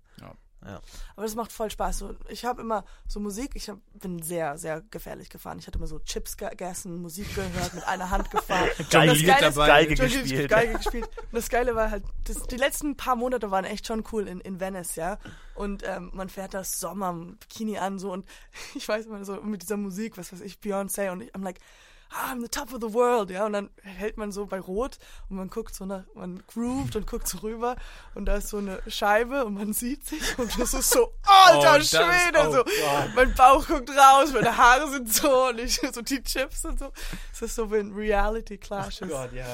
Aber 0.65 1.23
das 1.23 1.35
macht 1.35 1.53
voll 1.53 1.71
Spaß. 1.71 1.99
So, 1.99 2.15
ich 2.29 2.45
habe 2.45 2.63
immer 2.63 2.85
so 3.07 3.21
Musik, 3.21 3.51
ich 3.55 3.69
hab, 3.69 3.79
bin 3.93 4.23
sehr, 4.23 4.57
sehr 4.59 4.81
gefährlich 4.91 5.29
gefahren. 5.31 5.59
Ich 5.59 5.67
hatte 5.67 5.79
immer 5.79 5.87
so 5.87 5.99
Chips 5.99 6.37
gegessen, 6.37 7.01
Musik 7.03 7.35
gehört, 7.35 7.75
mit 7.75 7.85
einer 7.85 8.11
Hand 8.11 8.31
gefahren. 8.31 8.69
Und 8.79 8.93
das 8.93 9.23
Geile 9.23 9.41
dabei. 9.41 9.67
Geige 9.67 9.95
Geige 9.95 10.21
gespielt. 10.21 10.51
Geige 10.51 10.73
gespielt. 10.75 11.05
Und 11.05 11.35
das 11.35 11.49
Geile 11.49 11.75
war 11.75 11.91
halt, 11.91 12.05
das, 12.25 12.43
die 12.47 12.57
letzten 12.57 12.97
paar 12.97 13.17
Monate 13.17 13.51
waren 13.51 13.65
echt 13.65 13.87
schon 13.87 14.05
cool 14.13 14.27
in, 14.27 14.41
in 14.41 14.61
Venice, 14.61 14.97
ja. 14.97 15.19
Und 15.55 15.83
ähm, 15.87 16.11
man 16.15 16.29
fährt 16.29 16.55
das 16.55 16.81
Sommer, 16.81 17.13
Bikini 17.13 17.79
an, 17.79 17.99
so. 17.99 18.13
Und 18.13 18.27
ich 18.75 18.89
weiß 18.89 19.07
immer 19.07 19.25
so 19.25 19.41
mit 19.43 19.63
dieser 19.63 19.77
Musik, 19.77 20.17
was 20.17 20.33
weiß 20.33 20.41
ich, 20.41 20.57
Beyoncé. 20.57 21.11
Und 21.11 21.23
ich, 21.23 21.35
I'm 21.35 21.45
like, 21.45 21.61
ah, 22.15 22.33
I'm 22.33 22.41
the 22.41 22.49
top 22.49 22.73
of 22.73 22.81
the 22.81 22.95
world, 22.95 23.31
ja. 23.31 23.45
Und 23.47 23.53
dann 23.55 23.71
hält 23.83 24.17
man 24.17 24.33
so 24.33 24.47
bei 24.47 24.61
Rot 24.61 24.99
und 25.29 25.37
man 25.37 25.51
guckt 25.51 25.75
so 25.75 25.85
nach, 25.85 26.05
man 26.15 26.43
groovt 26.47 26.97
und 26.97 27.07
guckt 27.07 27.27
so 27.29 27.39
rüber. 27.39 27.77
Und 28.15 28.27
da 28.27 28.37
ist 28.37 28.49
so 28.49 28.59
eine 28.59 28.81
Scheibe 28.87 29.45
und 29.45 29.55
man 29.55 29.73
sieht 29.73 30.07
sich. 30.07 30.39
Und 30.39 30.59
das 30.59 30.75
ist 30.75 30.91
so, 30.91 31.13
alter 31.23 31.59
Oh, 31.59 31.63
das 31.79 31.93
ist- 31.93 31.97
Schwede, 31.97 32.39
oh 32.49 32.53
so. 32.53 32.65
Gott. 32.65 33.11
Mein 33.17 33.35
Bauch 33.35 33.67
guckt 33.67 33.91
raus, 33.91 34.33
meine 34.33 34.57
Haare 34.57 34.89
sind 34.91 35.13
so 35.13 35.49
und 35.49 35.59
ich 35.61 35.81
so 35.93 36.03
die 36.03 36.23
Chips 36.23 36.65
und 36.65 36.79
so. 36.79 36.93
Es 37.33 37.43
ist 37.43 37.55
so, 37.57 37.71
wenn 37.71 37.93
Reality 37.93 38.59
clashes. 38.59 39.09
ja. 39.33 39.45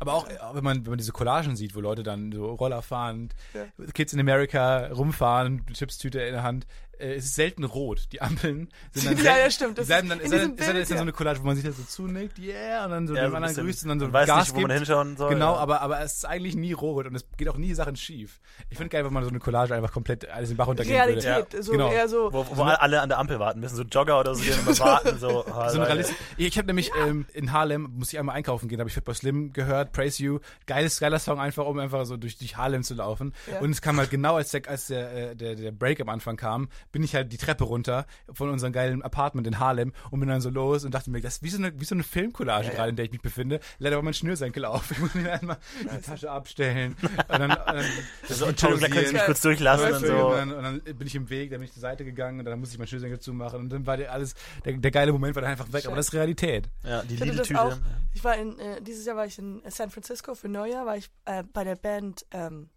Aber 0.00 0.14
auch, 0.14 0.28
äh, 0.28 0.36
wenn 0.52 0.64
man, 0.64 0.84
wenn 0.84 0.90
man 0.90 0.98
diese 0.98 1.12
Collagen 1.12 1.56
sieht, 1.56 1.74
wo 1.74 1.80
Leute 1.80 2.02
dann 2.02 2.32
so 2.32 2.46
Roller 2.54 2.82
fahren, 2.82 3.30
Ja. 3.54 3.64
Kids 3.94 4.12
in 4.12 4.20
America 4.20 4.88
rumfahren, 4.88 5.64
Chipstüte 5.72 6.20
in 6.20 6.32
der 6.32 6.42
Hand, 6.42 6.66
äh, 6.98 7.14
es 7.14 7.26
ist 7.26 7.34
selten 7.34 7.64
rot. 7.64 8.06
Die 8.12 8.20
Ampeln 8.22 8.68
sind 8.92 9.06
dann 9.06 9.16
Ja, 9.18 9.22
selten, 9.22 9.40
ja, 9.44 9.50
stimmt. 9.50 9.78
Das 9.78 9.86
bleiben 9.86 10.10
ist 10.10 10.10
dann, 10.10 10.20
ist 10.20 10.32
dann, 10.32 10.40
ist 10.56 10.68
dann, 10.68 10.76
ist 10.76 10.76
dann 10.76 10.86
so 10.86 10.94
ja. 10.94 11.00
eine 11.02 11.12
Collage, 11.12 11.40
wo 11.40 11.46
man 11.46 11.56
sich 11.56 11.64
halt 11.64 11.76
so 11.76 11.82
zunickt, 11.84 12.38
yeah, 12.38 12.84
und 12.84 12.90
dann 12.90 13.06
so 13.08 13.14
Ja, 13.14 13.22
dem 13.22 13.30
so 13.30 13.36
ein 13.36 13.44
anderen 13.44 13.64
grüßt 13.66 13.82
und 13.84 13.88
dann 13.90 14.00
so 14.00 14.06
man 14.06 14.12
weiß 14.14 14.26
Gas 14.26 14.38
nicht, 14.46 14.56
wo 14.56 14.60
man 14.60 14.68
gibt. 14.70 14.78
hinschauen 14.80 15.16
soll. 15.16 15.30
Genau, 15.34 15.52
ja. 15.54 15.58
aber, 15.58 15.80
aber 15.80 16.00
es 16.00 16.14
ist 16.14 16.24
eigentlich 16.24 16.56
nie 16.56 16.72
rot 16.72 17.06
und 17.06 17.14
es 17.14 17.24
geht 17.36 17.48
auch 17.48 17.56
nie 17.56 17.74
Sachen 17.74 17.96
schief. 17.96 18.40
Ich 18.70 18.76
finde 18.78 18.90
geil, 18.90 19.04
wenn 19.04 19.12
man 19.12 19.22
so 19.24 19.30
eine 19.30 19.38
Collage 19.38 19.74
einfach 19.74 19.92
komplett 19.92 20.28
alles 20.28 20.48
den 20.50 20.56
Bach 20.56 20.66
runtergehen 20.66 20.96
Realität, 20.96 21.52
würde. 21.52 21.62
so 21.62 21.72
Genau. 21.72 21.90
eher 21.92 22.08
so. 22.08 22.32
Wo, 22.32 22.46
wo 22.52 22.62
alle 22.62 23.00
an 23.00 23.08
der 23.08 23.18
Ampel 23.18 23.38
warten 23.38 23.60
müssen, 23.60 23.76
so 23.76 23.82
Jogger 23.82 24.20
oder 24.20 24.34
so, 24.34 24.42
die 24.42 24.50
immer 24.50 24.78
warten, 24.78 25.18
so. 25.18 25.44
ah, 25.46 25.68
So. 25.70 25.82
Realist 25.82 26.12
ich 26.36 26.56
habe 26.58 26.66
nämlich 26.66 26.90
ähm, 27.06 27.26
in 27.32 27.52
Harlem, 27.52 27.90
muss 27.96 28.12
ich 28.12 28.18
einmal 28.18 28.34
einkaufen 28.36 28.68
gehen, 28.68 28.78
habe 28.80 28.88
ich 28.88 28.94
Fatboy 28.94 29.14
Slim 29.14 29.52
gehört, 29.52 29.92
Praise 29.92 30.22
You, 30.22 30.38
geiles, 30.66 31.00
geiler 31.00 31.18
Song 31.18 31.38
einfach, 31.40 31.66
um 31.66 31.78
einfach 31.78 32.04
so 32.06 32.16
durch, 32.16 32.36
durch 32.38 32.56
Harlem 32.56 32.82
zu 32.82 32.94
laufen. 32.94 33.32
Ja. 33.50 33.60
Und 33.60 33.70
es 33.70 33.80
kam 33.82 33.98
halt 33.98 34.10
genau, 34.10 34.36
als 34.36 34.50
der, 34.50 34.68
als 34.68 34.86
der, 34.88 35.30
äh, 35.30 35.36
der, 35.36 35.54
der 35.54 35.72
Break 35.72 36.00
am 36.00 36.08
Anfang 36.08 36.36
kam, 36.36 36.68
bin 36.94 37.02
ich 37.02 37.16
halt 37.16 37.32
die 37.32 37.38
Treppe 37.38 37.64
runter 37.64 38.06
von 38.32 38.50
unserem 38.50 38.72
geilen 38.72 39.02
Apartment 39.02 39.48
in 39.48 39.58
Harlem 39.58 39.92
und 40.12 40.20
bin 40.20 40.28
dann 40.28 40.40
so 40.40 40.48
los 40.48 40.84
und 40.84 40.94
dachte 40.94 41.10
mir, 41.10 41.20
das 41.20 41.34
ist 41.34 41.42
wie 41.42 41.48
so 41.50 41.58
eine, 41.58 41.80
wie 41.80 41.84
so 41.84 41.96
eine 41.96 42.04
Filmcollage 42.04 42.70
gerade, 42.70 42.90
in 42.90 42.96
der 42.96 43.04
ich 43.04 43.10
mich 43.10 43.20
befinde. 43.20 43.58
Leider 43.80 43.96
war 43.96 44.04
mein 44.04 44.14
Schnürsenkel 44.14 44.64
auf. 44.64 44.90
Ich 44.94 45.00
muss 45.00 45.14
mir 45.14 45.32
einmal 45.32 45.56
die 45.82 46.02
Tasche 46.02 46.30
abstellen 46.30 46.94
und 47.02 47.12
dann, 47.28 47.50
und 47.50 47.50
dann 47.50 47.84
So, 48.28 48.44
Entschuldigung, 48.44 48.80
da 48.82 48.94
können 48.94 49.06
Sie 49.08 49.12
mich 49.12 49.24
kurz 49.24 49.40
durchlassen 49.40 49.88
und 49.88 49.94
und, 49.94 50.06
so. 50.06 50.30
dann, 50.30 50.52
und 50.52 50.62
dann 50.62 50.80
bin 50.80 51.06
ich 51.06 51.16
im 51.16 51.28
Weg, 51.30 51.50
dann 51.50 51.58
bin 51.58 51.66
ich 51.66 51.72
zur 51.72 51.80
Seite 51.80 52.04
gegangen 52.04 52.38
und 52.38 52.44
dann 52.44 52.60
musste 52.60 52.74
ich 52.74 52.78
mein 52.78 52.86
Schnürsenkel 52.86 53.18
zumachen 53.18 53.58
und 53.58 53.70
dann 53.70 53.86
war 53.86 53.96
der 53.96 54.12
alles, 54.12 54.34
der, 54.64 54.74
der 54.74 54.90
geile 54.92 55.10
Moment 55.10 55.34
war 55.34 55.42
dann 55.42 55.50
einfach 55.50 55.72
weg, 55.72 55.86
aber 55.86 55.96
das 55.96 56.06
ist 56.06 56.12
Realität. 56.14 56.70
Ja, 56.84 57.02
die. 57.02 57.16
Lidl-Tüte. 57.16 57.76
Ich 58.12 58.22
war 58.22 58.36
in, 58.36 58.56
äh, 58.60 58.80
dieses 58.82 59.04
Jahr 59.04 59.16
war 59.16 59.26
ich 59.26 59.36
in 59.36 59.62
San 59.68 59.90
Francisco 59.90 60.36
für 60.36 60.48
Neujahr, 60.48 60.86
war 60.86 60.96
ich 60.96 61.10
äh, 61.24 61.42
bei 61.52 61.64
der 61.64 61.74
Band 61.74 62.24
ähm, 62.30 62.68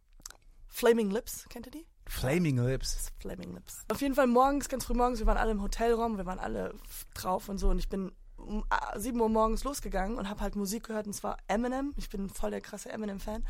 Flaming 0.68 1.12
Lips, 1.12 1.46
kennt 1.50 1.68
ihr 1.68 1.72
die? 1.72 1.86
Flaming 2.10 2.58
Lips. 2.58 3.12
Flaming 3.20 3.54
Lips. 3.54 3.84
Auf 3.91 4.02
jeden 4.02 4.15
Fall 4.15 4.28
morgens, 4.28 4.70
ganz 4.70 4.86
früh 4.86 4.93
morgens, 4.93 5.20
wir 5.20 5.26
waren 5.28 5.38
alle 5.38 5.52
im 5.52 5.62
Hotelraum, 5.62 6.17
wir 6.17 6.26
waren 6.26 6.39
alle 6.39 6.74
drauf 7.13 7.50
und 7.50 7.58
so 7.58 7.70
und 7.70 7.80
ich 7.80 7.89
bin 7.89 8.12
um 8.38 8.63
äh, 8.70 9.00
7 9.00 9.20
Uhr 9.20 9.30
morgens 9.30 9.63
losgegangen 9.63 10.17
und 10.17 10.30
habe 10.30 10.41
halt 10.41 10.56
Musik 10.56 10.86
gehört 10.86 11.08
und 11.08 11.13
zwar 11.13 11.38
Eminem. 11.48 11.93
Ich 11.98 12.10
bin 12.10 12.30
voll 12.30 12.52
der 12.52 12.62
krasse 12.62 12.89
Eminem-Fan 12.91 13.43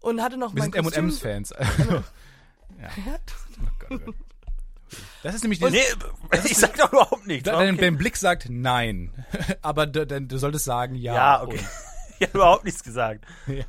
und 0.00 0.22
hatte 0.22 0.36
noch 0.36 0.54
Wir 0.54 0.60
mein 0.62 0.72
sind 0.72 0.96
M&M's-Fans. 0.96 1.52
Ja. 2.78 2.88
Oh 2.96 3.00
Gott, 3.10 3.20
oh 3.90 3.96
Gott. 4.04 4.14
Das 5.22 5.34
ist 5.34 5.42
nämlich 5.42 5.60
Nee, 5.60 5.70
dieses, 6.34 6.50
ich 6.50 6.56
sag 6.58 6.76
doch 6.76 6.92
überhaupt 6.92 7.26
nichts. 7.26 7.44
dein, 7.44 7.74
Okay. 7.74 7.80
dein 7.86 7.96
Blick 7.96 8.16
sagt 8.16 8.48
nein, 8.50 9.10
aber 9.62 9.86
du, 9.86 10.06
du 10.06 10.38
solltest 10.38 10.66
sagen 10.66 10.94
ja. 10.94 11.14
Ja, 11.14 11.42
okay. 11.42 11.58
Ich 12.20 12.28
habe 12.28 12.38
überhaupt 12.38 12.64
nichts 12.64 12.82
gesagt. 12.84 13.24
Und, 13.46 13.64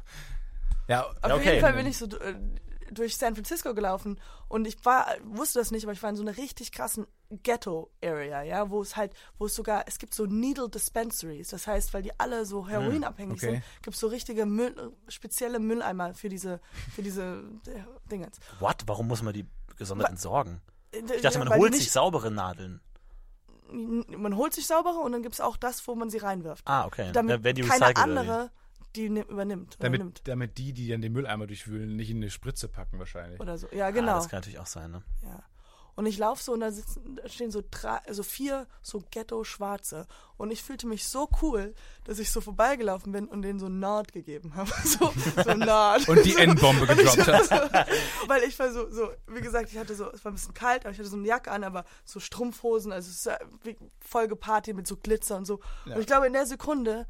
ja, 0.87 1.03
Auf 1.05 1.15
Ja, 1.29 1.35
okay. 1.35 1.49
jeden 1.55 1.61
Fall 1.61 1.73
bin 1.73 1.87
ich 1.87 1.97
so 1.97 2.05
äh, 2.07 2.35
durch 2.91 3.17
San 3.17 3.35
Francisco 3.35 3.73
gelaufen 3.73 4.19
und 4.47 4.67
ich 4.67 4.83
war, 4.85 5.07
wusste 5.23 5.59
das 5.59 5.71
nicht, 5.71 5.83
aber 5.83 5.93
ich 5.93 6.01
war 6.01 6.09
in 6.09 6.15
so 6.15 6.23
einer 6.23 6.37
richtig 6.37 6.71
krassen 6.71 7.07
Ghetto-Area, 7.29 8.43
ja, 8.43 8.69
wo 8.69 8.81
es 8.81 8.95
halt, 8.95 9.13
wo 9.37 9.45
es 9.45 9.55
sogar, 9.55 9.83
es 9.87 9.99
gibt 9.99 10.13
so 10.13 10.25
Needle 10.25 10.69
Dispensaries, 10.69 11.49
das 11.49 11.67
heißt, 11.67 11.93
weil 11.93 12.01
die 12.01 12.19
alle 12.19 12.45
so 12.45 12.67
heroinabhängig 12.67 13.37
okay. 13.37 13.51
sind, 13.51 13.63
gibt 13.83 13.95
es 13.95 13.99
so 13.99 14.07
richtige 14.07 14.45
Müll, 14.45 14.93
spezielle 15.07 15.59
Mülleimer 15.59 16.13
für 16.13 16.29
diese, 16.29 16.59
für 16.93 17.03
diese 17.03 17.43
äh, 17.67 18.09
Dingens. 18.09 18.39
What? 18.59 18.83
Warum 18.87 19.07
muss 19.07 19.21
man 19.21 19.33
die 19.33 19.45
gesondert 19.77 20.09
entsorgen? 20.09 20.61
Ich 20.91 21.01
Ich 21.01 21.21
dachte, 21.21 21.39
man 21.39 21.49
holt 21.49 21.75
sich 21.75 21.91
saubere 21.91 22.31
Nadeln. 22.31 22.81
man 23.71 24.35
holt 24.35 24.53
sich 24.53 24.65
saubere 24.65 24.97
und 24.97 25.11
dann 25.11 25.21
gibt 25.21 25.35
es 25.35 25.41
auch 25.41 25.57
das, 25.57 25.87
wo 25.87 25.95
man 25.95 26.09
sie 26.09 26.17
reinwirft. 26.17 26.67
Ah, 26.67 26.85
okay. 26.85 27.11
damit 27.13 27.31
Dann 27.31 27.43
werden 27.43 27.55
die 27.55 27.61
keine 27.61 27.95
andere 27.95 28.49
die 28.95 29.09
ni- 29.09 29.21
übernimmt. 29.21 29.77
Damit, 29.79 29.99
übernimmt. 29.99 30.21
damit 30.25 30.57
die, 30.57 30.73
die 30.73 30.87
dann 30.87 31.01
den 31.01 31.13
Mülleimer 31.13 31.47
durchwühlen, 31.47 31.95
nicht 31.95 32.09
in 32.09 32.17
eine 32.17 32.29
Spritze 32.29 32.67
packen 32.67 32.99
wahrscheinlich. 32.99 33.39
Oder 33.39 33.57
so. 33.57 33.67
Ja, 33.71 33.87
Ah, 33.87 33.91
genau. 33.91 34.15
das 34.15 34.29
kann 34.29 34.39
natürlich 34.39 34.59
auch 34.59 34.65
sein, 34.67 34.91
ne? 34.91 35.03
Ja. 35.23 35.43
Und 35.95 36.05
ich 36.05 36.17
laufe 36.17 36.41
so 36.41 36.53
und 36.53 36.61
da 36.61 36.71
sitzen, 36.71 37.17
da 37.21 37.27
stehen 37.27 37.51
so 37.51 37.61
drei, 37.69 37.97
also 38.07 38.23
vier 38.23 38.67
so 38.81 39.03
Ghetto-Schwarze. 39.11 40.07
Und 40.37 40.49
ich 40.49 40.63
fühlte 40.63 40.87
mich 40.87 41.05
so 41.05 41.27
cool, 41.41 41.75
dass 42.05 42.19
ich 42.19 42.31
so 42.31 42.39
vorbeigelaufen 42.39 43.11
bin 43.11 43.27
und 43.27 43.41
denen 43.41 43.59
so 43.59 43.65
einen 43.65 43.79
Nod 43.79 44.13
gegeben 44.13 44.55
habe. 44.55 44.71
So, 44.85 45.11
so 45.43 45.49
einen 45.49 45.59
Nod. 45.59 46.07
Und 46.07 46.25
die 46.25 46.37
N-Bombe 46.37 46.87
gedroppt 46.87 47.27
hat. 47.27 47.87
Weil 48.27 48.43
ich 48.43 48.57
war 48.59 48.71
so, 48.71 48.89
so, 48.89 49.09
wie 49.27 49.41
gesagt, 49.41 49.71
ich 49.73 49.77
hatte 49.77 49.93
so, 49.93 50.09
es 50.09 50.23
war 50.23 50.31
ein 50.31 50.35
bisschen 50.35 50.53
kalt, 50.53 50.85
aber 50.85 50.93
ich 50.93 50.99
hatte 50.99 51.09
so 51.09 51.17
eine 51.17 51.27
Jacke 51.27 51.51
an, 51.51 51.65
aber 51.65 51.83
so 52.05 52.21
Strumpfhosen, 52.21 52.93
also 52.93 53.09
es 53.09 53.25
ist 53.25 53.29
wie 53.63 53.75
voll 53.99 54.29
geparty 54.29 54.71
mit 54.73 54.87
so 54.87 54.95
Glitzer 54.95 55.35
und 55.35 55.43
so. 55.45 55.59
Und 55.85 55.99
ich 55.99 56.07
glaube, 56.07 56.27
in 56.27 56.33
der 56.33 56.45
Sekunde 56.45 57.07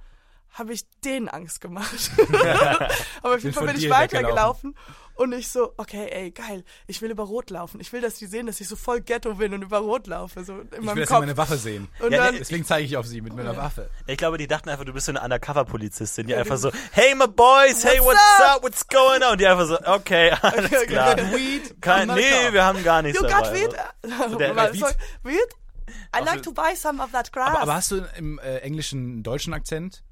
habe 0.51 0.73
ich 0.73 0.83
denen 1.05 1.29
Angst 1.29 1.62
gemacht. 1.62 2.12
aber 3.21 3.35
auf 3.35 3.43
jeden 3.43 3.53
Fall 3.53 3.67
bin 3.67 3.77
ich 3.77 3.89
weitergelaufen 3.89 4.75
und 5.15 5.33
ich 5.33 5.49
so, 5.49 5.73
okay, 5.77 6.07
ey, 6.12 6.31
geil, 6.31 6.63
ich 6.88 7.01
will 7.01 7.12
über 7.12 7.23
Rot 7.23 7.49
laufen. 7.49 7.79
Ich 7.81 7.91
will, 7.93 7.99
dass 8.01 8.15
die 8.15 8.25
sehen, 8.25 8.45
dass 8.47 8.59
ich 8.62 8.67
so 8.69 8.75
voll 8.75 9.01
Ghetto 9.01 9.33
bin 9.35 9.53
und 9.53 9.62
über 9.62 9.79
Rot 9.79 10.07
laufe, 10.07 10.43
so 10.45 10.59
in 10.59 10.65
Ich 10.67 10.71
will, 10.71 10.79
meinem 10.81 10.95
dass 10.99 11.09
sie 11.09 11.13
Kopf. 11.13 11.19
meine 11.19 11.38
Waffe 11.38 11.57
sehen. 11.57 11.88
und 11.99 12.12
Ja, 12.12 12.23
dann, 12.25 12.33
nee, 12.33 12.39
Deswegen 12.39 12.63
zeige 12.65 12.85
ich 12.85 12.95
auf 12.97 13.05
sie 13.05 13.21
mit 13.21 13.33
meiner 13.35 13.55
Waffe. 13.57 13.89
Ich 14.07 14.17
glaube, 14.17 14.38
die 14.38 14.47
dachten 14.47 14.69
einfach, 14.69 14.85
du 14.85 14.93
bist 14.93 15.05
so 15.07 15.12
eine 15.12 15.21
Undercover-Polizistin, 15.21 16.27
die 16.27 16.35
einfach 16.35 16.57
so, 16.57 16.71
hey 16.93 17.13
my 17.15 17.27
boys, 17.27 17.83
hey 17.83 17.99
What's 17.99 18.19
up? 18.39 18.55
up, 18.57 18.63
what's 18.63 18.88
going 18.88 19.21
on? 19.23 19.33
Und 19.33 19.41
die 19.41 19.47
einfach 19.47 19.67
so, 19.67 19.77
okay, 19.85 20.31
alles 20.41 20.71
Okay, 20.71 20.85
klar. 20.88 21.12
okay. 21.13 21.33
Weed? 21.35 21.81
Kein, 21.81 22.07
nee, 22.07 22.51
wir 22.53 22.63
haben 22.65 22.81
gar 22.83 23.01
nichts 23.01 23.19
you 23.21 23.27
dabei. 23.27 23.43
got 23.43 23.53
weed? 23.53 23.75
der- 24.39 24.53
Mal, 24.53 24.73
Weed? 24.73 24.83
weed? 25.23 25.38
I 26.15 26.23
like 26.23 26.43
to 26.43 26.51
buy 26.53 26.75
some 26.75 27.01
of 27.03 27.12
that 27.12 27.31
grass. 27.33 27.49
Aber, 27.49 27.62
aber 27.62 27.73
hast 27.75 27.91
du 27.91 27.97
im 28.17 28.39
äh, 28.39 28.57
englischen 28.59 28.99
einen 28.99 29.23
deutschen 29.23 29.53
Akzent? 29.53 30.03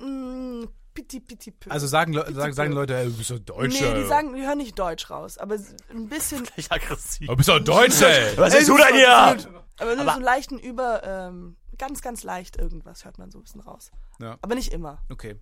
Mm, 0.00 0.64
piti, 0.94 1.20
piti. 1.20 1.54
Also 1.68 1.86
sagen, 1.86 2.12
Le 2.12 2.32
sagen, 2.32 2.52
sagen 2.52 2.72
Leute, 2.72 3.04
du 3.04 3.16
bist 3.16 3.30
doch 3.30 3.38
Deutscher. 3.38 3.94
Nee, 3.94 4.02
die 4.02 4.06
sagen, 4.08 4.34
die 4.34 4.42
hören 4.46 4.58
nicht 4.58 4.78
Deutsch 4.78 5.10
raus, 5.10 5.38
aber 5.38 5.56
ein 5.90 6.08
bisschen. 6.08 6.46
Ich 6.56 6.70
aggressiv. 6.72 7.28
du 7.28 7.36
bist 7.36 7.48
doch 7.48 7.60
Deutscher. 7.60 8.08
Was 8.36 8.54
ist 8.54 8.68
du 8.68 8.76
denn 8.76 8.94
hier? 8.94 9.08
Aber 9.10 9.36
nur 9.36 9.92
Aber- 9.92 10.04
so 10.04 10.10
einen 10.10 10.22
leichten 10.24 10.58
Über, 10.58 11.02
ähm, 11.04 11.56
ganz, 11.78 12.02
ganz 12.02 12.22
leicht 12.24 12.56
irgendwas 12.56 13.04
hört 13.04 13.18
man 13.18 13.30
so 13.30 13.38
ein 13.38 13.42
bisschen 13.42 13.60
raus. 13.60 13.90
Ja. 14.20 14.36
Aber 14.42 14.54
nicht 14.56 14.72
immer. 14.72 14.98
Okay. 15.10 15.36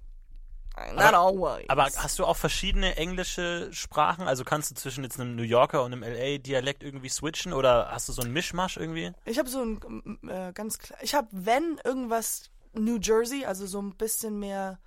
Not 0.94 1.14
always. 1.14 1.64
Aber 1.70 1.84
hast 1.84 2.18
du 2.18 2.26
auch 2.26 2.36
verschiedene 2.36 2.96
englische 2.96 3.70
Sprachen? 3.72 4.28
Also 4.28 4.44
kannst 4.44 4.70
du 4.70 4.74
zwischen 4.74 5.04
jetzt 5.04 5.18
einem 5.18 5.34
New 5.34 5.42
Yorker 5.42 5.82
und 5.82 5.94
einem 5.94 6.02
LA-Dialekt 6.02 6.82
irgendwie 6.82 7.08
switchen? 7.08 7.54
Oder 7.54 7.88
hast 7.90 8.10
du 8.10 8.12
so 8.12 8.20
einen 8.20 8.34
Mischmasch 8.34 8.76
irgendwie? 8.76 9.10
ich 9.24 9.38
habe 9.38 9.48
so 9.48 9.62
ein 9.62 10.18
äh, 10.28 10.52
ganz 10.52 10.76
klar. 10.78 10.98
Ich 11.02 11.14
habe, 11.14 11.28
wenn 11.32 11.80
irgendwas 11.82 12.50
New 12.78 12.98
Jersey, 13.00 13.44
also 13.44 13.66
so 13.66 13.80
ein 13.80 13.94
bisschen 13.96 14.38
mehr 14.38 14.78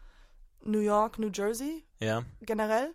New 0.63 0.79
York, 0.79 1.19
New 1.19 1.31
Jersey 1.33 1.85
Ja. 1.99 2.23
generell. 2.41 2.93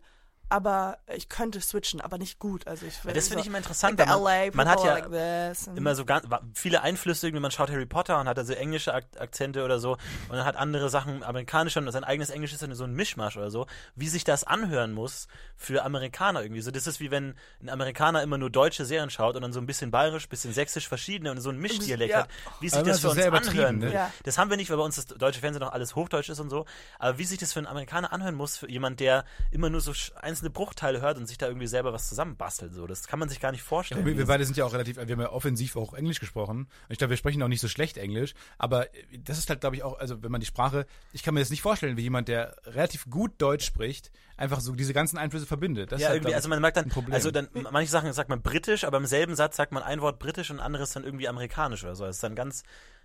Aber 0.50 0.98
ich 1.14 1.28
könnte 1.28 1.60
switchen, 1.60 2.00
aber 2.00 2.18
nicht 2.18 2.38
gut. 2.38 2.66
Also 2.66 2.86
ich 2.86 2.94
Das 3.02 3.28
finde 3.28 3.40
ich 3.40 3.46
immer 3.48 3.58
interessant. 3.58 3.98
Like 3.98 4.08
weil 4.08 4.14
the 4.16 4.22
man, 4.22 4.44
LA, 4.44 4.56
man 4.56 4.68
hat 4.68 4.84
ja 4.84 4.92
like 4.94 5.76
immer 5.76 5.94
so 5.94 6.04
ganz, 6.04 6.26
viele 6.54 6.82
Einflüsse, 6.82 7.26
irgendwie 7.26 7.40
man 7.42 7.50
schaut 7.50 7.70
Harry 7.70 7.86
Potter 7.86 8.20
und 8.20 8.28
hat 8.28 8.38
also 8.38 8.52
englische 8.52 8.92
Ak 8.94 9.06
Akzente 9.18 9.64
oder 9.64 9.78
so 9.78 9.92
und 9.92 10.36
dann 10.36 10.44
hat 10.44 10.56
andere 10.56 10.90
Sachen 10.90 11.22
amerikanische 11.22 11.78
und 11.80 11.90
sein 11.90 12.04
eigenes 12.04 12.30
Englisch 12.30 12.52
ist 12.52 12.62
dann 12.62 12.74
so 12.74 12.84
ein 12.84 12.92
Mischmasch 12.92 13.36
oder 13.36 13.50
so, 13.50 13.66
wie 13.96 14.08
sich 14.08 14.24
das 14.24 14.44
anhören 14.44 14.92
muss 14.92 15.28
für 15.56 15.82
Amerikaner 15.84 16.42
irgendwie. 16.42 16.60
So, 16.60 16.70
das 16.70 16.86
ist 16.86 17.00
wie 17.00 17.10
wenn 17.10 17.34
ein 17.62 17.68
Amerikaner 17.70 18.22
immer 18.22 18.38
nur 18.38 18.50
deutsche 18.50 18.84
Serien 18.84 19.10
schaut 19.10 19.36
und 19.36 19.42
dann 19.42 19.52
so 19.52 19.60
ein 19.60 19.66
bisschen 19.66 19.90
bayerisch, 19.90 20.28
bisschen 20.28 20.52
sächsisch 20.52 20.88
verschiedene 20.88 21.30
und 21.30 21.40
so 21.40 21.50
ein 21.50 21.58
Mischdialekt 21.58 22.10
Ja. 22.12 22.18
hat, 22.24 22.28
wie 22.60 22.68
sich 22.68 22.78
Aber 22.78 22.88
das 22.88 23.00
für 23.00 23.10
uns 23.10 23.18
anhören 23.20 23.78
ne? 23.78 23.92
Ja. 23.92 24.10
Das 24.24 24.38
haben 24.38 24.50
wir 24.50 24.56
nicht, 24.56 24.70
weil 24.70 24.76
bei 24.76 24.84
uns 24.84 24.96
das 24.96 25.06
deutsche 25.06 25.40
Fernsehen 25.40 25.60
noch 25.62 25.72
alles 25.72 25.96
Hochdeutsch 25.96 26.28
ist 26.28 26.40
und 26.40 26.50
so, 26.50 26.66
aber 26.98 27.18
wie 27.18 27.24
sich 27.24 27.38
das 27.38 27.52
für 27.52 27.60
einen 27.60 27.66
Amerikaner 27.66 28.12
anhören 28.12 28.34
muss, 28.34 28.56
für 28.58 28.70
jemand, 28.70 29.00
der 29.00 29.24
immer 29.50 29.70
nur 29.70 29.80
so 29.80 29.92
sch- 29.92 30.12
einzelne 30.34 30.50
Bruchteile 30.50 31.00
hört 31.00 31.16
und 31.18 31.26
sich 31.26 31.38
da 31.38 31.46
irgendwie 31.46 31.66
selber 31.66 31.92
was 31.92 32.08
zusammenbastelt, 32.08 32.74
so, 32.74 32.86
das 32.86 33.06
kann 33.06 33.18
man 33.18 33.28
sich 33.28 33.40
gar 33.40 33.52
nicht 33.52 33.62
vorstellen. 33.62 34.04
Wir, 34.04 34.18
wir 34.18 34.26
beide 34.26 34.44
sind 34.44 34.56
ja 34.56 34.64
auch 34.64 34.72
relativ, 34.72 34.96
wir 34.96 35.02
haben 35.02 35.20
ja 35.20 35.30
offensiv 35.30 35.76
auch 35.76 35.94
Englisch 35.94 36.20
gesprochen. 36.20 36.68
Ich 36.88 36.98
glaube, 36.98 37.10
wir 37.10 37.16
sprechen 37.16 37.42
auch 37.42 37.48
nicht 37.48 37.60
so 37.60 37.68
schlecht 37.68 37.96
Englisch. 37.96 38.34
Aber 38.58 38.86
das 39.18 39.38
ist 39.38 39.48
halt, 39.48 39.60
glaube 39.60 39.76
ich, 39.76 39.82
auch, 39.82 39.98
also 39.98 40.22
wenn 40.22 40.30
man 40.32 40.40
die 40.40 40.46
Sprache, 40.46 40.86
ich 41.12 41.22
kann 41.22 41.34
mir 41.34 41.40
das 41.40 41.50
nicht 41.50 41.62
vorstellen, 41.62 41.96
wie 41.96 42.02
jemand, 42.02 42.28
der 42.28 42.56
relativ 42.66 43.08
gut 43.08 43.32
Deutsch 43.38 43.64
spricht, 43.64 44.10
einfach 44.36 44.60
so 44.60 44.72
diese 44.74 44.92
ganzen 44.92 45.16
Einflüsse 45.18 45.46
verbindet. 45.46 45.92
Das 45.92 46.00
Ja, 46.00 46.08
ist 46.08 46.10
halt, 46.10 46.16
irgendwie, 46.22 46.34
also 46.34 46.46
ich, 46.48 46.50
man 46.50 46.60
merkt 46.60 46.76
dann, 46.76 46.90
also 47.12 47.30
dann, 47.30 47.48
manche 47.70 47.90
Sachen 47.90 48.12
sagt 48.12 48.28
man 48.28 48.42
britisch, 48.42 48.84
aber 48.84 48.96
im 48.98 49.06
selben 49.06 49.34
Satz 49.36 49.56
sagt 49.56 49.72
man 49.72 49.82
ein 49.82 50.00
Wort 50.00 50.18
britisch 50.18 50.50
und 50.50 50.60
anderes 50.60 50.92
dann 50.92 51.04
irgendwie 51.04 51.28
amerikanisch 51.28 51.84
oder 51.84 51.94
so. 51.94 52.04
Das 52.04 52.16
ist 52.16 52.22
dann 52.24 52.34
ganz, 52.34 52.62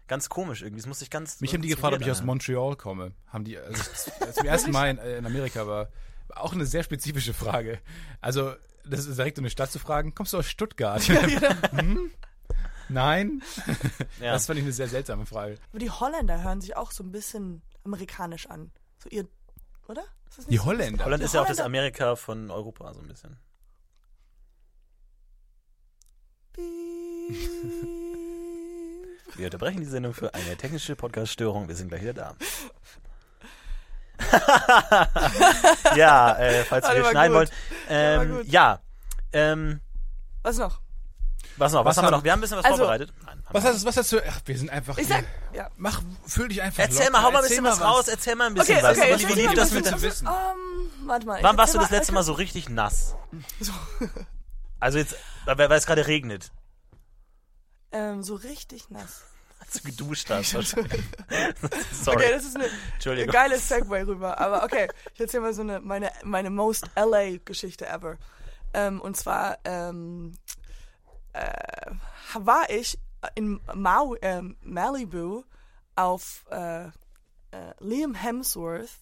ganz 0.07 0.27
komisch 0.29 0.61
irgendwie. 0.63 0.81
Das 0.81 0.87
muss 0.87 1.01
ich 1.01 1.09
ganz. 1.09 1.39
Mich 1.39 1.53
haben 1.53 1.61
die 1.61 1.67
gefragt, 1.69 1.95
ob 1.95 2.01
ich 2.01 2.09
aus. 2.09 2.23
Montreal 2.23 2.75
komme. 2.75 3.11
Haben 3.27 3.43
die, 3.43 3.57
also 3.57 3.83
das- 4.19 4.35
zum 4.35 4.45
ersten 4.47 4.71
Mal 4.71 4.89
in, 4.89 4.97
in 4.97 5.25
Amerika 5.25 5.67
war 5.67 5.89
auch 6.35 6.53
eine 6.53 6.65
sehr 6.65 6.83
spezifische 6.83 7.33
Frage. 7.33 7.79
Also, 8.21 8.53
das 8.85 9.05
ist 9.05 9.17
direkt 9.17 9.37
um 9.37 9.43
eine 9.43 9.49
Stadt 9.49 9.71
zu 9.71 9.79
fragen, 9.79 10.15
kommst 10.15 10.33
du 10.33 10.37
aus 10.37 10.47
Stuttgart? 10.47 11.01
hm? 11.71 12.11
Nein? 12.89 13.41
Ja. 14.19 14.33
Das 14.33 14.47
fand 14.47 14.59
ich 14.59 14.65
eine 14.65 14.73
sehr 14.73 14.89
seltsame 14.89 15.25
Frage. 15.25 15.57
Aber 15.69 15.79
die 15.79 15.89
Holländer 15.89 16.43
hören 16.43 16.59
sich 16.59 16.75
auch 16.75 16.91
so 16.91 17.03
ein 17.03 17.11
bisschen 17.11 17.61
amerikanisch 17.85 18.47
an. 18.49 18.71
So 19.01 19.09
ihr, 19.09 19.27
oder? 19.87 20.01
Ist 20.27 20.37
das 20.39 20.47
nicht 20.47 20.51
Die 20.51 20.57
so? 20.57 20.65
Holländer. 20.65 21.05
Holland 21.05 21.21
Die 21.21 21.25
ist 21.25 21.33
ja 21.33 21.41
auch 21.41 21.47
das 21.47 21.59
Amerika 21.61 22.15
von 22.17 22.51
Europa 22.51 22.93
so 22.93 22.99
ein 22.99 23.07
bisschen. 23.07 23.37
Wir 29.35 29.45
unterbrechen 29.45 29.79
die 29.79 29.85
Sendung 29.85 30.13
für 30.13 30.33
eine 30.33 30.57
technische 30.57 30.95
Podcast-Störung. 30.95 31.67
Wir 31.69 31.75
sind 31.75 31.87
gleich 31.89 32.01
wieder 32.01 32.13
da. 32.13 32.35
ja, 35.95 36.37
äh, 36.37 36.63
falls 36.63 36.85
war 36.85 36.95
schneiden 37.11 37.33
gut. 37.37 37.49
wollt. 37.49 37.51
Ähm, 37.89 38.41
ja. 38.45 38.79
Ähm, 39.33 39.79
Was 40.43 40.57
noch? 40.57 40.79
was 41.57 41.73
noch? 41.73 41.83
Was, 41.83 41.97
Was 41.97 41.97
haben 41.97 42.03
wir 42.03 42.07
haben- 42.07 42.17
noch? 42.19 42.23
Wir 42.23 42.31
haben 42.31 42.39
ein 42.39 42.41
bisschen 42.41 42.57
was 42.57 42.65
Also- 42.65 42.77
vorbereitet. 42.77 43.13
Nein, 43.25 43.43
Was 43.51 43.63
wir 43.63 43.73
hast, 43.73 43.85
was 43.85 43.97
hast 43.97 44.11
du? 44.13 44.21
Ach, 44.27 44.39
wir 44.45 44.57
sind 44.57 44.69
einfach. 44.69 44.97
Ich 44.97 45.07
sag, 45.07 45.25
ja. 45.53 45.69
Mach, 45.77 46.01
fühl 46.25 46.47
dich 46.47 46.61
einfach. 46.61 46.83
Erzähl 46.83 46.99
locker, 47.07 47.11
mal, 47.11 47.23
hau 47.23 47.31
mal 47.31 47.39
ein 47.43 47.47
bisschen 47.49 47.63
was 47.65 47.81
raus, 47.81 48.07
erzähl 48.07 48.35
mal 48.35 48.47
ein 48.47 48.53
bisschen 48.53 48.77
Okay, 48.77 48.83
was. 48.85 48.97
okay, 48.97 49.27
wie, 49.27 49.33
lief 49.33 49.53
das 49.53 49.71
mit 49.71 49.85
dem 49.85 50.01
Wissen. 50.01 50.27
Ähm, 50.27 51.07
warte 51.07 51.25
mal. 51.25 51.43
Wann 51.43 51.57
warst 51.57 51.73
du 51.73 51.79
das 51.79 51.89
letzte 51.89 52.13
mal- 52.13 52.19
Mal 52.19 52.23
so 52.23 52.33
richtig 52.33 52.69
nass? 52.69 53.15
So, 53.59 53.73
Also 54.79 54.97
jetzt, 54.99 55.15
weil, 55.45 55.57
weil 55.57 55.71
es 55.77 55.85
gerade 55.85 56.07
regnet. 56.07 56.51
ähm, 57.91 58.23
so 58.23 58.35
richtig 58.35 58.89
nass. 58.89 59.23
Als 59.69 59.73
du 59.73 59.83
geduscht 59.83 60.29
hast. 60.29 60.51
Sorry. 60.51 60.75
Okay, 62.15 62.31
das 62.31 62.45
ist 62.45 62.55
eine 62.55 62.69
Entschuldigung. 62.93 63.31
geile 63.31 63.59
Segway 63.59 64.03
rüber. 64.03 64.39
Aber 64.39 64.63
okay, 64.63 64.87
ich 65.13 65.19
erzähl 65.19 65.41
mal 65.41 65.53
so 65.53 65.61
eine 65.61 65.79
meine 65.79 66.11
meine 66.23 66.49
most 66.49 66.89
LA 66.95 67.37
Geschichte 67.43 67.87
ever. 67.87 68.17
Ähm, 68.73 69.01
und 69.01 69.17
zwar 69.17 69.57
ähm, 69.65 70.33
äh, 71.33 71.91
war 72.35 72.69
ich 72.69 72.97
in 73.35 73.59
Mau 73.73 74.15
ähm, 74.21 74.55
Malibu 74.63 75.43
auf 75.95 76.45
äh, 76.51 76.85
äh, 76.85 76.91
Liam 77.79 78.15
Hemsworths 78.15 78.99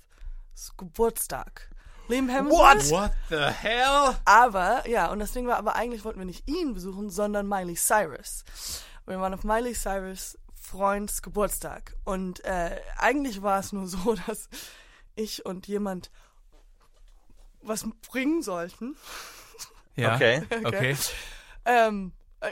Geburtstag. 0.78 1.70
Liam 2.08 2.30
Hemsworth. 2.30 2.90
What 2.90 3.12
the 3.30 3.36
hell? 3.36 4.16
Aber, 4.26 4.88
ja, 4.88 5.12
und 5.12 5.20
das 5.20 5.34
Ding 5.34 5.46
war, 5.46 5.58
aber 5.58 5.76
eigentlich 5.76 6.06
wollten 6.06 6.20
wir 6.20 6.26
nicht 6.26 6.48
ihn 6.48 6.74
besuchen, 6.74 7.10
sondern 7.10 7.48
Miley 7.48 7.76
Cyrus. 7.76 8.44
Wir 9.06 9.20
waren 9.20 9.34
auf 9.34 9.44
Miley 9.44 9.74
Cyrus 9.74 10.38
Freunds 10.68 11.22
Geburtstag. 11.22 11.96
Und 12.04 12.44
äh, 12.44 12.80
eigentlich 12.98 13.42
war 13.42 13.60
es 13.60 13.72
nur 13.72 13.88
so, 13.88 14.16
dass 14.28 14.50
ich 15.16 15.46
und 15.46 15.68
jemand 15.68 16.12
was 17.62 17.86
bringen 18.10 18.42
sollten. 18.42 18.96
Ja. 19.96 20.16
Okay. 20.16 20.44
Okay. 20.64 20.96
Ähm, 21.66 22.14
äh, 22.40 22.50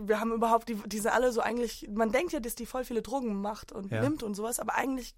wir 0.00 0.20
haben 0.20 0.32
überhaupt 0.32 0.68
die, 0.68 0.74
diese 0.86 1.12
alle 1.12 1.32
so 1.32 1.40
eigentlich, 1.40 1.88
man 1.90 2.12
denkt 2.12 2.32
ja, 2.32 2.40
dass 2.40 2.54
die 2.54 2.66
voll 2.66 2.84
viele 2.84 3.02
Drogen 3.02 3.40
macht 3.40 3.72
und 3.72 3.90
Ja. 3.90 4.00
nimmt 4.00 4.22
und 4.22 4.34
sowas, 4.34 4.58
aber 4.60 4.74
eigentlich 4.74 5.14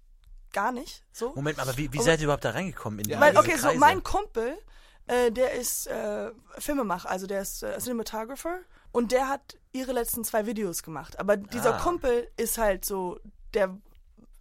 gar 0.51 0.71
nicht 0.71 1.03
so. 1.11 1.33
Moment, 1.35 1.59
aber 1.59 1.77
wie, 1.77 1.91
wie 1.93 2.01
seid 2.01 2.19
ihr 2.19 2.25
überhaupt 2.25 2.45
da 2.45 2.51
reingekommen? 2.51 2.99
In 2.99 3.09
Ja, 3.09 3.19
Weil, 3.19 3.31
diese 3.31 3.43
okay, 3.43 3.55
so 3.57 3.67
Kreise? 3.67 3.79
mein 3.79 4.03
Kumpel, 4.03 4.57
äh, 5.07 5.31
der 5.31 5.51
ist 5.53 5.87
äh, 5.87 6.31
Filmemacher, 6.57 7.09
also 7.09 7.27
der 7.27 7.41
ist 7.41 7.61
äh, 7.63 7.77
Cinematographer 7.79 8.59
und 8.95 9.11
der 9.11 9.27
hat 9.27 9.57
ihre 9.73 9.91
letzten 9.91 10.23
zwei 10.23 10.45
Videos 10.45 10.81
gemacht. 10.81 11.19
Aber 11.19 11.35
dieser 11.35 11.75
Ah. 11.75 11.79
Kumpel 11.81 12.29
ist 12.37 12.57
halt 12.57 12.85
so, 12.85 13.19
der 13.53 13.77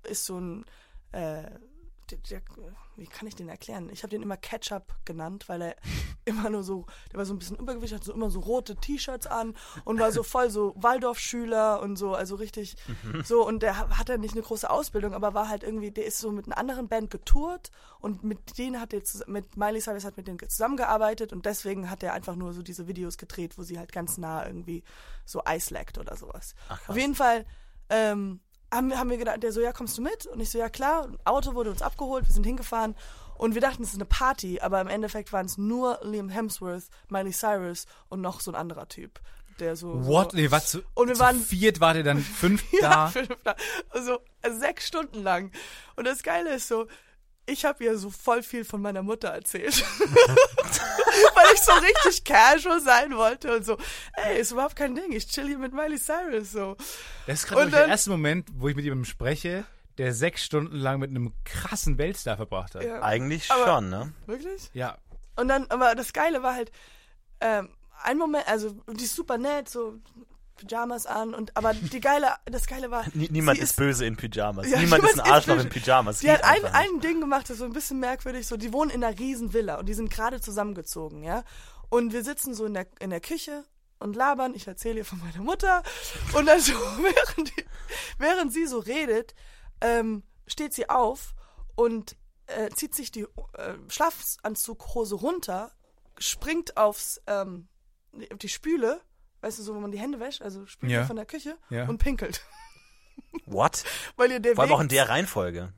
ist 0.05 0.27
so 0.27 0.39
ein, 0.39 0.65
äh, 1.11 1.51
der, 2.11 2.19
der, 2.19 2.43
wie 2.97 3.07
kann 3.07 3.27
ich 3.29 3.35
den 3.35 3.49
erklären? 3.49 3.89
Ich 3.91 4.03
habe 4.03 4.11
den 4.11 4.23
immer 4.23 4.37
Ketchup 4.37 4.95
genannt, 5.05 5.49
weil 5.49 5.63
er 5.63 5.77
immer 6.25 6.51
nur 6.51 6.63
so, 6.63 6.87
der 7.13 7.19
war 7.19 7.25
so 7.27 7.35
ein 7.35 7.39
bisschen 7.39 7.57
übergewichtig, 7.57 7.97
hat 7.97 8.05
so 8.05 8.13
immer 8.13 8.31
so 8.31 8.41
rote 8.41 8.77
T-Shirts 8.77 9.27
an 9.27 9.55
und 9.85 9.99
war 9.99 10.13
so 10.13 10.23
voll 10.23 10.51
so 10.51 10.75
Waldorfschüler 10.77 11.81
und 11.81 11.97
so, 11.97 12.15
also 12.15 12.37
richtig 12.37 12.77
so 13.25 13.47
und 13.47 13.63
der 13.63 13.79
ha- 13.79 13.99
hatte 13.99 14.19
nicht 14.19 14.33
eine 14.35 14.43
große 14.43 14.69
Ausbildung, 14.69 15.15
aber 15.15 15.35
war 15.35 15.49
halt 15.49 15.63
irgendwie, 15.65 15.91
der 15.91 16.07
ist 16.07 16.19
so 16.19 16.31
mit 16.31 16.47
einer 16.47 16.59
anderen 16.59 16.89
Band 16.89 17.11
getourt 17.11 17.71
und 18.01 18.25
mit 18.25 18.59
denen 18.59 18.81
hat 18.81 18.93
er 18.93 19.03
mit 19.27 19.57
Miley 19.57 19.81
Cyrus 19.81 20.05
hat 20.05 20.17
mit 20.17 20.27
denen 20.27 20.39
zusammengearbeitet 20.39 21.33
und 21.33 21.47
deswegen 21.47 21.91
hat 21.91 22.03
er 22.03 22.13
einfach 22.13 22.37
nur 22.37 22.53
so 22.53 22.63
diese 22.63 22.87
Videos 22.87 23.19
gedreht, 23.19 23.59
wo 23.59 23.63
sie 23.63 23.79
halt 23.79 23.93
ganz 23.93 24.19
nah 24.19 24.47
irgendwie 24.47 24.85
so 25.25 25.43
Eis 25.45 25.71
leckt 25.71 25.99
oder 25.99 26.17
sowas. 26.17 26.55
Ach. 26.69 26.89
Auf 26.89 26.97
jeden 26.97 27.15
Fall 27.15 27.45
ähm, 27.91 28.41
haben, 28.75 28.97
haben 28.99 29.11
wir 29.11 29.17
gedacht, 29.19 29.43
der 29.43 29.53
so, 29.53 29.61
ja, 29.61 29.73
kommst 29.73 29.97
du 29.99 30.03
mit? 30.03 30.27
Und 30.27 30.41
ich 30.41 30.51
so, 30.51 30.59
ja 30.59 30.69
klar. 30.69 31.05
Ein 31.05 31.19
Auto 31.25 31.55
wurde 31.55 31.71
uns 31.71 31.83
abgeholt, 31.83 32.27
wir 32.27 32.33
sind 32.35 32.45
hingefahren 32.45 32.95
und 33.37 33.55
wir 33.55 33.61
dachten, 33.61 33.83
es 33.83 33.91
ist 33.91 33.95
eine 33.97 34.05
Party, 34.05 34.61
aber 34.61 34.81
im 34.81 34.89
Endeffekt 34.89 35.33
waren 35.33 35.47
es 35.47 35.59
nur 35.59 35.99
Liam 36.03 36.29
Hemsworth, 36.29 36.85
Miley 37.09 37.33
Cyrus 37.33 37.87
und 38.09 38.21
noch 38.21 38.41
so 38.41 38.51
ein 38.51 38.55
anderer 38.55 38.89
Typ. 38.89 39.21
Der 39.61 39.77
so. 39.77 40.05
What? 40.07 40.33
So, 40.33 40.37
Nee, 40.37 40.51
was? 40.51 40.71
Zu, 40.71 40.83
Und 40.95 41.07
wir 41.09 41.15
zu 41.15 41.21
waren- 41.21 41.41
viert 41.41 41.79
wart 41.81 41.97
ihr 41.97 42.03
dann 42.03 42.19
fünf 42.19 42.65
ja, 42.73 42.81
da? 42.81 43.07
fünf, 43.09 43.29
also 43.91 44.19
also 44.43 44.59
sechs 44.59 44.87
Stunden 44.89 45.23
lang. 45.23 45.53
Und 45.97 46.07
das 46.09 46.23
Geile 46.25 46.55
ist 46.55 46.67
so, 46.67 46.87
ich 47.47 47.65
habe 47.65 47.85
ihr 47.85 47.99
so 47.99 48.11
voll 48.11 48.43
viel 48.43 48.65
von 48.65 48.81
meiner 48.81 49.03
Mutter 49.03 49.29
erzählt. 49.29 49.85
Weil 51.35 51.47
ich 51.55 51.61
so 51.61 51.73
richtig 51.73 52.25
casual 52.25 52.81
sein 52.81 53.17
wollte 53.17 53.57
und 53.57 53.65
so, 53.65 53.77
ey, 54.15 54.41
ist 54.41 54.53
überhaupt 54.53 54.77
kein 54.77 54.95
Ding, 54.95 55.13
ich 55.13 55.27
chill 55.29 55.47
hier 55.47 55.59
mit 55.59 55.73
Miley 55.73 55.99
Cyrus 55.99 56.53
so. 56.53 56.77
Das 57.27 57.41
ist 57.41 57.47
gerade 57.49 57.71
der 57.71 57.87
erste 57.87 58.11
Moment, 58.11 58.49
wo 58.55 58.69
ich 58.69 58.77
mit 58.77 58.85
jemandem 58.85 59.05
spreche, 59.05 59.65
der 59.99 60.13
sechs 60.13 60.45
Stunden 60.45 60.77
lang 60.77 60.99
mit 60.99 61.11
einem 61.11 61.33
krassen 61.45 61.99
Weltstar 61.99 62.37
verbracht 62.37 62.75
hat. 62.75 62.83
Ja, 62.85 63.03
Eigentlich 63.03 63.51
Aber- 63.51 63.67
schon, 63.67 63.91
ne? 63.91 64.13
wirklich? 64.27 64.71
Ja. 64.73 64.99
Und 65.37 65.49
dann, 65.49 65.67
aber 65.71 65.95
das 65.95 66.13
Geile 66.13 66.43
war 66.43 66.55
halt, 66.55 66.71
ähm, 67.41 67.69
ein 68.03 68.19
Moment, 68.19 68.47
also 68.49 68.71
die 68.91 69.05
ist 69.05 69.17
super 69.17 69.39
nett, 69.39 69.69
so 69.69 69.99
Pyjamas 70.57 71.07
an 71.07 71.35
und 71.35 71.57
aber 71.57 71.75
die 71.75 72.01
geile, 72.01 72.29
das 72.47 72.67
Geile 72.67 72.91
war, 72.91 73.05
Nie- 73.15 73.29
Niemand 73.31 73.59
sie 73.59 73.65
ist 73.65 73.77
böse 73.77 74.07
in 74.07 74.17
Pyjamas. 74.17 74.69
Ja, 74.69 74.79
Niemand 74.81 75.03
ist 75.05 75.19
ein 75.19 75.27
ist 75.27 75.31
Arschloch 75.33 75.59
in 75.59 75.69
Pyjamas. 75.69 76.21
Sie 76.21 76.31
hat 76.31 76.45
ein, 76.45 76.65
ein 76.67 77.01
Ding 77.01 77.21
gemacht, 77.21 77.45
das 77.45 77.51
ist 77.55 77.59
so 77.59 77.65
ein 77.65 77.73
bisschen 77.73 77.99
merkwürdig. 78.01 78.47
So, 78.47 78.57
die 78.57 78.73
wohnen 78.73 78.91
in 78.91 79.03
einer 79.03 79.19
riesen 79.19 79.53
Villa 79.53 79.79
und 79.79 79.87
die 79.87 79.95
sind 79.95 80.11
gerade 80.11 80.41
zusammengezogen, 80.41 81.23
ja. 81.25 81.45
Und 81.91 82.13
wir 82.13 82.25
sitzen 82.25 82.55
so 82.55 82.65
in 82.67 82.75
der, 82.75 82.87
in 83.01 83.11
der 83.11 83.21
Küche 83.21 83.65
und 83.99 84.17
labern. 84.17 84.55
Ich 84.55 84.67
erzähle 84.67 84.99
ihr 84.99 85.05
von 85.05 85.19
meiner 85.21 85.43
Mutter. 85.43 85.83
Und 86.35 86.47
dann 86.47 86.61
so, 86.61 86.73
während, 86.99 87.57
die, 87.57 87.65
während 88.19 88.53
sie 88.53 88.67
so 88.67 88.79
redet, 88.79 89.35
ähm, 89.81 90.23
steht 90.47 90.73
sie 90.75 90.89
auf 90.89 91.35
und 91.75 92.17
äh, 92.47 92.69
zieht 92.71 92.95
sich 92.95 93.11
die 93.11 93.23
äh, 93.23 93.75
Schlafanzughose 93.89 95.15
runter, 95.17 95.73
springt 96.19 96.77
aufs, 96.77 97.21
ähm, 97.27 97.69
auf 98.33 98.39
die 98.39 98.49
Spüle, 98.49 99.01
weißt 99.45 99.59
du, 99.59 99.63
so, 99.63 99.75
wo 99.75 99.81
man 99.81 99.93
die 99.93 99.99
Hände 99.99 100.19
wäscht, 100.21 100.43
also 100.43 100.67
Spüle 100.67 100.93
Ja. 100.93 101.05
von 101.05 101.17
der 101.17 101.27
Küche 101.27 101.57
Ja. 101.71 101.87
und 101.89 101.99
pinkelt. 101.99 102.43
What? 103.47 103.85
Weil 104.17 104.31
ihr 104.33 104.41
der 104.41 104.55
Vor 104.55 104.63
allem 104.63 104.71
Weg, 104.71 104.77
auch 104.77 104.81
in 104.81 104.89
der 104.89 105.09
Reihenfolge. 105.09 105.73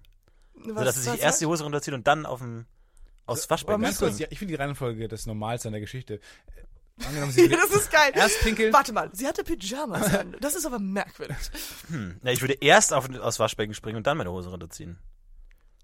So, 0.64 0.74
was- 0.74 0.85
dass 0.85 0.94
sie 0.96 1.00
sich 1.02 1.12
was- 1.14 1.18
erst 1.20 1.40
die 1.40 1.46
Hose 1.46 1.64
runterzieht 1.64 1.94
und 1.94 2.07
dann 2.07 2.24
auf 2.26 2.38
dem 2.40 2.66
aufs 3.26 3.50
Waschbecken 3.50 3.83
Ganz 3.83 3.98
kurz, 3.98 4.18
ja, 4.20 4.29
ich 4.31 4.38
finde 4.38 4.52
die 4.52 4.61
Reihenfolge 4.62 5.09
das 5.09 5.26
Normalste 5.26 5.68
an 5.68 5.72
der 5.72 5.81
Geschichte. 5.81 6.20
Angenommen, 7.07 7.33
sie 7.33 7.48
das 7.48 7.70
ist 7.70 7.90
geil. 7.90 8.12
erst 8.14 8.40
pinkeln. 8.40 8.72
Warte 8.72 8.92
mal, 8.92 9.11
sie 9.12 9.26
hatte 9.26 9.42
Pyjamas 9.44 10.14
an. 10.14 10.37
Das 10.40 10.55
ist 10.55 10.64
aber 10.64 10.79
merkwürdig. 10.79 11.37
Hm. 11.88 12.18
Na, 12.22 12.31
ich 12.31 12.40
würde 12.40 12.55
erst 12.55 12.92
auf, 12.94 13.11
aufs 13.18 13.38
Waschbecken 13.40 13.74
springen 13.74 13.96
und 13.96 14.07
dann 14.07 14.16
meine 14.16 14.31
Hose 14.31 14.48
runterziehen. 14.48 14.98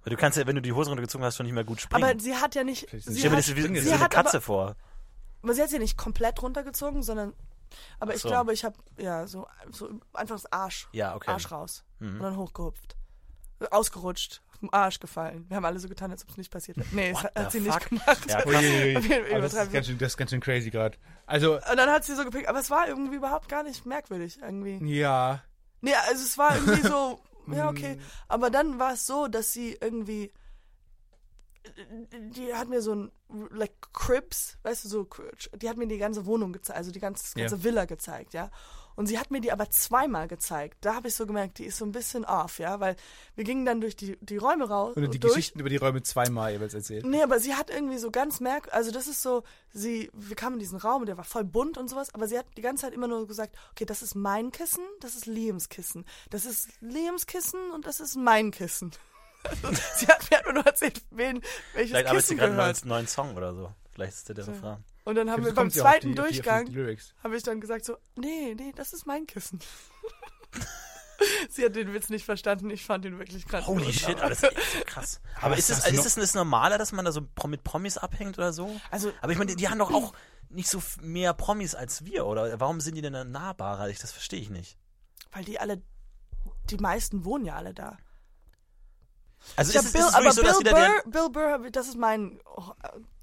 Weil 0.04 0.10
du 0.12 0.16
kannst 0.16 0.38
ja, 0.38 0.46
wenn 0.46 0.56
du 0.56 0.62
die 0.62 0.72
Hose 0.72 0.88
runtergezogen 0.90 1.24
hast, 1.24 1.36
schon 1.36 1.44
nicht 1.46 1.54
mehr 1.54 1.64
gut 1.64 1.80
springen. 1.80 2.04
Aber 2.04 2.18
sie 2.18 2.34
hat 2.36 2.54
ja 2.54 2.64
nicht. 2.64 2.88
Sie 2.90 2.96
ich 2.96 3.02
stelle 3.02 3.30
mir 3.30 3.30
hat, 3.36 3.38
das 3.48 3.56
wie, 3.56 3.74
wie 3.74 3.78
so 3.80 3.90
eine 3.92 4.08
Katze 4.08 4.36
aber, 4.38 4.40
vor. 4.40 4.76
aber 5.42 5.54
sie 5.54 5.62
hat 5.62 5.68
sie 5.70 5.78
nicht 5.78 5.96
komplett 5.98 6.40
runtergezogen, 6.42 7.02
sondern. 7.02 7.34
Aber 8.00 8.12
Ach 8.12 8.16
ich 8.16 8.22
so. 8.22 8.28
glaube, 8.28 8.52
ich 8.52 8.64
habe 8.64 8.76
ja 8.98 9.26
so, 9.26 9.46
so 9.70 9.88
einfach 10.12 10.34
das 10.36 10.50
Arsch, 10.52 10.88
Ja, 10.92 11.14
okay. 11.14 11.30
Arsch 11.30 11.50
raus 11.50 11.84
Mhm. 11.98 12.16
und 12.16 12.22
dann 12.22 12.36
hochgehupft, 12.36 12.96
ausgerutscht, 13.70 14.42
auf 14.52 14.58
den 14.58 14.72
Arsch 14.72 14.98
gefallen. 15.00 15.44
Wir 15.48 15.56
haben 15.56 15.64
alle 15.64 15.78
so 15.78 15.88
getan, 15.88 16.10
als 16.10 16.22
ob 16.24 16.30
es 16.30 16.36
nicht 16.36 16.50
passiert 16.50 16.76
wäre. 16.78 16.88
Nee, 16.92 17.12
das 17.12 17.22
What 17.24 17.34
hat, 17.36 17.52
sie 17.52 17.60
fuck? 17.60 17.90
nicht 17.92 18.04
gemacht. 18.06 18.30
Ja, 18.30 19.38
das, 19.40 19.54
ist 19.54 19.72
ganz 19.72 19.86
schön, 19.86 19.98
das 19.98 20.08
ist 20.12 20.16
ganz 20.16 20.30
schön 20.30 20.40
crazy 20.40 20.70
gerade. 20.70 20.98
Also, 21.26 21.54
Und 21.56 21.76
dann 21.76 21.88
hat 21.90 22.04
sie 22.04 22.14
so 22.14 22.24
gepickt, 22.24 22.48
aber 22.48 22.58
es 22.58 22.70
war 22.70 22.88
irgendwie 22.88 23.16
überhaupt 23.16 23.48
gar 23.48 23.62
nicht 23.62 23.86
merkwürdig 23.86 24.40
irgendwie. 24.42 24.78
ja. 24.94 25.42
Nee, 25.84 25.94
also 26.08 26.22
es 26.22 26.38
war 26.38 26.54
irgendwie 26.54 26.82
so, 26.86 27.20
ja, 27.52 27.64
Mm. 27.64 27.68
okay. 27.76 27.98
Aber 28.28 28.50
dann 28.50 28.78
war 28.78 28.92
es 28.92 29.04
so, 29.04 29.26
dass 29.26 29.52
sie 29.52 29.76
irgendwie. 29.80 30.32
Die 32.12 32.54
hat 32.54 32.68
mir 32.68 32.82
so 32.82 32.94
ein, 32.94 33.12
like, 33.50 33.72
Cribs, 33.92 34.58
weißt 34.62 34.84
du, 34.84 34.88
so, 34.88 35.08
die 35.56 35.68
hat 35.68 35.76
mir 35.76 35.86
die 35.86 35.98
ganze 35.98 36.26
Wohnung 36.26 36.52
gezeigt, 36.52 36.78
also 36.78 36.90
die 36.90 37.00
ganze, 37.00 37.34
ganze 37.38 37.62
Villa 37.62 37.84
gezeigt, 37.84 38.34
ja. 38.34 38.50
Und 38.94 39.06
sie 39.06 39.18
hat 39.18 39.30
mir 39.30 39.40
die 39.40 39.52
aber 39.52 39.70
zweimal 39.70 40.28
gezeigt. 40.28 40.78
Da 40.82 40.94
habe 40.94 41.08
ich 41.08 41.14
so 41.14 41.26
gemerkt, 41.26 41.58
die 41.58 41.64
ist 41.64 41.78
so 41.78 41.84
ein 41.84 41.92
bisschen 41.92 42.24
off, 42.24 42.58
ja, 42.58 42.78
weil 42.80 42.96
wir 43.34 43.44
gingen 43.44 43.64
dann 43.64 43.80
durch 43.80 43.96
die, 43.96 44.18
die 44.20 44.36
Räume 44.36 44.68
raus. 44.68 44.94
Und 44.96 45.14
die 45.14 45.18
durch. 45.18 45.34
Geschichten 45.34 45.60
über 45.60 45.70
die 45.70 45.76
Räume 45.76 46.02
zweimal 46.02 46.52
jeweils 46.52 46.74
erzählt. 46.74 47.06
Nee, 47.06 47.22
aber 47.22 47.40
sie 47.40 47.54
hat 47.54 47.70
irgendwie 47.70 47.98
so 47.98 48.10
ganz 48.10 48.40
merk, 48.40 48.72
also 48.72 48.90
das 48.90 49.06
ist 49.06 49.22
so, 49.22 49.44
sie, 49.72 50.10
wir 50.12 50.36
kamen 50.36 50.54
in 50.54 50.60
diesen 50.60 50.78
Raum 50.78 51.02
und 51.02 51.06
der 51.06 51.16
war 51.16 51.24
voll 51.24 51.44
bunt 51.44 51.78
und 51.78 51.88
sowas, 51.88 52.14
aber 52.14 52.28
sie 52.28 52.38
hat 52.38 52.46
die 52.56 52.62
ganze 52.62 52.82
Zeit 52.82 52.92
immer 52.92 53.08
nur 53.08 53.26
gesagt, 53.26 53.56
okay, 53.70 53.86
das 53.86 54.02
ist 54.02 54.14
mein 54.14 54.52
Kissen, 54.52 54.84
das 55.00 55.14
ist 55.14 55.26
Liams 55.26 55.68
Kissen, 55.68 56.04
das 56.30 56.44
ist 56.44 56.68
Liams 56.80 57.26
Kissen 57.26 57.70
und 57.70 57.86
das 57.86 58.00
ist 58.00 58.16
mein 58.16 58.50
Kissen. 58.50 58.92
Also, 59.44 59.82
sie 59.96 60.06
hat 60.06 60.30
mir 60.30 60.38
einfach 60.38 60.52
nur 60.52 60.66
erzählt, 60.66 61.02
wen, 61.10 61.42
welches 61.74 61.90
Vielleicht 61.90 62.06
arbeitet 62.08 62.26
sie 62.28 62.36
gerade 62.36 62.52
einen 62.52 62.88
neuen, 62.88 63.06
Song 63.08 63.36
oder 63.36 63.54
so. 63.54 63.72
Vielleicht 63.92 64.14
ist 64.14 64.28
der 64.28 64.34
der 64.36 64.46
Refrain. 64.46 64.84
Und 65.04 65.16
dann 65.16 65.30
haben 65.30 65.44
wir 65.44 65.52
beim 65.54 65.70
zweiten 65.70 66.10
die- 66.10 66.14
Durchgang, 66.14 66.66
habe 67.22 67.36
ich 67.36 67.42
dann 67.42 67.60
gesagt 67.60 67.84
so, 67.84 67.96
nee, 68.16 68.54
nee, 68.54 68.72
das 68.76 68.92
ist 68.92 69.06
mein 69.06 69.26
Kissen. 69.26 69.58
sie 71.50 71.64
hat 71.64 71.76
den 71.76 71.92
Witz 71.92 72.08
nicht 72.08 72.24
verstanden, 72.24 72.70
ich 72.70 72.84
fand 72.84 73.04
ihn 73.04 73.18
wirklich 73.18 73.46
krass. 73.46 73.66
Holy 73.66 73.92
shit, 73.92 74.18
aber 74.20 74.30
das 74.30 74.42
ist 74.42 74.56
echt 74.56 74.72
so 74.72 74.78
krass. 74.86 75.20
Aber 75.40 75.52
was 75.52 75.58
ist 75.58 75.70
es, 75.70 75.76
hast 75.78 75.90
du 75.90 75.94
ist 75.96 76.06
es 76.06 76.16
ist 76.16 76.34
normaler, 76.34 76.78
dass 76.78 76.92
man 76.92 77.04
da 77.04 77.12
so 77.12 77.26
mit 77.46 77.64
Promis 77.64 77.98
abhängt 77.98 78.38
oder 78.38 78.52
so? 78.52 78.80
Also, 78.90 79.12
Aber 79.20 79.32
ich 79.32 79.38
meine, 79.38 79.50
die, 79.50 79.56
die 79.56 79.68
haben 79.68 79.78
doch 79.78 79.92
auch 79.92 80.12
nicht 80.50 80.68
so 80.68 80.80
mehr 81.00 81.34
Promis 81.34 81.74
als 81.74 82.04
wir, 82.04 82.26
oder? 82.26 82.60
Warum 82.60 82.80
sind 82.80 82.94
die 82.94 83.02
denn 83.02 83.12
dann 83.12 83.32
nahbarer? 83.32 83.88
Ich, 83.88 83.98
das 83.98 84.12
verstehe 84.12 84.40
ich 84.40 84.50
nicht. 84.50 84.78
weil 85.32 85.44
die 85.44 85.58
alle, 85.58 85.82
die 86.70 86.76
meisten 86.76 87.24
wohnen 87.24 87.44
ja 87.44 87.56
alle 87.56 87.74
da. 87.74 87.96
Also 89.56 89.70
Ich 89.70 89.76
ist, 89.76 89.92
Bill, 89.92 90.02
ist 90.02 90.08
es 90.08 90.14
aber 90.14 90.32
so, 90.32 90.42
dass 90.42 90.58
Bill 90.58 90.72
der, 90.72 91.02
Burr, 91.02 91.02
Bill 91.06 91.30
Burr, 91.30 91.70
das 91.70 91.88
ist 91.88 91.96
mein, 91.96 92.40
oh, 92.56 92.72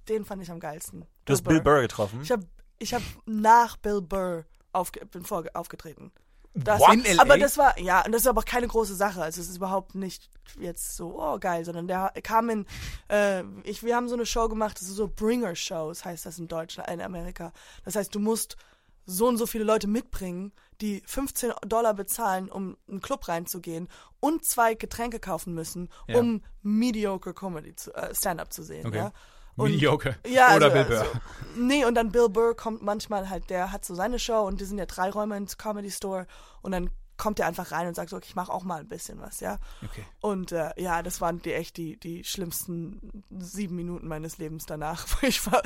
den 0.08 0.26
fand 0.26 0.42
ich 0.42 0.52
am 0.52 0.60
geilsten. 0.60 1.06
du 1.26 1.34
hast 1.34 1.44
Bill 1.44 1.62
Burr 1.62 1.82
getroffen? 1.82 2.22
Ich 2.22 2.32
habe 2.32 2.46
ich 2.80 2.94
hab 2.94 3.02
nach 3.26 3.78
Bill 3.78 4.02
Burr 4.02 4.46
aufge, 4.72 5.06
bin 5.06 5.24
vor, 5.24 5.44
aufgetreten. 5.54 6.12
Das, 6.56 6.80
What? 6.80 7.20
Aber 7.20 7.38
das 7.38 7.58
war, 7.58 7.78
ja, 7.80 8.04
und 8.06 8.12
das 8.12 8.22
ist 8.22 8.28
aber 8.28 8.40
auch 8.40 8.46
keine 8.46 8.68
große 8.68 8.96
Sache. 8.96 9.22
Also 9.22 9.40
es 9.40 9.50
ist 9.50 9.58
überhaupt 9.58 9.96
nicht 9.96 10.30
jetzt 10.60 10.96
so, 10.96 11.22
oh 11.22 11.38
geil, 11.40 11.64
sondern 11.64 11.88
der 11.88 12.12
kam 12.24 12.50
in, 12.50 12.66
äh, 13.08 13.44
ich, 13.64 13.84
wir 13.84 13.96
haben 13.96 14.10
so 14.10 14.16
eine 14.16 14.26
Show 14.26 14.50
gemacht, 14.50 14.80
das 14.82 14.88
ist 14.88 14.96
so 14.96 15.08
Bringer-Shows, 15.08 16.06
heißt 16.06 16.26
das 16.26 16.40
in 16.40 16.48
Deutschland, 16.48 16.90
in 16.90 17.02
Amerika. 17.02 17.54
Das 17.86 17.96
heißt, 17.96 18.14
du 18.14 18.20
musst 18.20 18.58
so 19.06 19.28
und 19.28 19.38
so 19.38 19.46
viele 19.46 19.64
Leute 19.64 19.88
mitbringen, 19.88 20.52
die 20.82 21.02
15 21.06 21.52
Dollar 21.66 21.94
bezahlen, 21.94 22.50
um 22.50 22.78
in 22.88 22.94
einen 22.94 23.02
Club 23.02 23.28
reinzugehen 23.28 23.88
und 24.20 24.46
zwei 24.46 24.74
Getränke 24.76 25.20
kaufen 25.20 25.54
müssen, 25.54 25.90
Ja. 26.08 26.18
um 26.20 26.42
mediocre 26.62 27.34
Comedy, 27.34 27.76
zu, 27.76 27.94
äh, 27.94 28.14
Stand-up 28.16 28.54
zu 28.54 28.64
sehen. 28.64 28.88
Okay. 28.88 28.98
Ja? 28.98 29.12
Und- 29.56 29.72
Mediocre. 29.72 30.16
ja, 30.26 30.56
Oder 30.56 30.68
also, 30.72 30.78
Bill 30.78 30.86
Burr. 30.86 31.00
Also, 31.00 31.12
nee, 31.58 31.84
und 31.86 31.96
dann 31.96 32.12
Bill 32.12 32.30
Burr 32.30 32.56
kommt 32.56 32.82
manchmal 32.82 33.30
halt, 33.30 33.50
der 33.50 33.72
hat 33.74 33.84
so 33.84 33.94
seine 33.94 34.18
Show 34.20 34.42
und 34.48 34.62
die 34.62 34.66
sind 34.66 34.78
ja 34.78 34.86
drei 34.86 35.10
Räume 35.10 35.36
ins 35.36 35.58
Comedy 35.58 35.92
Store 35.92 36.28
und 36.62 36.72
dann 36.72 36.90
kommt 37.20 37.40
er 37.40 37.46
einfach 37.46 37.72
rein 37.72 37.86
und 37.86 37.96
sagt 37.96 38.10
so, 38.10 38.18
okay, 38.18 38.26
ich 38.30 38.36
mache 38.36 38.52
auch 38.52 38.64
mal 38.64 38.80
ein 38.80 38.88
bisschen 38.88 39.20
was, 39.22 39.42
ja. 39.42 39.60
Okay. 39.84 40.04
Und 40.22 40.52
äh, 40.52 40.72
ja, 40.78 41.04
das 41.04 41.22
waren 41.22 41.40
die 41.42 41.54
echt 41.54 41.78
die, 41.78 42.00
die 42.00 42.24
schlimmsten 42.24 43.24
sieben 43.30 43.76
Minuten 43.76 44.08
meines 44.08 44.40
Lebens 44.40 44.66
danach, 44.66 45.06
wo 45.22 45.28
ich 45.28 45.46
war, 45.46 45.62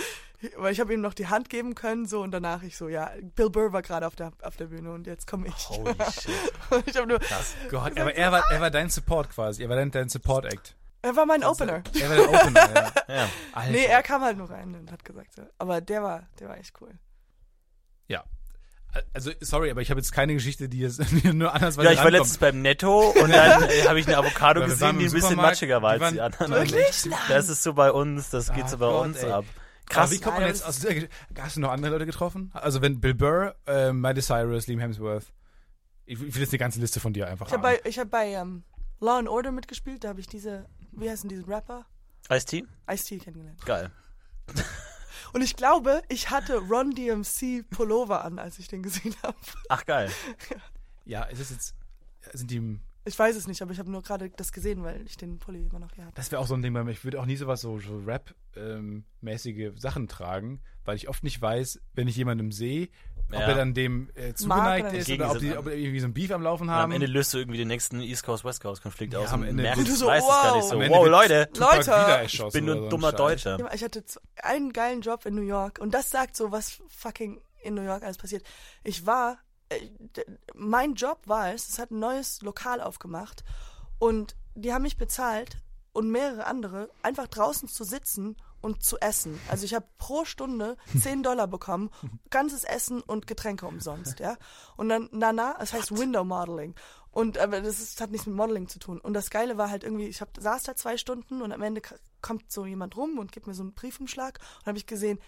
weil 0.58 0.74
ich 0.74 0.82
habe 0.82 0.94
ihm 0.94 1.00
noch 1.00 1.13
die 1.13 1.28
Hand 1.28 1.50
geben 1.50 1.76
können 1.76 2.06
so 2.06 2.22
und 2.22 2.32
danach 2.32 2.63
ich 2.63 2.76
so, 2.76 2.89
ja, 2.89 3.12
Bill 3.36 3.50
Burr 3.50 3.72
war 3.72 3.84
gerade 3.84 4.06
auf 4.08 4.16
der 4.16 4.34
auf 4.42 4.58
der 4.58 4.66
Bühne 4.66 4.92
und 4.92 5.08
jetzt 5.08 5.28
komme 5.28 5.48
ich. 5.48 5.70
Holy 5.70 5.94
shit. 6.12 6.32
Ich 6.88 6.98
habe 6.98 7.08
nur, 7.08 7.20
Gott, 7.70 7.98
aber 7.98 8.16
er 8.16 8.32
war, 8.32 8.44
er 8.52 8.60
war 8.60 8.72
dein 8.72 8.89
Support 8.89 9.30
quasi. 9.30 9.63
Er 9.63 9.70
war 9.70 9.76
dein, 9.78 9.92
dein 9.92 10.10
Support-Act. 10.10 10.76
er 11.04 11.16
war 11.16 11.26
mein 11.26 11.44
Opener. 11.44 11.84
Er 12.02 12.10
war 12.10 12.16
der 12.18 12.30
Opener, 12.30 12.74
ja. 12.74 12.92
Ja. 13.16 13.30
Alter. 13.54 13.72
Nee, 13.72 13.86
er 13.86 14.02
kam 14.02 14.22
halt 14.24 14.38
nur 14.38 14.50
rein 14.50 14.74
und 14.76 14.92
hat 14.92 15.06
gesagt, 15.06 15.36
so. 15.36 15.44
aber 15.60 15.82
der 15.82 16.02
war, 16.02 16.24
der 16.39 16.50
war 16.50 16.58
echt 16.58 16.74
cool. 16.82 16.98
Also, 19.13 19.31
sorry, 19.41 19.71
aber 19.71 19.81
ich 19.81 19.89
habe 19.89 20.00
jetzt 20.00 20.12
keine 20.12 20.33
Geschichte, 20.35 20.69
die 20.69 20.79
jetzt 20.79 21.02
nur 21.23 21.54
andersweise 21.54 21.87
Ja, 21.87 21.94
ich 21.94 22.04
war 22.04 22.12
letztens 22.12 22.37
beim 22.37 22.62
Netto 22.62 23.10
und 23.12 23.31
dann 23.31 23.63
äh, 23.69 23.87
habe 23.87 24.00
ich 24.00 24.08
eine 24.08 24.17
Avocado 24.17 24.62
Ja, 24.62 24.67
gesehen, 24.67 25.00
die 25.00 25.06
ein 25.06 25.12
bisschen 25.12 25.35
matschiger 25.35 25.81
war 25.81 25.91
als 25.91 26.12
die 26.12 26.21
anderen. 26.21 26.52
Wirklich? 26.52 27.06
Nein. 27.08 27.19
Das 27.27 27.50
ist 27.50 27.63
so 27.63 27.73
bei 27.73 27.91
uns, 27.91 28.29
das 28.29 28.54
geht 28.54 28.65
Ah, 28.65 28.67
so 28.67 28.77
bei 28.77 28.85
Gott, 28.87 29.06
uns 29.06 29.17
ey. 29.17 29.31
ab. 29.31 29.46
Aber 29.46 29.96
Krass. 29.96 30.12
wie 30.12 30.19
kommt 30.19 30.37
man 30.37 30.48
jetzt 30.48 30.62
aber 30.62 30.69
aus 30.69 30.75
dieser 30.75 30.94
Geschichte? 30.94 31.15
Hast 31.39 31.56
du 31.58 31.62
noch 31.62 31.71
andere 31.71 31.91
Leute 31.91 32.06
getroffen? 32.06 32.52
Also, 32.54 32.81
wenn 32.81 33.00
Bill 33.02 33.13
Burr, 33.15 33.56
äh, 33.67 33.91
Miley 33.91 34.21
Cyrus, 34.21 34.67
Liam 34.67 34.79
Hemsworth. 34.79 35.25
Ich, 36.06 36.21
ich 36.21 36.35
will 36.35 36.41
jetzt 36.41 36.52
eine 36.54 36.60
ganze 36.60 36.79
Liste 36.79 37.00
von 37.00 37.13
dir 37.13 37.27
einfach 37.27 37.48
Ich 37.48 37.54
habe 37.54 37.67
haben. 37.67 37.77
bei, 37.83 37.89
ich 37.89 37.98
hab 38.00 38.10
bei 38.12 38.27
ähm, 38.31 38.63
Law 39.00 39.17
and 39.19 39.27
Order 39.27 39.52
mitgespielt, 39.52 40.04
da 40.04 40.10
habe 40.10 40.19
ich 40.19 40.27
diese, 40.27 40.65
wie 40.91 41.10
heißen 41.10 41.27
diese 41.29 41.48
Rapper? 41.48 41.85
Ice-T? 42.31 42.63
Ice-T 42.89 43.17
kennengelernt. 43.19 43.65
Geil. 43.65 43.89
Und 45.34 45.42
ich 45.42 45.56
glaube, 45.56 46.02
ich 46.10 46.29
hatte 46.29 46.58
Ron 46.58 46.92
DMC 46.92 47.67
Pullover 47.69 48.23
an, 48.23 48.40
als 48.40 48.60
ich 48.60 48.67
den 48.67 48.84
gesehen 48.84 49.15
habe. 49.23 49.36
Ach, 49.69 49.86
geil. 49.86 50.10
Ja, 51.06 51.23
ist 51.23 51.42
es 51.42 51.50
jetzt, 51.50 51.75
sind 52.31 52.50
die, 52.50 52.79
Ich 53.04 53.19
weiß 53.19 53.36
es 53.36 53.46
nicht, 53.46 53.62
aber 53.62 53.73
ich 53.73 53.79
habe 53.79 53.92
nur 53.92 54.02
gerade 54.02 54.29
das 54.29 54.54
gesehen, 54.54 54.84
weil 54.84 55.06
ich 55.06 55.17
den 55.17 55.38
Pulli 55.38 55.65
immer 55.65 55.79
noch 55.79 55.92
hier 55.94 56.06
habe. 56.06 56.15
das 56.15 56.31
wäre 56.31 56.42
auch 56.42 56.48
so 56.48 56.54
ein 56.54 56.62
Ding 56.62 56.71
bei 56.71 56.81
mir. 56.81 56.92
Ich 56.92 57.04
würde 57.04 57.19
auch 57.19 57.25
nie 57.25 57.36
sowas 57.36 57.60
so, 57.60 57.77
so 57.79 57.98
Rap-mäßige 57.98 59.71
Sachen 59.75 60.08
tragen, 60.08 60.62
weil 60.86 60.96
ich 60.96 61.10
oft 61.10 61.25
nicht 61.25 61.42
weiß, 61.42 61.81
wenn 61.94 62.08
ich 62.08 62.15
jemandem 62.15 62.54
sehe, 62.54 62.88
ob 63.30 63.40
Ja. 63.40 63.48
er 63.48 63.56
dann 63.56 63.74
dem 63.74 64.10
äh, 64.15 64.34
zugeneigt 64.34 64.90
oder 64.90 64.98
ist 64.98 65.10
oder 65.10 65.32
ob 65.32 65.40
die, 65.40 65.58
ob 65.58 65.67
irgendwie 65.67 66.00
so 66.00 66.08
ein 66.08 66.13
Beef 66.13 66.32
am 66.32 66.44
Laufen 66.44 66.63
Und 66.63 66.69
am 66.69 66.76
haben. 66.76 66.92
Ende 66.92 67.08
löst 67.08 67.34
du 67.34 67.40
irgendwie 67.40 67.58
den 67.58 67.67
nächsten 67.67 68.00
East 68.02 68.24
Coast-West 68.24 68.62
Coast-Konflikt 68.62 69.13
Ja, 69.13 69.19
aus 69.19 69.32
am 69.34 69.42
und 69.42 69.48
Ende 69.48 69.63
merkst, 69.63 69.88
wird- 69.88 69.98
so, 69.98 70.06
weißt 70.08 70.28
es 70.28 70.30
gar 70.34 70.56
nicht 70.56 70.63
wow. 70.65 70.71
so. 70.71 70.80
Wow, 70.80 71.08
Leute, 71.08 71.50
Leute, 71.58 72.21
ich 72.26 72.44
bin 72.54 72.65
nur 72.65 72.76
ein 72.76 72.82
so 72.84 72.90
dummer 72.90 73.10
Scheiß. 73.12 73.17
Deutscher. 73.17 73.74
Ich 73.74 73.84
hatte 73.84 74.04
einen 74.42 74.71
geilen 74.74 75.02
Job 75.02 75.26
in 75.26 75.36
New 75.36 75.42
York 75.42 75.80
und 75.80 75.94
das 75.94 76.10
sagt 76.12 76.36
so, 76.36 76.52
was 76.52 76.82
fucking 76.90 77.42
in 77.63 77.74
New 77.76 77.82
York 77.84 78.04
alles 78.04 78.17
passiert. 78.17 78.44
Ich 78.84 79.06
war, 79.06 79.38
äh, 79.69 79.80
mein 80.54 80.94
Job 80.96 81.21
war 81.26 81.54
es, 81.54 81.69
es 81.69 81.80
hat 81.80 81.92
ein 81.92 82.00
neues 82.00 82.42
Lokal 82.42 82.82
aufgemacht 82.82 83.44
und 84.00 84.36
die 84.56 84.74
haben 84.74 84.82
mich 84.84 84.98
bezahlt 84.98 85.58
und 85.94 86.12
mehrere 86.12 86.46
andere, 86.46 86.90
einfach 87.04 87.28
draußen 87.28 87.67
zu 87.69 87.84
sitzen 87.84 88.36
und 88.64 88.82
zu 88.82 88.98
essen. 89.00 89.40
Also 89.50 89.66
ich 89.66 89.74
habe 89.74 89.86
pro 89.98 90.26
Stunde 90.26 90.78
10 91.00 91.22
Dollar 91.22 91.48
bekommen, 91.48 91.92
ganzes 92.30 92.64
Essen 92.64 93.02
und 93.02 93.28
Getränke 93.28 93.68
umsonst, 93.68 94.20
ja. 94.20 94.38
Und 94.78 94.90
dann 94.90 95.10
Nana, 95.12 95.56
das 95.60 95.74
heißt 95.74 95.98
Window 95.98 96.24
Modeling. 96.24 96.74
Und 97.12 97.38
aber 97.38 97.62
das 97.62 97.80
ist, 97.80 98.02
hat 98.02 98.10
nichts 98.10 98.26
mit 98.26 98.36
Modeling 98.36 98.68
zu 98.68 98.80
tun. 98.80 99.00
Und 99.00 99.14
das 99.14 99.30
Geile 99.30 99.58
war 99.58 99.70
halt 99.70 99.84
irgendwie, 99.84 100.08
ich 100.08 100.22
hab, 100.22 100.30
saß 100.36 100.64
da 100.64 100.76
zwei 100.76 100.98
Stunden 100.98 101.44
und 101.44 101.52
am 101.52 101.62
Ende 101.62 101.82
kommt 102.22 102.52
so 102.52 102.66
jemand 102.66 102.98
rum 102.98 103.20
und 103.20 103.32
gibt 103.32 103.46
mir 103.46 103.54
so 103.54 103.62
einen 103.62 103.74
Briefumschlag 103.74 104.40
und 104.62 104.66
habe 104.66 104.78
ich 104.78 104.88
gesehen, 104.88 105.20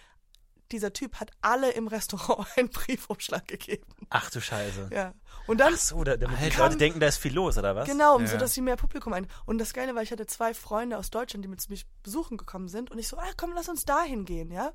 dieser 0.72 0.92
Typ 0.92 1.16
hat 1.20 1.30
alle 1.40 1.70
im 1.70 1.88
Restaurant 1.88 2.46
einen 2.56 2.68
Briefumschlag 2.70 3.46
gegeben. 3.46 3.86
Ach 4.10 4.30
du 4.30 4.40
Scheiße. 4.40 4.90
Ja. 4.92 5.14
Und 5.46 5.58
dann 5.58 5.74
Ach 5.74 5.78
so, 5.78 6.02
da, 6.04 6.16
damit 6.16 6.38
die 6.40 6.44
Alter. 6.44 6.58
Leute 6.64 6.76
denken, 6.76 7.00
da 7.00 7.06
ist 7.06 7.18
viel 7.18 7.34
los, 7.34 7.56
oder 7.58 7.76
was? 7.76 7.86
Genau, 7.88 8.16
um 8.16 8.22
Ja. 8.22 8.28
so 8.28 8.36
dass 8.36 8.54
sie 8.54 8.60
mehr 8.62 8.76
Publikum 8.76 9.12
ein. 9.12 9.26
Und 9.44 9.58
das 9.58 9.72
Geile 9.72 9.94
war, 9.94 10.02
ich 10.02 10.10
hatte 10.10 10.26
zwei 10.26 10.54
Freunde 10.54 10.98
aus 10.98 11.10
Deutschland, 11.10 11.44
die 11.44 11.48
mit 11.48 11.68
mich 11.70 11.86
besuchen 12.02 12.36
gekommen 12.36 12.68
sind. 12.68 12.90
Und 12.90 12.98
ich 12.98 13.08
so, 13.08 13.16
ah, 13.18 13.26
komm, 13.36 13.52
lass 13.54 13.68
uns 13.68 13.84
dahin 13.84 14.24
gehen, 14.24 14.50
ja? 14.50 14.72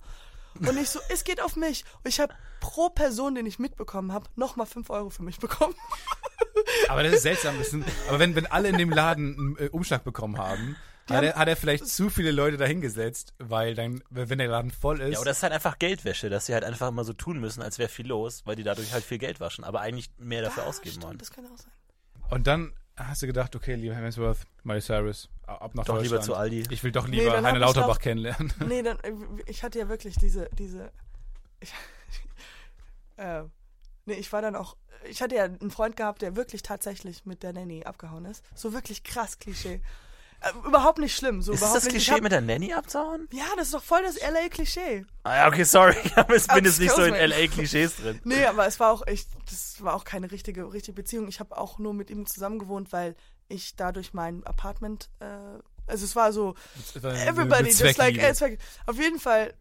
Und 0.59 0.77
ich 0.77 0.89
so, 0.89 0.99
es 1.09 1.23
geht 1.23 1.41
auf 1.41 1.55
mich. 1.55 1.83
Und 2.03 2.07
ich 2.09 2.19
habe 2.19 2.33
pro 2.59 2.89
Person, 2.89 3.35
den 3.35 3.45
ich 3.45 3.59
mitbekommen 3.59 4.11
habe, 4.13 4.27
nochmal 4.35 4.65
5 4.67 4.89
Euro 4.89 5.09
für 5.09 5.23
mich 5.23 5.39
bekommen. 5.39 5.75
Aber 6.89 7.03
das 7.03 7.13
ist 7.13 7.23
seltsam. 7.23 7.57
Das 7.57 7.69
sind, 7.71 7.85
aber 8.07 8.19
wenn, 8.19 8.35
wenn 8.35 8.45
alle 8.47 8.69
in 8.69 8.77
dem 8.77 8.89
Laden 8.91 9.35
einen 9.57 9.67
äh, 9.67 9.69
Umschlag 9.69 10.03
bekommen 10.03 10.37
haben, 10.37 10.75
hat 11.09 11.23
er, 11.23 11.35
hat 11.35 11.47
er 11.47 11.55
vielleicht 11.55 11.87
zu 11.87 12.09
viele 12.09 12.31
Leute 12.31 12.57
dahingesetzt, 12.57 13.33
weil 13.39 13.75
dann, 13.75 14.03
wenn 14.09 14.37
der 14.37 14.47
Laden 14.47 14.71
voll 14.71 15.01
ist. 15.01 15.13
Ja, 15.15 15.19
oder 15.19 15.31
es 15.31 15.37
ist 15.37 15.43
halt 15.43 15.53
einfach 15.53 15.77
Geldwäsche, 15.79 16.29
dass 16.29 16.45
sie 16.45 16.53
halt 16.53 16.63
einfach 16.63 16.87
immer 16.87 17.03
so 17.03 17.13
tun 17.13 17.39
müssen, 17.39 17.61
als 17.61 17.79
wäre 17.79 17.89
viel 17.89 18.07
los, 18.07 18.41
weil 18.45 18.55
die 18.55 18.63
dadurch 18.63 18.93
halt 18.93 19.03
viel 19.03 19.17
Geld 19.17 19.39
waschen, 19.39 19.63
aber 19.63 19.81
eigentlich 19.81 20.09
mehr 20.17 20.41
dafür 20.41 20.63
Ah, 20.63 20.67
ausgeben 20.67 20.91
stimmt, 20.91 21.05
wollen. 21.05 21.17
Das 21.17 21.31
kann 21.31 21.45
auch 21.45 21.57
sein. 21.57 21.71
und 22.29 22.47
dann 22.47 22.73
hast 22.97 23.21
du 23.23 23.27
gedacht, 23.27 23.55
okay, 23.55 23.75
lieber 23.75 23.95
Hemsworth, 23.95 24.39
Miley 24.63 24.81
Cyrus, 24.81 25.27
ab 25.47 25.73
nach 25.73 25.85
Doch 25.85 25.95
Deutschland. 25.95 26.03
lieber 26.03 26.21
zu 26.21 26.35
Aldi. 26.35 26.65
Ich 26.69 26.83
will 26.83 26.91
doch 26.91 27.07
Nee, 27.07 27.19
lieber 27.19 27.31
dann 27.31 27.45
Heine 27.45 27.59
hab 27.61 27.69
ich 27.69 27.75
Lauterbach 27.75 27.95
doch- 27.97 28.03
kennenlernen. 28.03 28.53
Nee, 28.67 28.83
dann, 28.83 28.97
ich 29.47 29.63
hatte 29.63 29.79
ja 29.79 29.89
wirklich 29.89 30.15
diese, 30.17 30.49
diese, 30.57 30.91
ich, 31.59 31.73
äh, 33.17 33.43
nee, 34.05 34.13
ich 34.15 34.31
war 34.31 34.41
dann 34.41 34.55
auch, 34.55 34.75
ich 35.09 35.21
hatte 35.21 35.35
ja 35.35 35.45
einen 35.45 35.71
Freund 35.71 35.95
gehabt, 35.95 36.21
der 36.21 36.35
wirklich 36.35 36.61
tatsächlich 36.61 37.25
mit 37.25 37.43
der 37.43 37.53
Nanny 37.53 37.83
abgehauen 37.85 38.25
ist. 38.25 38.43
So 38.55 38.71
wirklich 38.73 39.03
krass 39.03 39.39
Klischee. 39.39 39.81
Äh, 40.41 40.67
überhaupt 40.67 40.97
nicht 40.97 41.15
schlimm. 41.15 41.41
So 41.41 41.53
Ist 41.53 41.61
das 41.61 41.69
überhaupt 41.69 41.77
das 41.77 41.83
nicht. 41.85 41.93
Klischee 41.93 42.11
hab- 42.13 42.21
mit 42.21 42.31
der 42.31 42.41
Nanny 42.41 42.73
abzuhauen? 42.73 43.27
Ja, 43.31 43.45
das 43.55 43.67
ist 43.67 43.73
doch 43.75 43.83
voll 43.83 44.01
das 44.03 44.15
LA-Klischee. 44.19 45.05
Ah 45.23 45.35
ja, 45.35 45.47
okay, 45.47 45.63
sorry. 45.63 45.95
Ich 46.35 46.47
bin 46.47 46.65
jetzt 46.65 46.79
nicht 46.79 46.93
so 46.95 47.03
in. 47.03 47.13
LA-Klischees 47.13 47.97
drin. 47.97 48.19
Nee, 48.25 48.45
aber 48.45 48.65
es 48.65 48.79
war 48.79 48.91
auch 48.91 49.05
echt, 49.05 49.27
das 49.49 49.83
war 49.83 49.93
auch 49.93 50.03
keine 50.03 50.31
richtige, 50.31 50.71
richtige 50.73 50.93
Beziehung. 50.95 51.27
Ich 51.27 51.39
habe 51.39 51.57
auch 51.57 51.77
nur 51.77 51.93
mit 51.93 52.09
ihm 52.09 52.25
zusammen 52.25 52.57
gewohnt, 52.57 52.91
weil 52.91 53.15
ich 53.49 53.75
dadurch 53.75 54.13
mein 54.13 54.43
Apartment, 54.45 55.09
äh, 55.19 55.25
also 55.87 56.05
es 56.05 56.15
war 56.15 56.33
so, 56.33 56.55
everybody 56.95 57.69
just 57.69 57.97
like, 57.97 58.17
äh. 58.17 58.57
Auf 58.87 58.97
jeden 58.97 59.19
Fall, 59.19 59.53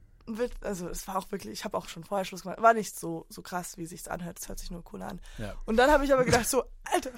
also 0.62 0.89
es 0.89 1.07
war 1.09 1.16
auch 1.16 1.31
wirklich, 1.31 1.53
ich 1.53 1.64
habe 1.64 1.76
auch 1.76 1.89
schon 1.89 2.05
vorher 2.05 2.24
Schluss 2.24 2.43
gemacht, 2.43 2.61
war 2.61 2.74
nicht 2.74 2.99
so, 2.99 3.26
so 3.28 3.43
krass, 3.43 3.76
wie 3.76 3.87
sich's 3.87 4.09
anhört, 4.09 4.39
es 4.39 4.49
hört 4.49 4.59
sich 4.59 4.70
nur 4.70 4.83
cool 4.93 5.03
an. 5.03 5.20
Ja. 5.39 5.55
Und 5.66 5.76
dann 5.76 5.91
habe 5.91 6.05
ich 6.05 6.12
aber 6.12 6.24
gedacht 6.24 6.49
so, 6.49 6.64
Alter, 6.85 7.11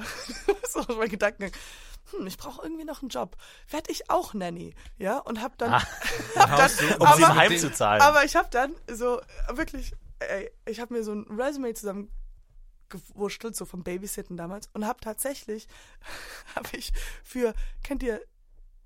so 0.71 0.85
mein 0.97 1.09
Gedankengang. 1.09 1.53
Hm, 2.11 2.27
ich 2.27 2.37
brauche 2.37 2.63
irgendwie 2.63 2.85
noch 2.85 3.01
einen 3.03 3.09
Job. 3.11 3.37
Werd 3.69 3.89
ich 3.89 4.11
auch 4.11 4.35
Nanny, 4.35 4.75
ja? 4.99 5.19
Und 5.19 5.41
hab 5.41 5.57
dann, 5.59 5.73
Ah. 5.75 5.83
hab 6.37 6.57
dann 6.57 6.71
Um 6.99 7.17
sie 7.17 7.25
aber- 7.25 7.35
heimzuzahlen. 7.37 8.03
aber 8.03 8.25
ich 8.25 8.35
habe 8.37 8.49
dann 8.51 8.75
so 8.93 9.21
wirklich, 9.53 9.93
ey, 10.19 10.51
ich 10.67 10.81
habe 10.81 10.95
mir 10.95 11.05
so 11.05 11.13
ein 11.13 11.27
Resume 11.31 11.73
zusammen 11.75 12.11
gewurschtelt, 12.89 13.57
so 13.57 13.65
vom 13.65 13.83
Babysitten 13.85 14.37
damals 14.37 14.69
und 14.75 14.87
habe 14.87 15.01
tatsächlich, 15.01 15.67
habe 16.57 16.69
ich 16.77 16.93
für, 17.25 17.55
kennt 17.83 18.03
ihr 18.03 18.21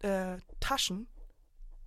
äh, 0.03 0.37
Taschen? 0.61 1.09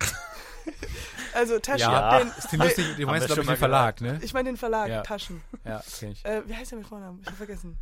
also 1.34 1.58
Taschen, 1.58 1.80
Ja, 1.80 2.18
den, 2.18 2.28
ist 2.36 2.52
die 2.52 2.56
lustig, 2.56 2.86
du 2.96 3.06
meinst, 3.06 3.26
glaube 3.26 3.42
ich, 3.42 3.48
den 3.48 3.56
Verlag, 3.56 4.00
ne? 4.00 4.18
ich 4.22 4.32
meine 4.34 4.50
den 4.50 4.56
Verlag, 4.56 4.88
Ja. 4.88 5.02
Taschen. 5.02 5.42
Ja, 5.64 5.82
kenn 5.98 6.12
ich. 6.12 6.24
Äh, 6.24 6.42
wie 6.48 6.54
heißt 6.54 6.70
der 6.72 6.78
mit 6.78 6.86
Vornamen? 6.86 7.18
Ich 7.20 7.26
habe 7.26 7.36
vergessen. 7.36 7.78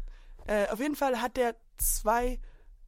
Äh, 0.46 0.68
auf 0.68 0.78
jeden 0.80 0.96
Fall 0.96 1.20
hat 1.20 1.36
der 1.36 1.55
zwei, 1.76 2.38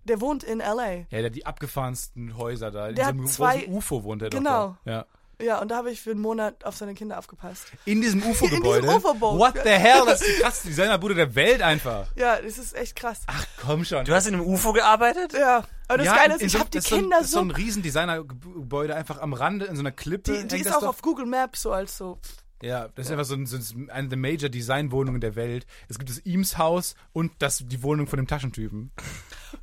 der 0.05 0.21
wohnt 0.21 0.43
in 0.45 0.61
L.A. 0.61 0.91
Ja, 0.93 1.05
der 1.11 1.25
hat 1.27 1.35
die 1.35 1.45
abgefahrensten 1.47 2.37
Häuser 2.37 2.71
da. 2.71 2.89
In 2.89 2.95
Der 2.95 3.05
so 3.05 3.09
hat 3.09 3.15
einem 3.17 3.27
zwei- 3.27 3.59
großen 3.59 3.75
UFO 3.75 4.05
wohnt 4.05 4.23
er 4.23 4.31
Genau. 4.31 4.69
doch. 4.69 4.77
Da. 4.85 4.91
Ja. 4.93 5.07
Ja, 5.43 5.61
und 5.61 5.69
da 5.71 5.77
habe 5.77 5.91
ich 5.91 6.01
für 6.01 6.11
einen 6.11 6.21
Monat 6.21 6.65
auf 6.65 6.77
seine 6.77 6.95
Kinder 6.95 7.19
aufgepasst. 7.19 7.67
In 7.85 8.01
diesem 8.01 8.23
UFO-Gebäude. 8.23 8.87
In 8.87 8.95
diesem 8.95 8.97
UFO-Boot. 8.99 9.39
What 9.39 9.55
the 9.65 9.71
hell? 9.71 10.03
Das 10.07 10.21
ist 10.21 10.37
die 10.37 10.41
krasseste 10.43 10.69
Designerbude 10.69 11.15
der 11.15 11.35
Welt 11.35 11.63
einfach. 11.63 12.07
Ja, 12.17 12.41
das 12.41 12.59
ist 12.59 12.75
echt 12.77 12.97
krass. 12.97 13.23
Ach 13.27 13.47
komm 13.61 13.85
schon. 13.85 14.05
Du 14.05 14.15
hast 14.15 14.27
in 14.27 14.35
einem 14.35 14.45
UFO 14.47 14.73
gearbeitet? 14.73 15.33
Ja, 15.33 15.65
aber 15.89 15.99
das 15.99 16.07
ja, 16.07 16.15
Geile 16.17 16.35
ist, 16.35 16.43
ich 16.43 16.53
so- 16.53 16.59
habe 16.61 16.71
die 16.71 16.79
ist 16.79 16.89
so 16.89 16.97
Kinder 16.97 17.17
das 17.19 17.27
ist 17.27 17.33
so 17.33 17.39
so 17.39 17.45
ein 17.45 17.51
riesen 17.51 17.83
Designergebäude 17.83 18.95
einfach 18.95 19.21
am 19.21 19.33
Rande 19.33 19.65
in 19.67 19.77
so 19.77 19.81
einer 19.81 19.93
Klippe. 19.93 20.33
Die, 20.43 20.49
die 20.49 20.57
ist 20.61 20.75
auch 20.75 20.81
doch. 20.81 20.89
auf 20.89 21.03
Google 21.03 21.27
Maps 21.27 21.63
so 21.63 21.73
als 21.73 21.97
so. 21.97 22.19
Ja, 22.63 22.89
das 22.89 23.07
ist 23.07 23.13
einfach 23.13 23.25
so, 23.25 23.35
ein, 23.35 23.47
so 23.47 23.57
ein, 23.57 23.89
eine 23.89 24.09
der 24.09 24.19
Major 24.19 24.51
Designwohnungen 24.51 25.23
der 25.23 25.35
Welt. 25.35 25.67
Es 25.89 25.99
gibt 25.99 26.11
das 26.11 26.27
Eames 26.27 26.59
Haus 26.59 26.95
und 27.15 27.33
das, 27.39 27.65
die 27.67 27.83
Wohnung 27.83 28.07
von 28.07 28.19
dem 28.19 28.27
Taschentypen. 28.27 28.91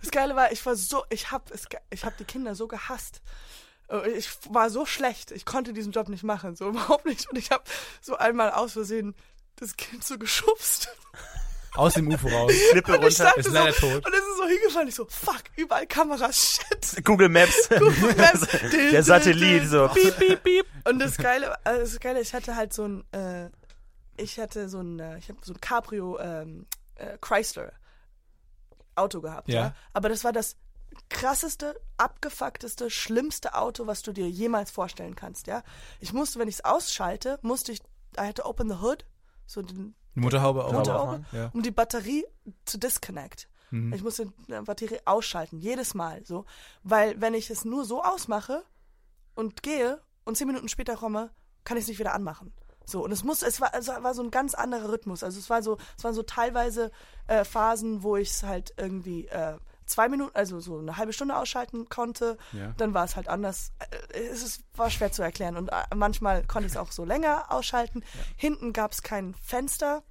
Das 0.01 0.09
Geile 0.09 0.35
war, 0.35 0.51
ich 0.51 0.65
war 0.65 0.75
so, 0.75 1.03
ich 1.11 1.31
hab, 1.31 1.51
es, 1.51 1.69
ge- 1.69 1.79
ich 1.91 2.03
hab 2.03 2.17
die 2.17 2.23
Kinder 2.23 2.55
so 2.55 2.67
gehasst. 2.67 3.21
Äh, 3.89 4.09
Ich 4.11 4.29
war 4.49 4.69
so 4.69 4.85
schlecht, 4.85 5.31
ich 5.31 5.45
konnte 5.45 5.73
diesen 5.73 5.91
Job 5.91 6.09
nicht 6.09 6.23
machen, 6.23 6.55
so 6.55 6.69
überhaupt 6.69 7.05
nicht. 7.05 7.29
Und 7.29 7.37
ich 7.37 7.51
habe 7.51 7.63
so 8.01 8.15
einmal 8.17 8.51
aus 8.51 8.73
Versehen 8.73 9.15
das 9.57 9.75
Kind 9.75 10.03
so 10.03 10.17
geschubst. 10.17 10.89
Aus 11.75 11.93
dem 11.93 12.07
UFO 12.11 12.27
raus. 12.27 12.51
Klippe 12.71 12.93
Und 12.93 13.05
ich 13.05 13.19
runter. 13.19 13.31
stand 13.31 13.37
ist 13.37 13.45
so, 13.47 13.51
leider 13.53 13.73
tot. 13.73 14.05
Und 14.05 14.13
es 14.13 14.19
ist 14.19 14.37
so 14.37 14.45
hingefallen. 14.47 14.87
Ich 14.87 14.95
so, 14.95 15.05
fuck, 15.09 15.43
überall 15.55 15.85
Kameras, 15.85 16.59
shit. 16.69 17.05
Google 17.05 17.29
Maps. 17.29 17.69
Google 17.77 18.15
Maps. 18.15 18.47
Der 18.91 19.03
Satellit, 19.03 19.67
so. 19.67 19.87
Piep, 19.89 20.17
piep, 20.17 20.43
piep. 20.43 20.65
Und 20.85 20.99
das 20.99 21.17
Geile, 21.17 21.55
also 21.65 21.81
das 21.81 21.99
Geile, 21.99 22.21
ich 22.21 22.33
hatte 22.33 22.55
halt 22.55 22.73
so 22.73 22.87
ein, 22.87 23.03
äh, 23.13 23.49
ich 24.17 24.39
hatte 24.39 24.69
so 24.69 24.79
ein, 24.81 24.99
äh, 24.99 25.17
ich 25.19 25.29
habe 25.29 25.37
so 25.43 25.53
ein 25.53 25.61
Cabrio 25.61 26.17
ähm, 26.19 26.65
äh, 26.95 27.17
Chrysler 27.21 27.71
Auto 28.95 29.21
gehabt, 29.21 29.47
ja. 29.47 29.61
Ja. 29.61 29.75
Aber 29.93 30.09
das 30.09 30.23
war 30.23 30.31
das 30.33 30.55
krasseste, 31.09 31.79
abgefuckteste, 31.97 32.89
schlimmste 32.89 33.55
Auto, 33.55 33.87
was 33.87 34.01
du 34.01 34.11
dir 34.13 34.29
jemals 34.29 34.71
vorstellen 34.71 35.15
kannst, 35.15 35.47
ja. 35.47 35.63
Ich 35.99 36.13
musste, 36.13 36.39
wenn 36.39 36.47
ich 36.47 36.55
es 36.55 36.65
ausschalte, 36.65 37.39
musste 37.41 37.71
ich, 37.71 37.81
I 38.17 38.27
had 38.27 38.35
to 38.35 38.45
open 38.45 38.69
the 38.69 38.75
hood, 38.81 39.05
so 39.45 39.61
den 39.61 39.95
Die 40.15 40.19
Motorhaube 40.19 40.65
auch. 40.65 40.73
Aufmachen? 40.73 41.25
Ja. 41.31 41.49
um 41.53 41.61
die 41.61 41.71
Batterie 41.71 42.25
zu 42.65 42.77
disconnect. 42.77 43.47
Mhm. 43.71 43.93
Ich 43.93 44.03
musste 44.03 44.31
die 44.47 44.61
Batterie 44.63 44.99
ausschalten, 45.05 45.59
jedes 45.59 45.93
Mal 45.93 46.25
so. 46.25 46.45
Weil 46.83 47.19
wenn 47.19 47.33
ich 47.33 47.49
es 47.49 47.65
nur 47.65 47.85
so 47.85 48.03
ausmache 48.03 48.63
und 49.35 49.61
gehe 49.63 50.01
und 50.25 50.37
zehn 50.37 50.47
Minuten 50.47 50.69
später 50.69 50.95
komme, 50.95 51.31
kann 51.63 51.77
ich 51.77 51.83
es 51.83 51.87
nicht 51.89 51.99
wieder 51.99 52.13
anmachen. 52.13 52.53
So, 52.85 53.03
und 53.03 53.11
es 53.11 53.25
muss, 53.25 53.41
es 53.41 53.59
war, 53.59 53.73
es 53.73 53.89
war 53.89 54.13
so 54.13 54.23
ein 54.23 54.31
ganz 54.31 54.53
anderer 54.53 54.89
Rhythmus. 54.89 55.21
Also 55.21 55.37
es 55.39 55.49
war 55.49 55.61
so, 55.61 55.77
es 55.97 56.03
waren 56.05 56.13
so 56.13 56.23
teilweise 56.23 56.91
äh, 57.27 57.43
Phasen, 57.43 58.01
wo 58.01 58.15
ich 58.15 58.29
es 58.29 58.43
halt 58.43 58.73
irgendwie 58.77 59.27
äh, 59.27 59.57
zwei 59.87 60.09
Minuten, 60.09 60.35
also 60.35 60.59
so 60.59 60.77
eine 60.79 60.97
halbe 60.97 61.13
Stunde 61.13 61.35
ausschalten 61.35 61.89
konnte. 61.89 62.37
Ja. 62.53 62.73
Dann 62.77 62.93
war 62.93 63.05
es 63.05 63.15
halt 63.15 63.27
anders. 63.27 63.71
Äh, 64.11 64.19
Es 64.27 64.61
war 64.75 64.89
schwer 64.89 65.11
zu 65.11 65.23
erklären. 65.23 65.57
Und 65.57 65.69
äh, 65.69 65.95
manchmal 65.95 66.43
konnte 66.43 66.67
ich 66.67 66.73
es 66.73 66.77
auch 66.77 66.91
so 66.91 67.05
länger 67.05 67.45
ausschalten. 67.51 68.03
Hinten 68.35 68.73
gab 68.73 68.91
es 68.91 69.01
kein 69.01 69.33
Fenster. 69.43 70.03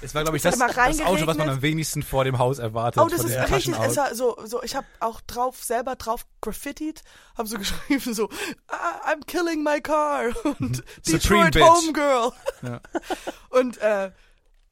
Es 0.00 0.14
war, 0.14 0.22
glaube 0.22 0.38
ich, 0.38 0.42
das, 0.42 0.56
das 0.58 1.00
Auto, 1.02 1.26
was 1.26 1.36
man 1.36 1.50
am 1.50 1.60
wenigsten 1.60 2.02
vor 2.02 2.24
dem 2.24 2.38
Haus 2.38 2.58
erwartet. 2.58 3.02
Oh, 3.02 3.08
das 3.08 3.22
ist 3.24 3.36
richtig. 3.36 3.78
Es 3.78 3.96
war 3.98 4.14
so, 4.14 4.38
so, 4.44 4.62
ich 4.62 4.74
habe 4.74 4.86
auch 5.00 5.20
drauf 5.20 5.62
selber 5.62 5.96
drauf 5.96 6.24
graffitied, 6.40 7.02
habe 7.36 7.46
so 7.46 7.58
geschrieben 7.58 8.14
so, 8.14 8.30
"Ah, 8.68 9.10
I'm 9.12 9.26
killing 9.26 9.62
my 9.62 9.80
car 9.82 10.28
und 10.60 10.82
Detroit. 11.06 11.56
Homegirl. 11.56 12.32
Ja. 12.62 12.80
Und 13.50 13.76
äh, 13.78 14.12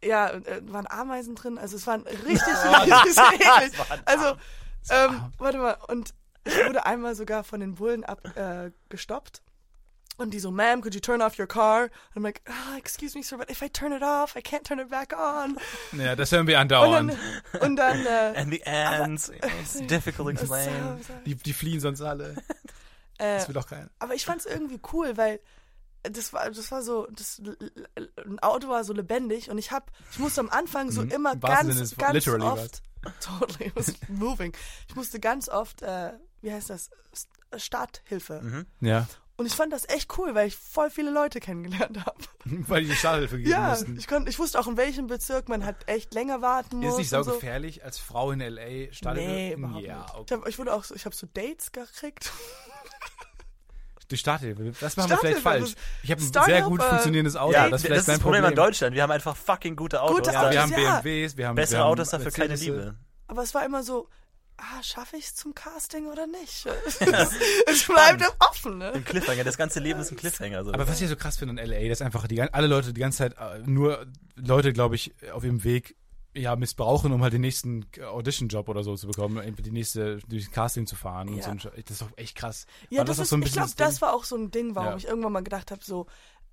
ja, 0.05 0.31
äh, 0.31 0.61
waren 0.65 0.87
Ameisen 0.89 1.35
drin, 1.35 1.59
also 1.59 1.77
es 1.77 1.87
waren 1.87 2.03
richtig, 2.03 2.43
richtig 2.45 3.17
eklig. 3.41 3.73
Also, 4.05 4.37
ähm, 4.91 5.33
warte 5.39 5.59
mal, 5.59 5.77
und 5.89 6.15
ich 6.45 6.55
wurde 6.67 6.85
einmal 6.87 7.15
sogar 7.15 7.43
von 7.45 7.61
den 7.61 7.75
Bullen 7.77 8.05
ab, 8.05 8.21
äh, 8.37 8.71
gestoppt. 8.89 9.41
Und 10.17 10.31
die 10.33 10.39
so, 10.39 10.51
ma'am, 10.51 10.81
could 10.81 10.95
you 10.95 11.01
turn 11.01 11.21
off 11.21 11.41
your 11.41 11.49
car? 11.49 11.83
And 12.15 12.19
I'm 12.19 12.23
like, 12.23 12.41
ah, 12.47 12.77
excuse 12.79 13.19
me, 13.19 13.25
sir, 13.25 13.37
but 13.37 13.51
if 13.51 13.63
I 13.63 13.69
turn 13.69 13.91
it 13.93 14.03
off, 14.05 14.37
I 14.37 14.41
can't 14.43 14.63
turn 14.63 14.79
it 14.79 14.89
back 14.89 15.13
on. 15.13 15.59
Ja, 15.99 16.15
das 16.15 16.31
hören 16.31 16.47
wir 16.47 16.55
Und 16.55 16.61
andauernd. 16.61 17.17
dann, 17.53 17.61
und 17.63 17.77
dann 17.77 18.07
äh, 18.07 18.33
And 18.37 18.53
the 18.53 18.61
ends. 18.65 19.31
It's 19.61 19.85
difficult 19.89 20.39
to 20.39 20.47
so, 20.47 20.55
explain. 20.55 21.03
so, 21.03 21.13
Die, 21.27 21.35
die 21.35 21.53
fliehen 21.53 21.81
sonst 21.81 22.01
alle. 22.01 22.37
äh, 23.19 23.39
Das 23.39 23.49
will 23.49 23.55
doch 23.55 23.67
keiner. 23.67 23.89
Aber 23.99 24.15
ich 24.15 24.25
fand 24.25 24.39
es 24.41 24.47
irgendwie 24.47 24.79
cool, 24.93 25.17
weil 25.17 25.41
das 26.11 26.33
war, 26.33 26.51
das 26.51 26.71
war 26.71 26.83
so, 26.83 27.07
das 27.11 27.41
ein 28.27 28.39
Auto 28.41 28.69
war 28.69 28.85
so 28.85 28.93
lebendig 28.93 29.51
und 29.51 29.59
ich 29.59 29.73
hab, 29.73 29.91
ich 30.13 30.19
musste 30.19 30.41
am 30.41 30.51
Anfang 30.51 30.91
so 30.91 31.03
Mhm. 31.03 31.11
immer 31.11 31.37
ganz, 31.37 31.97
ganz 31.97 32.13
literally 32.15 32.45
oft, 32.45 32.83
totally, 33.21 33.73
was 33.75 33.93
moving. 34.09 34.53
Ich 34.89 34.95
musste 34.97 35.19
ganz 35.21 35.49
oft, 35.49 35.83
äh, 35.83 36.13
wie 36.43 36.53
heißt 36.53 36.71
das, 36.71 36.91
Starthilfe. 37.57 38.41
Mhm. 38.43 38.67
Ja. 38.81 39.07
Und 39.37 39.47
ich 39.47 39.55
fand 39.55 39.73
das 39.73 39.89
echt 39.89 40.17
cool, 40.17 40.35
weil 40.37 40.47
ich 40.47 40.55
voll 40.55 40.91
viele 40.91 41.11
Leute 41.11 41.41
kennengelernt 41.41 42.07
habe. 42.07 42.19
Weil 42.45 42.83
die 42.83 42.91
die 42.91 42.95
Starthilfe 42.95 43.37
gegeben 43.39 43.51
Ja, 43.63 43.71
mussten. 43.71 43.97
ich, 43.99 44.09
ich 44.29 44.39
wusste 44.39 44.61
auch 44.61 44.69
in 44.69 44.77
welchem 44.77 45.09
Bezirk 45.09 45.49
man 45.49 45.65
halt 45.65 45.77
echt 45.89 46.15
länger 46.15 46.41
warten 46.41 46.77
muss. 46.77 46.93
Ist 46.93 46.99
nicht 46.99 47.09
so. 47.09 47.21
saugefährlich 47.25 47.83
als 47.85 47.99
Frau 47.99 48.31
in 48.31 48.41
L.A. 48.41 48.93
Starthilfe? 48.93 49.29
Nee, 49.33 49.53
überhaupt 49.55 49.83
ja, 49.85 49.99
nicht. 50.03 50.09
Ich, 50.11 50.15
okay. 50.21 50.35
hab, 50.35 50.47
ich 50.49 50.59
wurde 50.61 50.73
auch, 50.73 50.85
so- 50.85 50.95
ich 50.95 51.05
habe 51.05 51.17
so 51.17 51.27
Dates 51.35 51.73
gekriegt. 51.73 52.31
Die 54.11 54.17
Starthilfe, 54.17 54.73
das 54.81 54.97
machen 54.97 55.11
wir 55.11 55.17
vielleicht 55.19 55.39
falsch. 55.41 55.75
Ich 56.03 56.11
habe 56.11 56.21
ein 56.21 56.33
sehr 56.47 56.63
gut 56.63 56.83
funktionierendes 56.83 57.37
Auto, 57.37 57.53
Ja, 57.55 57.63
das 57.69 57.71
das 57.71 57.81
ist 57.81 57.87
vielleicht 57.87 58.01
ist 58.03 58.07
mein 58.09 58.17
das 58.17 58.23
Problem 58.23 58.43
Problem. 58.43 58.59
an 58.59 58.67
Deutschland. 58.67 58.95
Wir 58.95 59.03
haben 59.03 59.11
einfach 59.11 59.37
fucking 59.37 59.77
gute 59.77 60.03
Autos. 60.03 60.17
Gute. 60.19 60.33
Ja, 60.33 60.51
wir 60.51 60.63
haben 60.63 60.73
Ja. 60.73 61.01
BMWs, 61.01 61.37
wir 61.37 61.49
haben 61.49 61.55
Bessere 61.55 61.79
wir 61.79 61.85
haben 61.85 61.91
Autos 61.93 62.11
dafür 62.11 62.31
keine. 62.31 62.55
Liebe. 62.55 62.95
Aber 63.27 63.43
es 63.43 63.55
war 63.55 63.65
immer 63.65 63.83
so, 63.83 64.09
ah, 64.59 64.83
schaffe 64.83 65.17
ich 65.17 65.25
es 65.25 65.35
zum 65.35 65.55
Casting 65.55 66.07
oder 66.07 66.27
nicht? 66.27 66.67
es 67.67 67.85
bleibt 67.85 68.23
offen, 68.41 68.79
ne? 68.79 68.93
Ein 68.93 69.05
Cliffhanger. 69.05 69.45
Das 69.45 69.57
ganze 69.57 69.81
Leben 69.81 70.01
ist 70.01 70.11
ein 70.11 70.17
Cliffhanger. 70.17 70.65
So. 70.65 70.73
Aber 70.73 70.87
was 70.87 71.01
ich 71.01 71.09
so 71.09 71.17
krass 71.17 71.39
finde 71.39 71.63
in 71.63 71.71
LA, 71.71 71.89
dass 71.89 72.03
einfach 72.03 72.27
die, 72.27 72.41
alle 72.43 72.67
Leute 72.67 72.93
die 72.93 73.01
ganze 73.01 73.19
Zeit, 73.19 73.35
äh, 73.39 73.59
nur 73.65 74.07
Leute, 74.37 74.73
glaube 74.73 74.95
ich, 74.97 75.15
auf 75.33 75.45
ihrem 75.45 75.65
Weg 75.65 75.97
ja 76.35 76.57
missbrauchen, 76.57 77.13
um 77.13 77.23
halt 77.23 77.33
den 77.33 77.41
nächsten 77.43 77.87
Audition-Job 78.03 78.69
oder 78.69 78.83
so 78.83 78.97
zu 78.97 79.07
bekommen, 79.07 79.55
die 79.57 79.71
nächste, 79.71 80.19
durch 80.29 80.51
Casting 80.51 80.87
zu 80.87 80.97
fahren 80.97 81.29
und 81.29 81.37
Ja. 81.37 81.45
so. 81.45 81.51
ein 81.51 81.61
Sch- 81.61 81.71
Das 81.83 81.91
ist 81.93 82.03
doch 82.03 82.11
echt 82.17 82.37
krass. 82.37 82.67
Ja, 82.91 82.99
War 82.99 83.05
das, 83.05 83.19
auch 83.19 83.23
ist, 83.23 83.29
so 83.31 83.37
ein 83.37 83.43
ich 83.43 83.53
glaube, 83.53 83.71
das 83.77 84.03
war 84.03 84.13
auch 84.15 84.25
so 84.25 84.37
ein 84.37 84.51
Ding, 84.51 84.75
warum 84.75 84.91
Ja. 84.91 84.97
ich 84.97 85.07
irgendwann 85.07 85.33
mal 85.33 85.43
gedacht 85.45 85.71
habe, 85.71 85.83
so, 85.85 86.07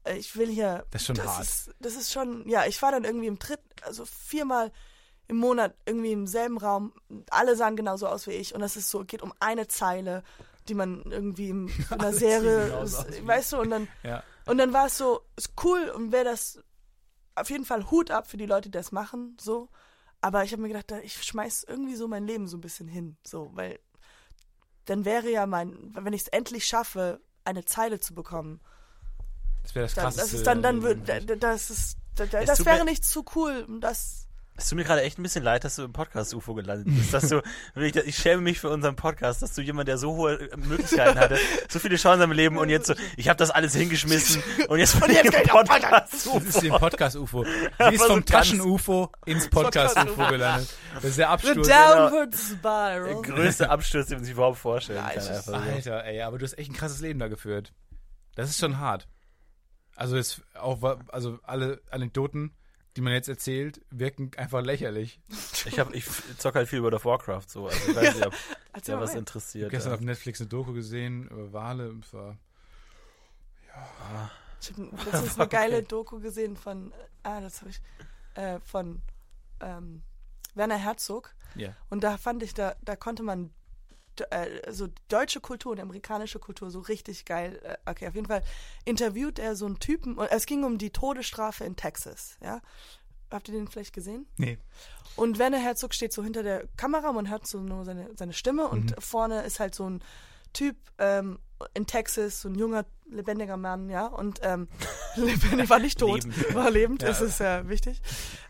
äh, 0.03 0.15
ich 0.17 0.35
will 0.35 0.49
hier. 0.49 0.85
Das 0.91 1.01
ist 1.01 1.07
schon 1.07 1.15
das 1.15 1.25
hart. 1.27 1.41
Ist, 1.43 1.71
das 1.79 1.95
ist 1.95 2.11
schon, 2.11 2.47
ja, 2.47 2.65
ich 2.65 2.81
war 2.81 2.91
dann 2.91 3.03
irgendwie 3.03 3.27
im 3.27 3.39
Tritt, 3.39 3.59
also 3.83 4.05
viermal 4.05 4.71
im 5.27 5.37
Monat 5.37 5.73
irgendwie 5.85 6.11
im 6.11 6.27
selben 6.27 6.57
Raum. 6.57 6.93
Alle 7.29 7.55
sahen 7.55 7.75
genauso 7.75 8.07
aus 8.07 8.27
wie 8.27 8.31
ich 8.31 8.53
und 8.53 8.61
das 8.61 8.75
ist 8.75 8.89
so, 8.89 9.03
geht 9.05 9.21
um 9.21 9.33
eine 9.39 9.67
Zeile, 9.67 10.23
die 10.67 10.73
man 10.75 11.01
irgendwie 11.09 11.49
in 11.49 11.71
einer 11.89 12.13
Serie, 12.13 12.83
weißt 13.25 13.53
du, 13.53 13.61
und 13.61 13.69
dann, 13.71 13.87
Ja. 14.03 14.23
und 14.45 14.57
dann 14.57 14.73
war 14.73 14.87
es 14.87 14.97
so, 14.97 15.21
ist 15.37 15.53
cool 15.63 15.89
und 15.95 16.11
wäre 16.11 16.25
das 16.25 16.59
auf 17.35 17.49
jeden 17.49 17.65
Fall 17.65 17.89
Hut 17.91 18.11
ab 18.11 18.27
für 18.27 18.37
die 18.37 18.45
Leute, 18.45 18.69
die 18.69 18.77
das 18.77 18.91
machen, 18.91 19.37
so. 19.39 19.69
Aber 20.21 20.43
ich 20.43 20.51
habe 20.51 20.61
mir 20.61 20.67
gedacht, 20.67 20.91
da- 20.91 20.99
ich 20.99 21.23
schmeiß 21.23 21.63
irgendwie 21.67 21.95
so 21.95 22.07
mein 22.07 22.25
Leben 22.27 22.47
so 22.47 22.57
ein 22.57 22.61
bisschen 22.61 22.87
hin, 22.87 23.17
so, 23.25 23.49
weil 23.53 23.79
dann 24.85 25.05
wäre 25.05 25.29
ja 25.31 25.45
mein, 25.45 25.91
wenn 25.95 26.13
ich 26.13 26.21
es 26.23 26.27
endlich 26.27 26.65
schaffe, 26.65 27.21
eine 27.45 27.65
Zeile 27.65 27.99
zu 27.99 28.13
bekommen, 28.13 28.59
Das 29.63 29.73
wäre 29.75 29.85
das 29.85 29.93
dann, 29.95 30.03
krasseste. 30.03 30.21
das 30.23 30.33
ist 30.33 30.47
dann, 30.47 30.61
dann 30.61 30.77
im 30.77 30.83
wird, 30.83 31.07
Leben. 31.07 31.27
da- 31.27 31.35
das 31.35 31.69
ist, 31.69 31.97
das 32.15 32.57
tut 32.57 32.65
wäre 32.67 32.85
nicht 32.85 33.03
zu 33.05 33.23
cool, 33.35 33.65
um 33.67 33.79
das, 33.81 34.27
Es 34.55 34.69
tut 34.69 34.77
mir 34.77 34.83
gerade 34.83 35.01
echt 35.01 35.17
ein 35.17 35.23
bisschen 35.23 35.43
leid, 35.43 35.63
dass 35.63 35.77
du 35.77 35.83
im 35.83 35.93
Podcast 35.93 36.33
UFO 36.35 36.53
gelandet 36.53 36.85
bist. 36.93 37.13
Dass 37.13 37.29
du, 37.29 37.41
ich 37.75 38.15
schäme 38.15 38.41
mich 38.41 38.59
für 38.59 38.69
unseren 38.69 38.95
Podcast, 38.95 39.41
dass 39.41 39.53
du 39.53 39.61
jemand, 39.61 39.87
der 39.87 39.97
so 39.97 40.15
hohe 40.15 40.49
Möglichkeiten 40.57 41.17
hatte, 41.17 41.39
so 41.69 41.79
viele 41.79 41.95
Chancen 41.95 42.23
im 42.23 42.31
Leben 42.31 42.57
und 42.57 42.69
jetzt 42.69 42.87
so, 42.87 42.93
ich 43.17 43.27
habe 43.27 43.37
das 43.37 43.49
alles 43.49 43.73
hingeschmissen 43.73 44.43
und 44.67 44.77
jetzt 44.77 44.99
bin 44.99 45.09
ich 45.09 45.17
jetzt 45.23 45.25
im 45.27 45.31
kann 45.31 45.43
ich 45.45 45.51
auch 45.51 45.63
Podcast 45.65 46.27
Das 46.27 46.43
ist 46.43 46.63
ein 46.63 46.69
Podcast-UFO. 46.69 47.43
Sie 47.45 47.95
ist 47.95 48.03
vom 48.03 48.23
Taschen-UFO 48.25 49.09
ins 49.25 49.49
Podcast-UFO 49.49 50.27
gelandet. 50.27 50.69
Das 50.95 51.03
ist 51.05 51.17
der 51.17 51.25
the 51.27 51.31
Absturz. 51.31 51.67
downward 51.67 52.33
Der 52.33 52.37
spiral. 52.37 53.21
größte 53.23 53.69
Absturz, 53.69 54.07
den 54.07 54.17
man 54.17 54.25
sich 54.25 54.33
überhaupt 54.33 54.57
vorstellen 54.59 54.99
kann. 55.03 55.17
es 55.17 55.23
ist- 55.23 55.29
Einfach 55.49 55.65
so. 55.65 55.71
Alter, 55.71 56.05
ey, 56.05 56.21
aber 56.21 56.37
du 56.37 56.45
hast 56.45 56.57
echt 56.59 56.69
ein 56.69 56.75
krasses 56.75 56.99
Leben 57.01 57.17
da 57.19 57.29
geführt. 57.29 57.73
Das 58.35 58.49
ist 58.49 58.59
schon 58.59 58.77
hart. 58.77 59.07
Also 59.95 60.17
es 60.17 60.41
auch 60.55 60.81
also 61.07 61.39
alle 61.43 61.81
Anekdoten, 61.89 62.53
die 62.95 63.01
man 63.01 63.13
jetzt 63.13 63.29
erzählt, 63.29 63.81
wirken 63.89 64.31
einfach 64.37 64.61
lächerlich. 64.61 65.19
Ich, 65.65 65.79
hab, 65.79 65.93
ich 65.93 66.05
zocke 66.37 66.59
halt 66.59 66.67
viel 66.67 66.79
über 66.79 66.93
of 66.93 67.05
Warcraft 67.05 67.45
so. 67.47 67.67
Also 67.67 67.91
ich 67.91 67.95
weiß 67.95 68.15
nicht, 68.15 68.25
ob 68.25 68.33
mal 68.87 69.01
was 69.01 69.09
rein. 69.09 69.15
Ich 69.15 69.15
interessiert. 69.19 69.65
habe 69.65 69.71
gestern 69.71 69.91
ja. 69.91 69.95
auf 69.95 70.01
Netflix 70.01 70.41
eine 70.41 70.49
Doku 70.49 70.73
gesehen 70.73 71.27
über 71.27 71.53
Wale. 71.53 71.95
Es 72.01 72.13
war 72.13 72.37
Ich 74.61 74.71
habe 74.71 74.89
letztens 75.05 75.39
eine 75.39 75.47
geile 75.47 75.83
Doku 75.83 76.19
gesehen 76.19 76.57
von, 76.57 76.93
ah, 77.23 77.39
das 77.39 77.61
habe 77.61 77.71
ich, 77.71 77.81
äh, 78.35 78.59
von 78.59 79.01
ähm, 79.61 80.01
Werner 80.53 80.77
Herzog. 80.77 81.33
ja. 81.55 81.75
Und 81.89 82.03
da 82.03 82.17
fand 82.17 82.43
ich, 82.43 82.53
da, 82.53 82.75
da 82.81 82.95
konnte 82.95 83.23
man 83.23 83.51
äh, 84.29 84.71
so 84.71 84.87
deutsche 85.07 85.39
Kultur 85.39 85.71
und 85.71 85.79
amerikanische 85.79 86.39
Kultur 86.39 86.69
so 86.71 86.79
richtig 86.79 87.25
geil. 87.25 87.59
Äh, 87.63 87.89
okay, 87.89 88.07
auf 88.07 88.15
jeden 88.15 88.27
Fall 88.27 88.43
interviewt 88.85 89.39
er 89.39 89.55
so 89.55 89.65
einen 89.65 89.79
Typen. 89.79 90.17
Und 90.17 90.27
es 90.31 90.45
ging 90.45 90.63
um 90.63 90.77
die 90.77 90.91
Todesstrafe 90.91 91.63
in 91.63 91.75
Texas. 91.75 92.37
Ja, 92.41 92.61
habt 93.29 93.47
ihr 93.47 93.53
den 93.53 93.67
vielleicht 93.67 93.93
gesehen? 93.93 94.27
Nee. 94.37 94.57
Und 95.15 95.39
Werner 95.39 95.59
Herzog 95.59 95.93
steht 95.93 96.13
so 96.13 96.23
hinter 96.23 96.43
der 96.43 96.67
Kamera, 96.77 97.11
man 97.11 97.29
hört 97.29 97.47
so 97.47 97.59
nur 97.59 97.85
seine, 97.85 98.09
seine 98.15 98.33
Stimme 98.33 98.67
und 98.67 98.95
vorne 98.99 99.41
ist 99.43 99.59
halt 99.59 99.75
so 99.75 99.89
ein 99.89 100.01
Typ 100.53 100.75
ähm, 100.97 101.39
in 101.73 101.85
Texas, 101.85 102.41
so 102.41 102.49
ein 102.49 102.55
junger, 102.55 102.85
lebendiger 103.09 103.57
Mann, 103.57 103.89
ja, 103.89 104.07
und 104.07 104.39
ähm, 104.43 104.67
lebendig 105.15 105.69
war 105.69 105.79
nicht 105.79 105.99
tot, 105.99 106.23
Lebend. 106.23 106.55
war 106.55 106.71
lebend, 106.71 107.03
das 107.03 107.21
ist 107.21 107.41
äh, 107.41 107.67
wichtig. 107.67 108.01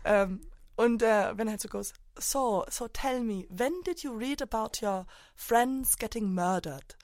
Ähm, 0.04 0.40
und 0.76 1.02
äh, 1.02 1.36
Werner 1.36 1.50
Herzog 1.52 1.72
goes, 1.72 1.92
so, 2.18 2.64
so 2.68 2.86
tell 2.88 3.20
me, 3.20 3.46
when 3.48 3.82
did 3.82 4.04
you 4.04 4.12
read 4.12 4.40
about 4.40 4.82
your 4.82 5.06
friends 5.34 5.94
getting 5.94 6.34
murdered? 6.34 6.94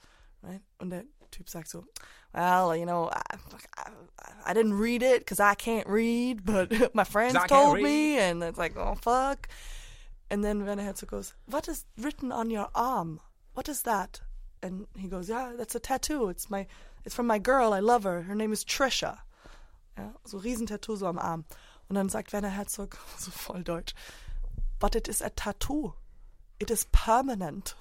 Right? 0.41 0.61
Und 0.79 0.91
der 0.91 1.03
Typ 1.31 1.49
sagt 1.49 1.67
so, 1.67 1.85
well, 2.33 2.75
you 2.75 2.85
know, 2.85 3.09
I, 3.11 3.37
I, 3.77 3.91
I 4.47 4.53
didn't 4.53 4.73
read 4.73 5.03
it 5.03 5.19
because 5.19 5.39
I 5.39 5.55
can't 5.55 5.87
read, 5.87 6.45
but 6.45 6.93
my 6.95 7.03
friends 7.03 7.37
told 7.47 7.81
me, 7.81 8.17
and 8.17 8.43
it's 8.43 8.57
like, 8.57 8.77
oh 8.77 8.95
fuck. 8.95 9.47
And 10.29 10.43
then 10.43 10.65
Werner 10.65 10.83
Herzog 10.83 11.09
goes, 11.09 11.33
what 11.47 11.67
is 11.67 11.85
written 11.97 12.31
on 12.31 12.49
your 12.49 12.69
arm? 12.75 13.19
What 13.53 13.67
is 13.67 13.81
that? 13.83 14.21
And 14.61 14.85
he 14.95 15.07
goes, 15.07 15.29
yeah, 15.29 15.53
that's 15.57 15.75
a 15.75 15.79
tattoo. 15.79 16.29
It's 16.29 16.49
my, 16.49 16.67
it's 17.03 17.15
from 17.15 17.27
my 17.27 17.39
girl. 17.39 17.73
I 17.73 17.79
love 17.79 18.03
her. 18.03 18.21
Her 18.21 18.35
name 18.35 18.53
is 18.53 18.63
Trisha. 18.63 19.19
Ja, 19.97 20.11
so 20.25 20.39
Riesentattoo 20.39 20.97
so 20.97 21.07
am 21.07 21.17
Arm. 21.17 21.45
Und 21.89 21.95
dann 21.95 22.09
sagt 22.09 22.31
Werner 22.33 22.49
Herzog, 22.49 22.97
so 23.17 23.31
voll 23.31 23.63
deutsch, 23.63 23.95
but 24.79 24.95
it 24.95 25.07
is 25.07 25.21
a 25.21 25.29
tattoo. 25.29 25.93
It 26.59 26.69
is 26.71 26.85
permanent. 26.91 27.75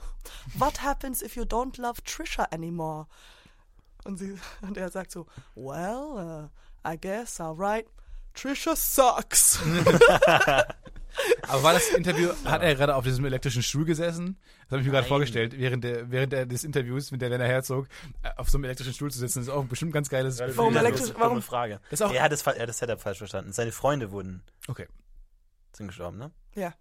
What 0.57 0.79
happens 0.79 1.23
if 1.23 1.37
you 1.37 1.45
don't 1.45 1.77
love 1.79 2.03
Trisha 2.05 2.47
anymore? 2.53 3.07
Und, 4.05 4.19
sie, 4.19 4.39
und 4.63 4.77
er 4.77 4.89
sagt 4.91 5.11
so, 5.11 5.27
well, 5.57 6.51
uh, 6.85 6.89
I 6.89 6.97
guess 6.97 7.41
I'll 7.41 7.57
write, 7.57 7.89
Trisha 8.35 8.77
sucks. 8.77 9.59
Aber 11.49 11.63
war 11.63 11.73
das 11.73 11.89
Interview, 11.89 12.31
hat 12.45 12.63
er 12.63 12.75
gerade 12.77 12.95
auf 12.95 13.03
diesem 13.03 13.25
elektrischen 13.25 13.63
Stuhl 13.63 13.85
gesessen? 13.85 14.37
Das 14.65 14.73
habe 14.73 14.81
ich 14.83 14.87
mir 14.87 14.93
gerade 14.93 15.09
vorgestellt, 15.09 15.59
während, 15.59 15.83
der, 15.83 16.11
während 16.11 16.33
der, 16.33 16.47
des 16.47 16.63
Interviews 16.63 17.11
mit 17.11 17.21
der 17.23 17.31
Werner 17.31 17.47
Herzog 17.47 17.89
äh, 18.23 18.31
auf 18.37 18.49
so 18.51 18.59
einem 18.59 18.65
elektrischen 18.65 18.93
Stuhl 18.95 19.11
zu 19.11 19.19
sitzen. 19.19 19.41
Das 19.41 19.49
ist 19.49 19.53
auch 19.53 19.65
bestimmt 19.65 19.91
ein 19.91 19.95
ganz 19.95 20.09
geiles 20.11 20.39
Warum 20.39 20.57
Warum 20.57 20.77
elektrisch- 20.77 21.15
warum- 21.19 21.43
Frage. 21.43 21.81
Das 21.91 22.03
auch- 22.03 22.13
er, 22.13 22.23
hat 22.23 22.31
das, 22.33 22.47
er 22.47 22.61
hat 22.63 22.69
das 22.69 22.79
Setup 22.79 23.01
falsch 23.01 23.19
verstanden. 23.19 23.53
Seine 23.53 23.73
Freunde 23.73 24.13
wurden 24.13 24.43
Okay. 24.69 24.87
sind 25.73 25.89
gestorben, 25.89 26.19
ne? 26.19 26.31
ja. 26.55 26.75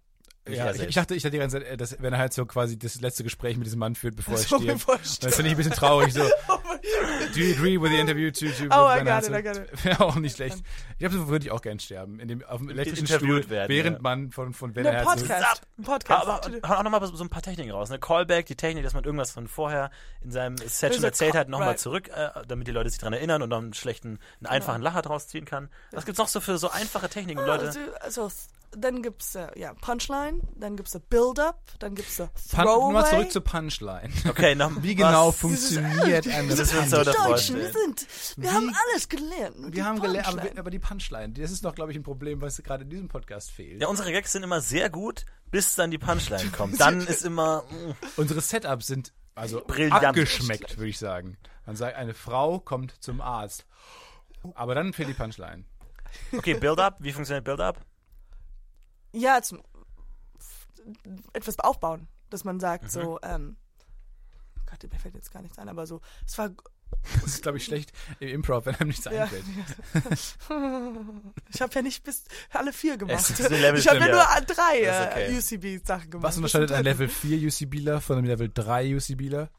Ja, 0.48 0.66
er 0.66 0.74
ich, 0.74 0.82
ich 0.82 0.94
dachte, 0.94 1.14
ich 1.14 1.22
dachte 1.22 1.32
die 1.32 1.38
ganze 1.38 1.58
Zeit, 1.58 1.68
äh, 1.68 1.76
dass 1.76 2.00
Werner 2.00 2.16
Herzog 2.16 2.48
quasi 2.48 2.78
das 2.78 3.00
letzte 3.00 3.22
Gespräch 3.22 3.56
mit 3.56 3.66
diesem 3.66 3.78
Mann 3.80 3.94
führt, 3.94 4.16
bevor 4.16 4.34
er 4.34 4.38
So, 4.38 4.56
stirbt. 4.56 4.66
bevor 4.66 4.94
er 4.94 4.98
Und 4.98 5.04
das 5.06 5.14
stirbt. 5.16 5.34
finde 5.34 5.48
ich 5.48 5.54
ein 5.54 5.56
bisschen 5.58 5.72
traurig. 5.74 6.12
So, 6.12 6.20
do 7.34 7.40
you 7.40 7.54
agree 7.54 7.80
with 7.80 7.90
the 7.90 7.98
interview 7.98 8.30
to, 8.30 8.46
to 8.46 8.64
Oh, 8.70 8.88
I 8.88 9.04
got 9.04 9.24
it, 9.24 9.32
I 9.32 9.42
got 9.42 9.84
Wäre 9.84 10.00
auch 10.00 10.16
nicht 10.16 10.36
schlecht. 10.36 10.58
Ich 10.92 10.98
glaube, 10.98 11.14
so 11.14 11.28
würde 11.28 11.44
ich 11.44 11.50
auch 11.50 11.60
gern 11.60 11.78
sterben. 11.78 12.18
In 12.20 12.28
dem, 12.28 12.44
auf 12.44 12.58
dem 12.58 12.70
elektrischen 12.70 13.06
Stuhl, 13.06 13.48
werden, 13.50 13.68
während 13.68 13.96
ja. 13.96 14.02
man 14.02 14.30
von, 14.30 14.52
von 14.52 14.76
einem 14.76 14.86
Herzog... 14.86 15.18
Podcast. 15.18 15.62
Ein 15.78 15.84
Podcast. 15.84 16.22
Aber, 16.26 16.46
aber 16.62 16.78
auch 16.78 16.82
nochmal 16.82 17.06
so 17.06 17.22
ein 17.22 17.28
paar 17.28 17.42
Techniken 17.42 17.70
raus. 17.70 17.90
Ne? 17.90 17.98
Callback, 17.98 18.46
die 18.46 18.56
Technik, 18.56 18.84
dass 18.84 18.94
man 18.94 19.04
irgendwas 19.04 19.30
von 19.30 19.48
vorher 19.48 19.90
in 20.22 20.30
seinem 20.30 20.56
Set 20.56 20.94
schon 20.94 21.04
erzählt 21.04 21.34
hat, 21.34 21.48
nochmal 21.48 21.68
right. 21.68 21.78
zurück, 21.78 22.08
äh, 22.08 22.30
damit 22.46 22.66
die 22.66 22.72
Leute 22.72 22.90
sich 22.90 22.98
dran 22.98 23.12
erinnern 23.12 23.42
und 23.42 23.50
dann 23.50 23.64
einen 23.64 23.74
schlechten, 23.74 24.18
einen 24.40 24.46
einfachen 24.46 24.82
Lacher 24.82 25.02
draus 25.02 25.28
ziehen 25.28 25.44
kann. 25.44 25.68
Was 25.92 26.06
gibt's 26.06 26.18
noch 26.18 26.28
so 26.28 26.40
für 26.40 26.58
so 26.58 26.70
einfache 26.70 27.08
Techniken, 27.08 27.44
Leute? 27.44 27.66
Also, 27.66 27.80
also, 28.00 28.30
dann 28.76 29.02
gibt's 29.02 29.34
äh, 29.34 29.48
ja 29.58 29.72
Punchline, 29.74 30.40
dann 30.56 30.76
gibt's 30.76 30.94
a 30.94 31.00
Build-up, 31.08 31.60
dann 31.78 31.94
gibt's 31.94 32.20
a 32.20 32.26
Pun 32.26 32.34
Throwaway. 32.50 32.92
Nochmal 32.92 33.10
zurück 33.10 33.32
zur 33.32 33.44
Punchline. 33.44 34.10
Okay, 34.28 34.54
noch 34.54 34.70
Wie 34.82 34.94
genau 34.94 35.28
was- 35.28 35.36
funktioniert 35.38 36.26
eine 36.28 36.54
Das 36.54 36.70
Punchline? 36.72 37.04
der 37.04 37.14
Deutschen, 37.14 37.56
wir 37.56 37.72
sind, 37.72 38.06
wir 38.36 38.44
Wie- 38.50 38.54
haben 38.54 38.72
alles 38.88 39.08
gelernt. 39.08 39.56
Die 39.68 39.74
Wir 39.76 39.84
haben 39.84 40.00
gelernt, 40.00 40.28
aber, 40.28 40.58
aber 40.58 40.70
die 40.70 40.78
Punchline, 40.78 41.30
das 41.32 41.50
ist 41.50 41.64
doch, 41.64 41.74
glaube 41.74 41.92
ich, 41.92 41.98
ein 41.98 42.02
Problem, 42.02 42.40
was 42.40 42.62
gerade 42.62 42.84
in 42.84 42.90
diesem 42.90 43.08
Podcast 43.08 43.50
fehlt. 43.50 43.80
Ja, 43.80 43.88
unsere 43.88 44.12
Gags 44.12 44.32
sind 44.32 44.42
immer 44.42 44.60
sehr 44.60 44.90
gut, 44.90 45.24
bis 45.50 45.74
dann 45.74 45.90
die 45.90 45.98
Punchline 45.98 46.50
kommt. 46.50 46.78
Dann 46.80 47.00
ist 47.06 47.24
immer, 47.24 47.62
mm, 47.70 47.92
Unsere 48.16 48.40
Setups 48.40 48.86
sind 48.86 49.12
also 49.34 49.62
Brillant. 49.66 50.04
abgeschmeckt, 50.04 50.76
würde 50.78 50.90
ich 50.90 50.98
sagen. 50.98 51.38
Man 51.64 51.76
sagt, 51.76 51.96
eine 51.96 52.12
Frau 52.14 52.58
kommt 52.58 52.94
zum 53.02 53.20
Arzt. 53.20 53.64
Aber 54.54 54.74
dann 54.74 54.92
fehlt 54.92 55.08
die 55.08 55.14
Punchline. 55.14 55.64
okay, 56.36 56.54
Build-Up, 56.54 56.96
wie 57.00 57.12
funktioniert 57.12 57.44
Build-Up? 57.44 57.84
Ja, 59.12 59.42
zum, 59.42 59.62
etwas 61.32 61.58
aufbauen, 61.58 62.08
dass 62.30 62.44
man 62.44 62.60
sagt 62.60 62.84
Mhm. 62.84 62.88
so, 62.88 63.18
ähm, 63.22 63.56
Gott, 64.66 64.90
mir 64.90 64.98
fällt 64.98 65.14
jetzt 65.14 65.32
gar 65.32 65.42
nichts 65.42 65.58
ein, 65.58 65.68
aber 65.68 65.86
so, 65.86 66.00
es 66.26 66.36
war 66.38 66.50
Das 67.22 67.34
ist, 67.34 67.42
glaube 67.42 67.58
ich, 67.58 67.64
schlecht 67.64 67.92
im 68.18 68.28
Improv, 68.28 68.64
wenn 68.66 68.74
einem 68.76 68.88
nichts 68.88 69.04
Ja. 69.04 69.24
einfällt. 69.24 69.44
Ich 71.52 71.60
habe 71.60 71.74
ja 71.74 71.82
nicht 71.82 72.02
bis 72.02 72.24
alle 72.50 72.72
vier 72.72 72.96
gemacht. 72.96 73.20
Es 73.20 73.30
ist 73.30 73.46
ein 73.52 73.60
Level 73.60 73.78
ich 73.80 73.88
habe 73.88 73.98
ja 74.00 74.06
nur 74.08 74.16
ja. 74.16 74.40
drei 74.40 74.80
äh, 74.82 75.06
okay. 75.06 75.36
UCB-Sachen 75.38 76.10
gemacht. 76.10 76.24
Was 76.24 76.36
unterscheidet 76.36 76.72
ein 76.72 76.84
Level 76.84 77.08
4 77.08 77.46
UCBler 77.48 78.00
von 78.00 78.18
einem 78.18 78.26
Level 78.26 78.50
3 78.52 78.96
UCBler? 78.96 79.50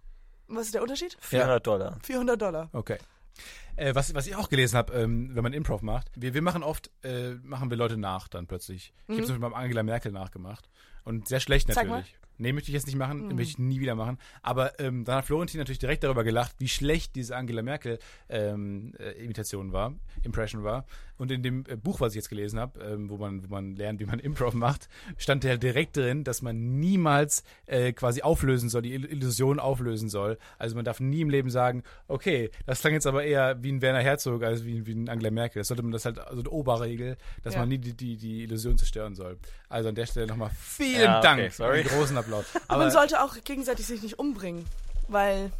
Was 0.47 0.65
ist 0.67 0.73
der 0.73 0.81
Unterschied? 0.81 1.17
400 1.19 1.65
Dollar. 1.65 1.99
400 2.03 2.41
Dollar. 2.41 2.69
Okay. 2.73 2.97
Äh, 3.79 3.95
was, 3.95 4.13
was 4.13 4.27
ich 4.27 4.35
auch 4.35 4.49
gelesen 4.49 4.77
habe, 4.77 4.93
ähm, 4.93 5.29
wenn 5.33 5.43
man 5.43 5.53
Improv 5.53 5.81
macht, 5.81 6.11
wir, 6.15 6.33
wir 6.33 6.41
machen 6.41 6.63
oft, 6.63 6.91
äh, 7.03 7.35
machen 7.43 7.69
wir 7.69 7.77
Leute 7.77 7.97
nach 7.97 8.27
dann 8.27 8.45
plötzlich. 8.45 8.93
Ich 9.07 9.13
habe 9.13 9.23
zum 9.23 9.35
Beispiel 9.35 9.49
beim 9.49 9.53
Angela 9.53 9.83
Merkel 9.83 10.11
nachgemacht. 10.11 10.69
Und 11.09 11.27
sehr 11.27 11.39
schlecht 11.39 11.67
natürlich. 11.69 12.15
Nee, 12.41 12.53
möchte 12.53 12.69
ich 12.69 12.73
jetzt 12.73 12.85
nicht 12.85 12.95
machen, 12.95 13.23
Mhm. 13.27 13.35
möchte 13.35 13.51
ich 13.51 13.57
nie 13.59 13.81
wieder 13.81 13.95
machen. 13.95 14.17
Aber 14.41 14.79
ähm, 14.79 15.03
dann 15.03 15.15
hat 15.15 15.25
Florentin 15.25 15.57
natürlich 15.59 15.79
direkt 15.79 16.05
darüber 16.05 16.23
gelacht, 16.23 16.55
wie 16.59 16.69
schlecht 16.69 17.15
diese 17.17 17.35
Angela 17.35 17.61
Merkel 17.61 17.99
ähm, 18.29 18.93
äh, 18.97 19.11
Imitation 19.25 19.73
war, 19.73 19.93
Impression 20.23 20.63
war. 20.63 20.85
Und 21.17 21.31
in 21.31 21.43
dem 21.43 21.65
äh, 21.67 21.75
Buch, 21.75 21.99
was 21.99 22.13
ich 22.13 22.15
jetzt 22.15 22.29
gelesen 22.29 22.57
habe, 22.57 22.79
ähm, 22.81 23.09
wo, 23.09 23.17
man, 23.17 23.43
wo 23.43 23.53
man 23.53 23.75
lernt, 23.75 23.99
wie 23.99 24.05
man 24.05 24.19
Improv 24.29 24.53
macht, 24.53 24.87
stand 25.17 25.43
ja 25.43 25.57
direkt 25.57 25.97
drin, 25.97 26.23
dass 26.23 26.41
man 26.41 26.79
niemals 26.79 27.43
äh, 27.65 27.91
quasi 27.91 28.21
auflösen 28.21 28.69
soll, 28.69 28.83
die 28.83 28.93
Il- 28.93 29.11
Illusion 29.11 29.59
auflösen 29.59 30.07
soll. 30.07 30.37
Also 30.57 30.77
man 30.77 30.85
darf 30.85 31.01
nie 31.01 31.19
im 31.19 31.29
Leben 31.29 31.49
sagen, 31.49 31.83
okay, 32.07 32.51
das 32.65 32.79
klang 32.79 32.93
jetzt 32.93 33.05
aber 33.05 33.25
eher 33.25 33.61
wie 33.61 33.71
ein 33.73 33.81
Werner 33.81 33.99
Herzog 33.99 34.43
als 34.43 34.63
wie, 34.63 34.85
wie 34.85 34.93
ein 34.93 35.09
Angela 35.09 35.31
Merkel. 35.31 35.59
Das 35.59 35.67
sollte 35.67 35.83
man 35.83 35.91
das 35.91 36.05
halt, 36.05 36.19
also 36.19 36.39
eine 36.39 36.49
Oberregel, 36.51 37.17
dass 37.43 37.55
Ja. 37.55 37.59
man 37.59 37.67
nie 37.67 37.79
die, 37.79 37.97
die, 37.97 38.15
die 38.15 38.43
Illusion 38.43 38.77
zerstören 38.77 39.13
soll. 39.15 39.37
Also 39.67 39.89
an 39.89 39.95
der 39.95 40.05
Stelle 40.05 40.25
nochmal 40.27 40.51
vielen 40.57 40.98
Ja, 41.03 41.19
okay, 41.19 41.27
Dank. 41.27 41.53
sorry. 41.53 41.79
Einen 41.79 41.89
großen 41.89 42.17
Applaus. 42.17 42.45
Aber 42.67 42.83
man 42.83 42.91
sollte 42.91 43.21
auch 43.23 43.35
gegenseitig 43.43 43.87
sich 43.87 44.01
nicht 44.01 44.19
umbringen. 44.19 44.65
Weil, 45.07 45.51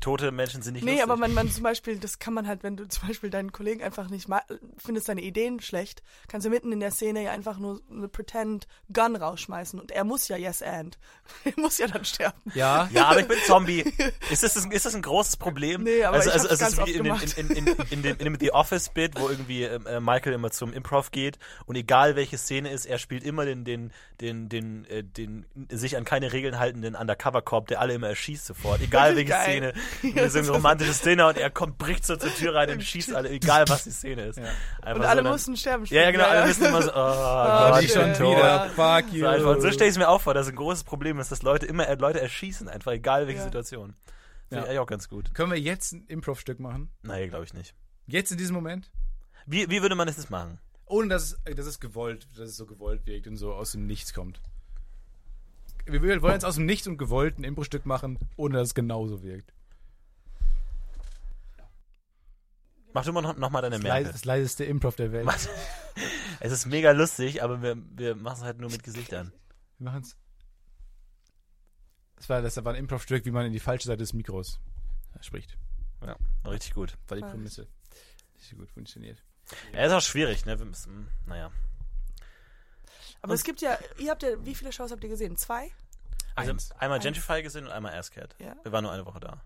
Tote 0.00 0.30
Menschen 0.32 0.62
sind 0.62 0.74
nicht 0.74 0.84
nee, 0.84 0.92
lustig. 0.92 1.04
aber 1.04 1.16
man, 1.16 1.34
man 1.34 1.50
zum 1.50 1.62
Beispiel, 1.62 1.98
das 1.98 2.18
kann 2.18 2.34
man 2.34 2.46
halt, 2.46 2.62
wenn 2.62 2.76
du 2.76 2.86
zum 2.88 3.08
Beispiel 3.08 3.30
deinen 3.30 3.52
Kollegen 3.52 3.82
einfach 3.82 4.08
nicht 4.08 4.28
ma 4.28 4.42
findest 4.78 5.06
seine 5.06 5.20
Ideen 5.22 5.60
schlecht, 5.60 6.02
kannst 6.28 6.46
du 6.46 6.50
mitten 6.50 6.72
in 6.72 6.80
der 6.80 6.90
Szene 6.90 7.22
ja 7.24 7.30
einfach 7.32 7.58
nur 7.58 7.80
eine 7.90 8.08
Pretend 8.08 8.66
Gun 8.92 9.16
rausschmeißen 9.16 9.78
und 9.80 9.90
er 9.90 10.04
muss 10.04 10.28
ja 10.28 10.36
Yes 10.36 10.62
and. 10.62 10.98
er 11.44 11.52
muss 11.56 11.78
ja 11.78 11.86
dann 11.86 12.04
sterben. 12.04 12.40
ja, 12.54 12.88
Ja, 12.92 13.06
aber 13.06 13.20
ich 13.20 13.28
bin 13.28 13.38
Zombie. 13.46 13.84
Ist 14.30 14.42
das, 14.42 14.56
ein- 14.64 14.70
ist 14.72 14.86
das 14.86 14.94
ein 14.94 15.02
großes 15.02 15.36
Problem? 15.36 15.82
Nee, 15.82 16.04
aber 16.04 16.16
also, 16.16 16.28
ich 16.28 16.34
also, 16.34 16.48
also 16.48 16.64
es 16.64 16.76
ganz 16.76 16.88
ist 16.88 16.94
wie 16.94 16.98
in, 16.98 17.04
dem, 17.04 17.12
oft 17.12 17.38
in, 17.38 17.50
in, 17.50 17.66
in, 17.66 17.76
in, 17.90 18.02
dem, 18.02 18.16
in 18.18 18.24
dem 18.24 18.36
The 18.40 18.52
Office-Bit, 18.52 19.18
wo 19.20 19.28
irgendwie 19.28 19.64
ähm, 19.64 19.86
äh, 19.86 20.00
Michael 20.00 20.32
immer 20.34 20.50
zum 20.50 20.72
Improv 20.72 21.10
geht 21.10 21.38
und 21.66 21.76
egal 21.76 22.16
welche 22.16 22.38
Szene 22.38 22.70
ist, 22.70 22.86
er 22.86 22.98
spielt 22.98 23.24
immer 23.24 23.44
den, 23.44 23.64
den, 23.64 23.92
den, 24.20 24.48
den, 24.48 24.84
äh, 24.86 25.02
den 25.04 25.46
sich 25.70 25.96
an 25.96 26.04
keine 26.04 26.32
Regeln 26.32 26.58
haltenden 26.58 26.94
Undercover-Cop, 26.94 27.68
der 27.68 27.80
alle 27.80 27.94
immer 27.94 28.08
erschießt 28.08 28.46
sofort. 28.46 28.80
Egal 28.80 29.16
welche 29.16 29.72
Geil. 30.02 30.12
Szene. 30.12 30.30
so 30.30 30.38
eine 30.38 30.48
romantische 30.50 30.92
Szene 30.94 31.26
und 31.26 31.36
er 31.38 31.50
kommt, 31.50 31.78
bricht 31.78 32.04
so 32.06 32.16
zur 32.16 32.34
Tür 32.34 32.54
rein 32.54 32.70
und 32.70 32.82
schießt 32.84 33.14
alle, 33.14 33.30
egal 33.30 33.68
was 33.68 33.84
die 33.84 33.90
Szene 33.90 34.26
ist. 34.26 34.38
Einfach 34.38 34.94
Und 34.94 35.02
so 35.02 35.08
alle 35.08 35.22
dann- 35.22 35.32
mussten 35.32 35.56
sterben. 35.56 35.84
Ja, 35.86 36.02
ja, 36.02 36.10
genau, 36.10 36.24
alle 36.24 36.48
wissen 36.48 36.64
immer 36.66 36.82
so, 36.82 36.90
oh, 36.94 36.94
Gott, 36.94 37.80
nicht 37.80 37.90
ich 37.90 37.92
schon 38.00 38.12
tot. 38.14 38.36
wieder. 38.36 38.66
Ja. 38.66 38.68
Fuck 38.68 39.12
you. 39.12 39.20
So, 39.20 39.26
einfach. 39.26 39.50
Und 39.50 39.60
so 39.62 39.70
stelle 39.70 39.88
ich 39.88 39.94
es 39.94 39.98
mir 39.98 40.08
auch 40.08 40.20
vor, 40.20 40.34
dass 40.34 40.48
ein 40.48 40.56
großes 40.56 40.84
Problem 40.84 41.18
ist, 41.20 41.30
dass 41.32 41.42
Leute 41.42 41.66
immer 41.66 41.86
äh, 41.88 41.94
Leute 41.94 42.20
erschießen, 42.20 42.68
einfach 42.68 42.92
egal 42.92 43.26
welche 43.26 43.38
Ja. 43.40 43.44
Situation. 43.44 43.94
Finde 44.48 44.56
Ja. 44.56 44.58
ich 44.62 44.66
eigentlich 44.68 44.78
auch 44.80 44.86
ganz 44.86 45.08
gut. 45.08 45.34
Können 45.34 45.50
wir 45.52 45.58
jetzt 45.60 45.92
ein 45.92 46.04
Improv-Stück 46.08 46.60
machen? 46.60 46.90
Nein, 47.02 47.28
glaube 47.28 47.44
ich 47.44 47.54
nicht. 47.54 47.74
Jetzt 48.06 48.30
in 48.32 48.38
diesem 48.38 48.54
Moment? 48.54 48.90
Wie, 49.46 49.68
wie 49.70 49.82
würde 49.82 49.94
man 49.94 50.06
das 50.06 50.16
jetzt 50.16 50.30
machen? 50.30 50.58
Ohne 50.86 51.08
dass 51.08 51.38
es, 51.44 51.54
dass 51.56 51.66
es 51.66 51.80
gewollt, 51.80 52.26
dass 52.36 52.50
es 52.50 52.56
so 52.56 52.66
gewollt 52.66 53.06
wirkt 53.06 53.26
und 53.26 53.36
so 53.36 53.52
aus 53.54 53.72
dem 53.72 53.86
Nichts 53.86 54.12
kommt. 54.12 54.40
Wir 55.86 56.02
wir 56.02 56.22
wollen 56.22 56.34
jetzt 56.34 56.44
aus 56.44 56.56
dem 56.56 56.66
Nichts 56.66 56.86
und 56.86 56.96
gewollt 56.98 57.38
ein 57.38 57.44
Impro-Stück 57.44 57.86
machen, 57.86 58.18
ohne 58.36 58.58
dass 58.58 58.68
es 58.68 58.74
genauso 58.74 59.22
wirkt. 59.22 59.52
Mach 62.94 63.04
du 63.04 63.12
mal 63.12 63.22
noch, 63.22 63.36
noch 63.36 63.50
mal 63.50 63.62
deine 63.62 63.78
Merkel. 63.78 64.12
das 64.12 64.24
leiseste 64.24 64.64
Improv 64.64 64.96
der 64.96 65.12
Welt. 65.12 65.28
Es 66.44 66.50
ist 66.50 66.66
mega 66.66 66.90
lustig, 66.90 67.40
aber 67.44 67.62
wir, 67.62 67.76
wir 67.76 68.16
machen 68.16 68.38
es 68.38 68.42
halt 68.42 68.58
nur 68.58 68.68
mit 68.68 68.82
Gesichtern. 68.82 69.32
Wir 69.78 69.84
machen's. 69.84 70.16
Das 72.16 72.28
war, 72.28 72.42
das 72.42 72.56
war 72.64 72.72
ein 72.72 72.78
Improv-Stück, 72.80 73.24
wie 73.24 73.30
man 73.30 73.46
in 73.46 73.52
die 73.52 73.60
falsche 73.60 73.86
Seite 73.86 73.98
des 73.98 74.12
Mikros 74.12 74.58
äh, 75.14 75.22
spricht. 75.22 75.56
Ja, 76.04 76.16
richtig 76.44 76.74
gut. 76.74 76.98
War 77.06 77.16
die. 77.16 77.22
Prämisse. 77.22 77.68
Nicht 78.34 78.56
gut 78.56 78.70
funktioniert. 78.72 79.22
Ja, 79.72 79.84
ist 79.86 79.92
auch 79.92 80.00
schwierig, 80.00 80.44
ne? 80.44 80.58
Wir 80.58 80.66
müssen, 80.66 81.06
naja. 81.26 81.52
Aber 83.20 83.34
es 83.34 83.44
gibt 83.44 83.60
ja, 83.60 83.78
ihr 83.98 84.10
habt 84.10 84.24
ja, 84.24 84.44
wie 84.44 84.56
viele 84.56 84.72
Shows 84.72 84.90
habt 84.90 85.04
ihr 85.04 85.10
gesehen? 85.10 85.36
Zwei? 85.36 85.70
Also 86.34 86.50
Eins. 86.50 86.72
einmal 86.72 86.96
Eins. 86.96 87.04
Gentrify 87.04 87.42
gesehen 87.42 87.66
und 87.66 87.70
einmal 87.70 87.94
Asscat. 87.94 88.34
Ja. 88.40 88.56
Wir 88.64 88.72
waren 88.72 88.82
nur 88.82 88.92
eine 88.92 89.06
Woche 89.06 89.20
da. 89.20 89.44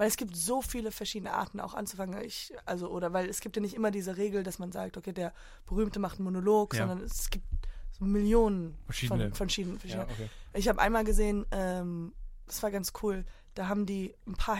Weil 0.00 0.08
es 0.08 0.16
gibt 0.16 0.34
so 0.34 0.62
viele 0.62 0.92
verschiedene 0.92 1.34
Arten 1.34 1.60
auch 1.60 1.74
anzufangen. 1.74 2.18
Ich, 2.24 2.54
also, 2.64 2.88
oder 2.88 3.12
weil 3.12 3.28
es 3.28 3.40
gibt 3.40 3.56
ja 3.56 3.60
nicht 3.60 3.74
immer 3.74 3.90
diese 3.90 4.16
Regel, 4.16 4.42
dass 4.42 4.58
man 4.58 4.72
sagt, 4.72 4.96
okay, 4.96 5.12
der 5.12 5.34
Berühmte 5.66 5.98
macht 6.00 6.16
einen 6.16 6.24
Monolog, 6.24 6.72
Ja. 6.72 6.86
sondern 6.86 7.04
es 7.04 7.28
gibt 7.28 7.44
so 7.90 8.06
Millionen 8.06 8.78
Verschiedene. 8.86 9.24
von 9.26 9.34
verschiedenen. 9.34 9.78
verschiedenen. 9.78 10.08
Ja, 10.08 10.14
okay. 10.14 10.30
Ich 10.54 10.68
habe 10.70 10.80
einmal 10.80 11.04
gesehen, 11.04 11.44
ähm, 11.50 12.14
das 12.46 12.62
war 12.62 12.70
ganz 12.70 12.94
cool, 13.02 13.26
da 13.52 13.68
haben 13.68 13.84
die 13.84 14.14
ein 14.26 14.36
paar, 14.36 14.56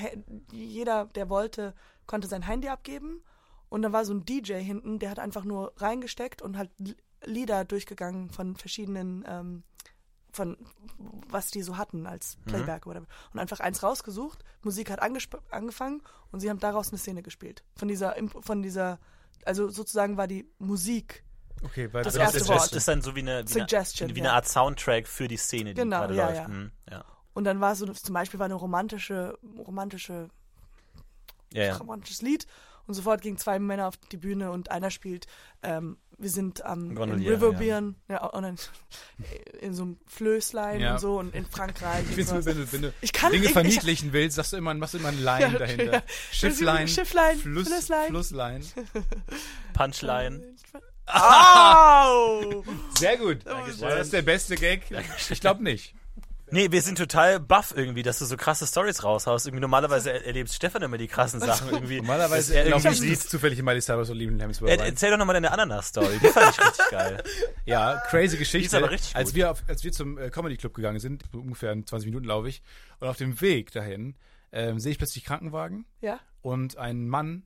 jeder, 0.53 1.07
der 1.07 1.31
wollte, 1.31 1.73
konnte 2.07 2.29
sein 2.29 2.43
Handy 2.43 2.69
abgeben 2.69 3.23
und 3.71 3.81
da 3.81 3.93
war 3.93 4.05
so 4.05 4.13
ein 4.13 4.27
DJ 4.27 4.57
hinten, 4.57 4.99
der 4.99 5.09
hat 5.09 5.19
einfach 5.19 5.45
nur 5.45 5.73
reingesteckt 5.79 6.43
und 6.43 6.55
L- 6.57 6.69
Lieder 7.25 7.65
durchgegangen 7.65 8.29
von 8.29 8.57
verschiedenen, 8.57 9.25
ähm, 9.27 9.63
von 10.33 10.57
was 11.29 11.51
die 11.51 11.63
so 11.63 11.77
hatten 11.77 12.07
als 12.07 12.37
Playback 12.47 12.87
oder 12.87 13.03
und 13.33 13.39
einfach 13.39 13.61
eins 13.61 13.83
rausgesucht. 13.83 14.45
Musik 14.63 14.91
hat 14.91 15.01
angefangen 15.01 16.03
und 16.33 16.41
sie 16.41 16.51
haben 16.51 16.59
daraus 16.61 16.91
eine 16.91 16.99
Szene 16.99 17.23
gespielt. 17.23 17.63
Von 17.77 17.89
dieser, 17.89 18.17
Imp- 18.19 18.43
von 18.45 18.63
dieser, 18.63 18.99
also 19.45 19.69
sozusagen 19.69 20.17
war 20.17 20.27
die 20.27 20.49
Musik 20.59 21.25
Okay, 21.63 21.93
weil 21.93 22.03
Das 22.05 22.17
erste 22.17 22.39
ist, 22.39 22.49
Wort. 22.49 22.65
ist, 22.67 22.73
ist 22.75 22.89
dann 22.89 23.03
so 23.03 23.15
wie 23.15 23.21
eine, 23.21 23.45
wie 23.47 23.53
Suggestion, 23.53 24.09
eine, 24.09 24.17
wie 24.17 24.21
eine. 24.21 24.33
Art 24.33 24.49
Soundtrack 24.49 25.07
für 25.07 25.29
die 25.29 25.37
Szene, 25.37 25.75
die 25.75 25.81
Genau, 25.83 25.99
gerade 26.01 26.15
ja, 26.15 26.27
läuft. 26.27 26.37
ja. 26.41 26.49
Mhm, 26.49 26.73
ja. 26.91 27.05
und 27.35 27.45
dann 27.45 27.61
war 27.61 27.75
so 27.77 27.87
zum 27.93 28.15
Beispiel 28.15 28.39
war 28.41 28.47
eine 28.47 28.55
romantische 28.55 29.39
romantische 29.59 30.29
Ja, 31.53 31.65
ja. 31.65 31.77
romantisches 31.77 32.23
Lied 32.23 32.47
und 32.87 32.95
sofort 32.95 33.21
gingen 33.23 33.37
zwei 33.37 33.59
Männer 33.59 33.89
auf 33.89 33.97
die 33.99 34.17
Bühne 34.17 34.51
und 34.53 34.71
einer 34.71 34.91
spielt 34.91 35.27
ähm, 35.63 35.99
wir 36.21 36.31
sind 36.31 36.65
am 36.65 36.91
in 36.91 36.95
Gondolier, 36.95 37.33
Riverbieren 37.33 37.97
ja. 38.09 38.25
und 38.27 38.43
dann 38.43 38.57
in 39.61 39.75
so 39.75 39.83
einem 39.83 39.99
Flößlein 40.07 40.81
Ja. 40.81 40.93
und 40.93 40.99
so 41.01 41.19
und 41.19 41.35
in 41.35 41.47
Frankreich 41.47 42.05
Ich 42.17 42.29
nur, 42.31 42.45
wenn 42.45 42.57
du, 42.59 42.73
wenn 42.73 42.83
du 42.83 42.93
Ich 43.01 43.13
kann- 43.13 43.33
Dinge 43.33 43.47
ich- 43.47 43.53
verniedlichen 43.53 44.13
willst, 44.13 44.37
sagst 44.37 44.53
du 44.53 44.57
immer, 44.59 44.75
machst 44.75 44.95
du 44.95 44.99
immer 44.99 45.09
ein 45.09 45.19
Line 45.23 45.53
Ja, 45.53 45.59
dahinter. 45.59 45.93
ja. 45.93 46.03
Schifflein, 46.31 46.89
Schifflein, 46.89 47.39
Fluss, 47.39 47.69
Flusslein. 47.69 48.09
Flusslein. 48.11 48.65
Punchline. 49.73 50.43
Au! 51.07 52.63
Sehr 52.97 53.17
gut. 53.17 53.39
Dankeschön. 53.45 53.81
War 53.81 53.97
das 53.97 54.11
der 54.11 54.23
beste 54.23 54.55
Gag? 54.57 54.83
Ich 55.31 55.41
glaube 55.41 55.63
nicht. 55.63 55.95
Nee, 56.53 56.71
wir 56.71 56.83
sind 56.83 56.99
total 56.99 57.41
baff 57.41 57.73
irgendwie, 57.77 58.03
dass 58.03 58.19
du 58.19 58.25
so 58.25 58.37
krasse 58.37 58.67
Stories 58.67 59.05
raushaust. 59.05 59.47
Irgendwie 59.47 59.61
normalerweise 59.61 60.13
er 60.13 60.27
erlebt 60.27 60.51
Stefan 60.53 60.83
immer 60.83 60.99
die 60.99 61.07
krassen 61.09 61.41
Sachen 61.41 61.71
irgendwie. 61.71 61.99
Normalerweise 61.99 62.55
er 62.55 62.65
glaube 62.67 62.83
irgendwie 62.83 63.15
sieht. 63.15 63.31
zufällig 63.31 63.59
in 63.59 63.65
Miley 63.65 63.81
Cyrus 63.81 64.11
und 64.11 64.17
Lieben 64.17 64.39
Hemsworth 64.41 64.71
Er, 64.71 64.85
erzähl 64.85 65.11
doch 65.11 65.19
nochmal 65.19 65.35
deine 65.35 65.53
Ananas-Story. 65.53 66.19
Die 66.23 66.29
fand 66.29 66.51
ich 66.51 66.65
richtig 66.65 66.85
geil. 66.91 67.23
Ja, 67.65 68.03
crazy 68.09 68.37
Geschichte. 68.37 68.59
Die 68.59 68.67
ist 68.67 68.75
aber 68.75 68.91
richtig 68.91 69.15
als 69.17 69.31
gut. 69.31 69.37
wir 69.37 69.51
auf, 69.51 69.63
als 69.69 69.85
wir 69.85 69.93
zum 69.93 70.19
äh, 70.19 70.31
Comedy 70.31 70.57
Club 70.57 70.75
gegangen 70.75 70.99
sind, 70.99 71.25
so 71.33 71.39
ungefähr 71.39 71.73
in 71.73 71.87
20 71.87 72.07
Minuten 72.07 72.27
laufe 72.27 72.49
ich, 72.49 72.63
und 72.99 73.09
auf 73.09 73.17
dem 73.17 73.41
Weg 73.41 73.73
dahin 73.73 74.17
ähm, 74.53 74.79
sehe 74.81 74.93
ich 74.93 74.99
plötzlich 74.99 75.25
Krankenwagen 75.25 75.87
ja 76.01 76.19
und 76.43 76.79
ein 76.79 77.09
Mann, 77.09 77.43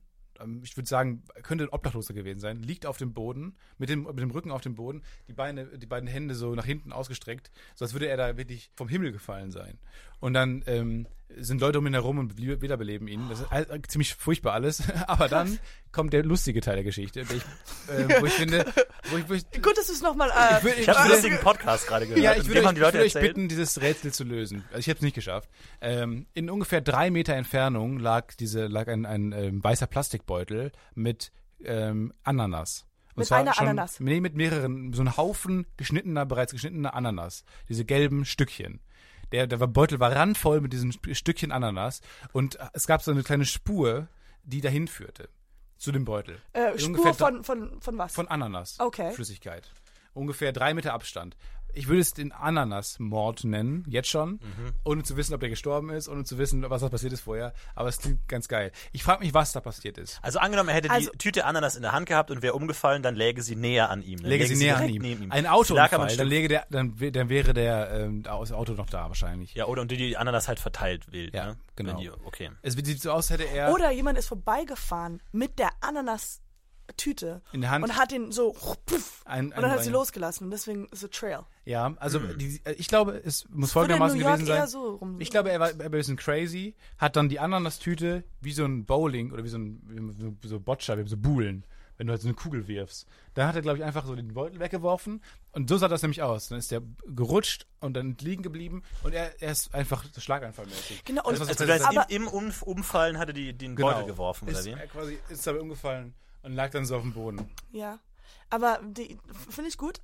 ich 0.63 0.75
würde 0.77 0.87
sagen, 0.87 1.23
könnte 1.43 1.65
ein 1.65 1.69
Obdachloser 1.69 2.13
gewesen 2.13 2.39
sein, 2.39 2.61
liegt 2.61 2.85
auf 2.85 2.97
dem 2.97 3.13
Boden, 3.13 3.55
mit 3.77 3.89
dem, 3.89 4.03
mit 4.03 4.19
dem 4.19 4.31
Rücken 4.31 4.51
auf 4.51 4.61
dem 4.61 4.75
Boden, 4.75 5.01
die 5.27 5.33
Beine, 5.33 5.65
die 5.77 5.85
beiden 5.85 6.07
Hände 6.07 6.35
so 6.35 6.55
nach 6.55 6.65
hinten 6.65 6.91
ausgestreckt, 6.91 7.51
so 7.75 7.85
als 7.85 7.93
würde 7.93 8.07
er 8.07 8.17
da 8.17 8.37
wirklich 8.37 8.71
vom 8.75 8.89
Himmel 8.89 9.11
gefallen 9.11 9.51
sein. 9.51 9.77
Und 10.19 10.33
dann 10.33 10.63
ähm, 10.67 11.07
sind 11.37 11.59
Leute 11.59 11.79
um 11.79 11.87
ihn 11.87 11.93
herum 11.93 12.19
und 12.19 12.37
wiederbeleben 12.37 13.07
ihn. 13.07 13.27
Das 13.29 13.39
ist 13.41 13.51
all, 13.51 13.63
äh, 13.69 13.81
ziemlich 13.87 14.15
furchtbar 14.15 14.53
alles. 14.53 14.83
Aber 15.07 15.27
dann 15.27 15.59
kommt 15.91 16.13
der 16.13 16.23
lustige 16.23 16.61
Teil 16.61 16.75
der 16.75 16.83
Geschichte, 16.83 17.23
der 17.25 17.37
ich, 17.37 17.43
äh, 17.89 18.21
wo 18.21 18.25
ich 18.25 18.33
finde, 18.33 18.65
wo 19.09 19.17
ich, 19.17 19.27
wo 19.29 19.33
ich, 19.33 19.43
gut 19.61 19.77
dass 19.77 19.87
du 19.87 19.93
es 19.93 20.01
nochmal 20.01 20.29
äh, 20.29 20.57
Ich 20.59 20.63
will- 20.63 20.73
Ich 20.79 20.87
habe 20.89 20.99
einen 20.99 21.11
lustigen 21.11 21.37
Podcast 21.39 21.87
gerade 21.87 22.05
gehört. 22.07 22.21
ja, 22.23 22.33
ich 22.35 22.47
würde 22.47 22.59
euch, 22.61 22.65
haben 22.67 22.75
die 22.75 22.81
Leute 22.81 23.03
ich 23.03 23.13
würde 23.15 23.25
euch 23.25 23.33
bitten, 23.33 23.47
dieses 23.49 23.81
Rätsel 23.81 24.13
zu 24.13 24.23
lösen. 24.23 24.63
Also 24.69 24.79
ich 24.79 24.89
habe 24.89 24.97
es 24.97 25.01
nicht 25.01 25.15
geschafft. 25.15 25.49
Ähm, 25.81 26.27
in 26.33 26.49
ungefähr 26.49 26.81
drei 26.81 27.09
Meter 27.11 27.33
Entfernung 27.33 27.99
lag 27.99 28.33
diese 28.35 28.67
lag 28.67 28.87
ein, 28.87 29.05
ein 29.05 29.31
ähm, 29.31 29.63
weißer 29.63 29.87
Plastikbeutel 29.87 30.71
mit 30.93 31.31
ähm, 31.63 32.13
Ananas. 32.23 32.85
Und 33.15 33.21
Mit 33.21 33.31
einer 33.31 33.53
schon, 33.53 33.67
Ananas? 33.67 33.99
Nee, 34.01 34.19
mit 34.19 34.35
mehreren, 34.35 34.91
so 34.91 35.01
ein 35.01 35.15
Haufen 35.15 35.65
geschnittener, 35.77 36.25
bereits 36.25 36.51
geschnittener 36.51 36.93
Ananas. 36.93 37.45
Diese 37.69 37.85
gelben 37.85 38.25
Stückchen. 38.25 38.81
Der, 39.31 39.47
der 39.47 39.57
Beutel 39.57 39.99
war 39.99 40.11
randvoll 40.15 40.61
mit 40.61 40.71
diesen 40.73 40.91
Sp- 40.93 41.13
Stückchen 41.15 41.51
Ananas 41.51 42.01
und 42.33 42.57
es 42.73 42.87
gab 42.87 43.01
so 43.01 43.11
eine 43.11 43.23
kleine 43.23 43.45
Spur, 43.45 44.07
die 44.43 44.61
dahin 44.61 44.87
führte. 44.87 45.29
Zu 45.77 45.91
dem 45.91 46.05
Beutel. 46.05 46.39
äh, 46.53 46.77
Spur 46.79 47.13
von, 47.13 47.43
von, 47.43 47.81
von 47.81 47.97
was? 47.97 48.13
von 48.13 48.27
Ananas. 48.29 48.79
Okay. 48.79 49.11
Flüssigkeit. 49.11 49.69
Ungefähr 50.13 50.53
drei 50.53 50.73
Meter 50.73 50.93
Abstand. 50.93 51.35
Ich 51.75 51.87
würde 51.87 52.01
es 52.01 52.13
den 52.13 52.31
Ananas-Mord 52.31 53.43
nennen, 53.43 53.83
jetzt 53.87 54.09
schon, 54.09 54.39
ohne 54.83 55.03
zu 55.03 55.17
wissen, 55.17 55.33
ob 55.33 55.39
der 55.39 55.49
gestorben 55.49 55.89
ist, 55.89 56.07
ohne 56.09 56.23
zu 56.23 56.37
wissen, 56.37 56.67
was 56.69 56.81
da 56.81 56.89
passiert 56.89 57.13
ist 57.13 57.21
vorher. 57.21 57.53
Aber 57.75 57.89
es 57.89 57.99
klingt 57.99 58.27
ganz 58.27 58.47
geil. 58.47 58.71
Ich 58.91 59.03
frage 59.03 59.23
mich, 59.23 59.33
was 59.33 59.51
da 59.51 59.59
passiert 59.61 59.97
ist. 59.97 60.19
Also 60.21 60.39
angenommen, 60.39 60.69
er 60.69 60.75
hätte 60.75 60.89
Also- 60.89 61.11
die 61.11 61.17
Tüte 61.17 61.45
Ananas 61.45 61.75
in 61.75 61.81
der 61.81 61.91
Hand 61.91 62.07
gehabt 62.07 62.31
und 62.31 62.41
wäre 62.41 62.53
umgefallen, 62.53 63.03
dann 63.03 63.15
läge 63.15 63.41
sie 63.41 63.55
näher 63.55 63.89
an 63.89 64.01
ihm. 64.01 64.19
Dann 64.21 64.29
Lege 64.29 64.47
sie 64.47 64.55
näher 64.55 64.77
an 64.77 64.89
ihm. 64.89 65.01
neben 65.01 65.23
ihm. 65.23 65.31
Ein 65.31 65.47
Autounfall, 65.47 66.09
ein 66.09 66.17
dann, 66.17 66.27
läge 66.27 66.47
der, 66.47 66.65
dann, 66.69 66.95
dann 67.11 67.29
wäre 67.29 67.53
der 67.53 67.91
ähm, 67.91 68.23
das 68.23 68.51
Auto 68.51 68.73
noch 68.73 68.89
da 68.89 69.07
wahrscheinlich. 69.07 69.53
Ja, 69.53 69.65
oder 69.65 69.81
und 69.81 69.91
die, 69.91 69.97
die 69.97 70.17
Ananas 70.17 70.47
halt 70.47 70.59
verteilt 70.59 71.11
wild. 71.11 71.33
Ja, 71.33 71.45
ne? 71.47 71.57
genau. 71.75 71.99
Die, 71.99 72.09
okay. 72.09 72.51
Es 72.61 72.73
sieht 72.73 73.01
so 73.01 73.11
aus, 73.11 73.29
hätte 73.29 73.43
er 73.43 73.71
Oder 73.73 73.91
jemand 73.91 74.17
ist 74.17 74.27
vorbeigefahren 74.27 75.21
mit 75.31 75.59
der 75.59 75.69
Ananas-Tüte 76.87 77.41
in 77.51 77.61
der 77.61 77.71
Hand 77.71 77.83
und 77.83 77.97
hat 77.97 78.11
ihn 78.11 78.31
so 78.31 78.53
puff, 78.85 79.21
ein, 79.25 79.47
und 79.47 79.57
dann 79.57 79.71
hat 79.71 79.79
ein- 79.79 79.83
sie 79.83 79.89
losgelassen. 79.91 80.45
Und 80.45 80.51
deswegen 80.51 80.87
ist 80.91 81.03
es 81.03 81.09
Trail. 81.11 81.39
Ja, 81.65 81.93
also 81.99 82.19
Hm. 82.19 82.37
die, 82.37 82.61
äh, 82.63 82.73
ich 82.73 82.87
glaube, 82.87 83.21
es 83.23 83.45
muss 83.49 83.69
New 83.69 83.73
folgendermaßen 83.73 84.19
gewesen 84.19 84.45
sein. 84.45 84.67
so 84.67 84.95
rum. 84.95 85.19
Ich 85.19 85.29
glaube, 85.31 85.51
er 85.51 85.59
war, 85.59 85.69
er 85.71 85.77
war 85.79 85.85
ein 85.85 85.91
bisschen 85.91 86.17
crazy, 86.17 86.75
hat 86.97 87.15
dann 87.15 87.29
die 87.29 87.39
Ananas-Tüte 87.39 88.23
wie 88.41 88.51
so 88.53 88.65
ein 88.65 88.85
Bowling 88.85 89.31
oder 89.31 89.43
wie 89.43 89.49
so 89.49 89.57
ein 89.57 89.81
wie 89.87 90.23
so, 90.23 90.35
so 90.49 90.59
Boccia, 90.59 90.97
wie 90.97 91.07
so 91.07 91.17
Buhlen, 91.17 91.65
wenn 91.97 92.07
du 92.07 92.11
halt 92.11 92.21
so 92.21 92.27
eine 92.27 92.35
Kugel 92.35 92.67
wirfst. 92.67 93.07
Da 93.33 93.47
hat 93.47 93.55
er, 93.55 93.61
glaube 93.61 93.77
ich, 93.79 93.83
einfach 93.83 94.05
so 94.05 94.15
den 94.15 94.33
Beutel 94.33 94.59
weggeworfen 94.59 95.21
und 95.53 95.69
so 95.69 95.77
sah 95.77 95.87
das 95.87 96.01
nämlich 96.03 96.21
aus. 96.21 96.49
Dann 96.49 96.59
ist 96.59 96.69
der 96.71 96.81
gerutscht 97.07 97.65
und 97.79 97.95
dann 97.95 98.15
liegen 98.19 98.43
geblieben 98.43 98.83
und 99.03 99.13
er, 99.13 99.41
er 99.41 99.51
ist 99.51 99.73
einfach 99.73 100.03
so 100.11 100.21
schlaganfallmäßig. 100.21 101.03
Genau, 101.05 101.23
und- 101.23 101.39
Das 101.39 101.47
so 101.47 101.51
Also 101.51 101.65
du 101.65 101.73
heißt, 101.73 101.85
Aber- 101.87 102.09
im, 102.09 102.23
im 102.23 102.27
Umf- 102.27 102.61
Umfallen 102.63 103.17
hatte 103.17 103.33
die 103.33 103.53
den 103.53 103.75
Genau. 103.75 103.89
Beutel 103.91 104.05
geworfen, 104.05 104.47
oder 104.49 104.59
ist, 104.59 104.65
wie? 104.65 104.71
Er 104.71 104.87
quasi 104.87 105.17
ist 105.29 105.47
dabei 105.47 105.59
umgefallen 105.61 106.13
und 106.45 106.53
lag 106.53 106.71
dann 106.71 106.85
so 106.85 106.95
auf 106.95 107.01
dem 107.01 107.13
Boden. 107.13 107.49
Ja. 107.71 107.99
Aber 108.49 108.79
die 108.83 109.17
finde 109.49 109.69
ich 109.69 109.77
gut. 109.77 110.01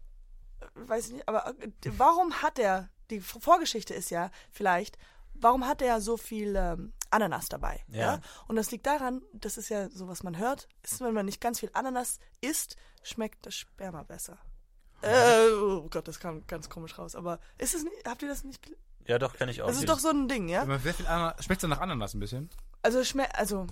Weiß 0.75 1.07
ich 1.07 1.13
nicht. 1.13 1.27
Aber 1.27 1.47
äh, 1.47 1.71
warum 1.97 2.41
hat 2.41 2.59
er, 2.59 2.89
die 3.09 3.19
Vorgeschichte 3.19 3.93
ist 3.93 4.09
ja 4.09 4.31
vielleicht, 4.51 4.97
warum 5.33 5.67
hat 5.67 5.81
er 5.81 6.01
so 6.01 6.17
viel 6.17 6.55
ähm, 6.55 6.93
Ananas 7.09 7.49
dabei? 7.49 7.83
Ja. 7.89 8.19
Und 8.47 8.55
das 8.55 8.71
liegt 8.71 8.85
daran, 8.85 9.21
das 9.33 9.57
ist 9.57 9.69
ja 9.69 9.89
so, 9.89 10.07
was 10.07 10.23
man 10.23 10.37
hört, 10.37 10.67
ist, 10.83 11.01
wenn 11.01 11.13
man 11.13 11.25
nicht 11.25 11.41
ganz 11.41 11.59
viel 11.59 11.69
Ananas 11.73 12.19
isst, 12.41 12.75
schmeckt 13.03 13.45
das 13.45 13.55
Sperma 13.55 14.03
besser. 14.03 14.37
Äh, 15.01 15.49
oh 15.51 15.87
Gott, 15.89 16.07
das 16.07 16.19
kam 16.19 16.45
ganz 16.47 16.69
komisch 16.69 16.97
raus. 16.97 17.15
Aber 17.15 17.39
ist 17.57 17.73
es 17.73 17.83
nicht, 17.83 18.07
habt 18.07 18.21
ihr 18.21 18.27
das 18.29 18.43
nicht? 18.43 18.71
Ja, 19.07 19.17
doch, 19.17 19.35
kann 19.35 19.49
ich 19.49 19.61
auch. 19.61 19.67
Das 19.67 19.77
ist 19.77 19.89
doch 19.89 19.99
so 19.99 20.09
ein 20.09 20.27
Ding, 20.27 20.47
ja? 20.47 20.65
Viel 20.79 21.07
Ananas, 21.07 21.43
schmeckt 21.43 21.63
es 21.63 21.69
nach 21.69 21.81
Ananas 21.81 22.13
ein 22.13 22.19
bisschen? 22.19 22.49
Also 22.83 23.03
schmeckt, 23.03 23.35
also, 23.35 23.67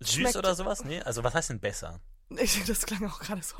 Süß 0.00 0.12
schmeckt- 0.14 0.36
oder 0.36 0.54
sowas? 0.54 0.84
Nee, 0.84 1.00
also 1.02 1.24
was 1.24 1.34
heißt 1.34 1.50
denn 1.50 1.60
besser? 1.60 2.00
ich, 2.38 2.64
das 2.64 2.86
klang 2.86 3.04
auch 3.10 3.18
gerade 3.18 3.42
so. 3.42 3.56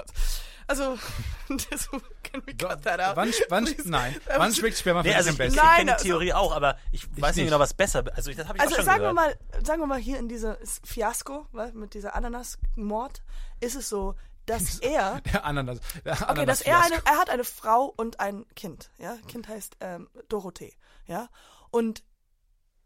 Also, 0.69 0.97
das, 1.71 1.89
can 2.23 2.41
we 2.47 2.55
cut 2.55 2.83
that 2.85 3.01
out? 3.01 3.17
Wann, 3.17 3.33
wann, 3.49 3.67
nein, 3.87 4.17
wann 4.37 4.55
schmeckt 4.55 4.79
Sperma 4.79 5.03
Nee, 5.03 5.13
also 5.15 5.31
ich, 5.31 5.35
ich 5.35 5.39
besten? 5.39 5.57
Nein, 5.57 5.77
kenne 5.79 5.85
die 5.87 5.93
also- 5.95 6.05
Theorie 6.05 6.33
auch, 6.33 6.55
aber 6.55 6.79
ich 6.93 7.09
weiß 7.11 7.17
nicht 7.35 7.37
nicht. 7.37 7.45
genau, 7.47 7.59
was 7.59 7.75
besser. 7.75 8.05
Also 8.15 8.31
ich- 8.31 8.37
das 8.37 8.47
habe 8.47 8.59
ich 8.59 8.63
Also 8.63 8.75
auch 8.75 8.77
schon 8.77 8.85
sagen 8.87 9.03
wir 9.03 9.13
gehört. 9.15 9.39
mal, 9.57 9.65
sagen 9.67 9.81
wir 9.83 9.87
mal 9.89 9.99
hier 9.99 10.19
in 10.21 10.29
dieser 10.29 10.59
Fiasko, 10.85 11.47
mit 11.75 11.95
dieser 11.95 12.15
Ananas-Mord, 12.15 13.23
ist 13.61 13.75
es 13.75 13.89
so, 13.89 14.15
dass 14.47 14.79
er, 14.81 15.21
Der 15.23 15.45
Ananas. 15.45 15.81
Der 16.05 16.13
okay, 16.13 16.25
Ananas 16.27 16.59
dass 16.59 16.67
er 16.67 16.81
eine, 16.85 16.95
er 17.05 17.19
hat 17.19 17.31
eine 17.31 17.45
Frau 17.45 17.93
und 17.97 18.21
ein 18.21 18.47
Kind, 18.55 18.91
ja, 18.99 19.17
Kind 19.27 19.49
heißt 19.49 19.79
ähm, 19.81 20.09
Dorothee, 20.29 20.75
ja, 21.07 21.29
und 21.73 22.05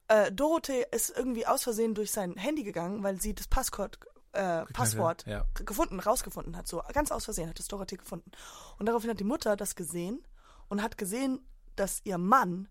äh, 0.08 0.30
Dorothee 0.32 0.86
ist 0.90 1.10
irgendwie 1.16 1.46
aus 1.46 1.62
Versehen 1.64 1.94
durch 1.94 2.10
sein 2.12 2.36
Handy 2.36 2.62
gegangen, 2.62 3.02
weil 3.02 3.20
sie 3.20 3.34
das 3.34 3.46
Passwort, 3.48 3.98
äh, 4.32 4.64
Passwort 4.66 5.24
Ja. 5.26 5.46
gefunden, 5.54 6.00
rausgefunden 6.00 6.56
hat, 6.56 6.66
so 6.68 6.82
ganz 6.92 7.10
aus 7.12 7.24
Versehen 7.24 7.48
hat 7.48 7.60
es 7.60 7.68
Dorothee 7.68 7.96
gefunden. 7.96 8.30
Und 8.78 8.86
daraufhin 8.86 9.10
hat 9.10 9.20
die 9.20 9.24
Mutter 9.24 9.56
das 9.56 9.74
gesehen 9.74 10.26
und 10.68 10.82
hat 10.82 10.98
gesehen, 10.98 11.40
dass 11.76 12.00
ihr 12.04 12.18
Mann 12.18 12.68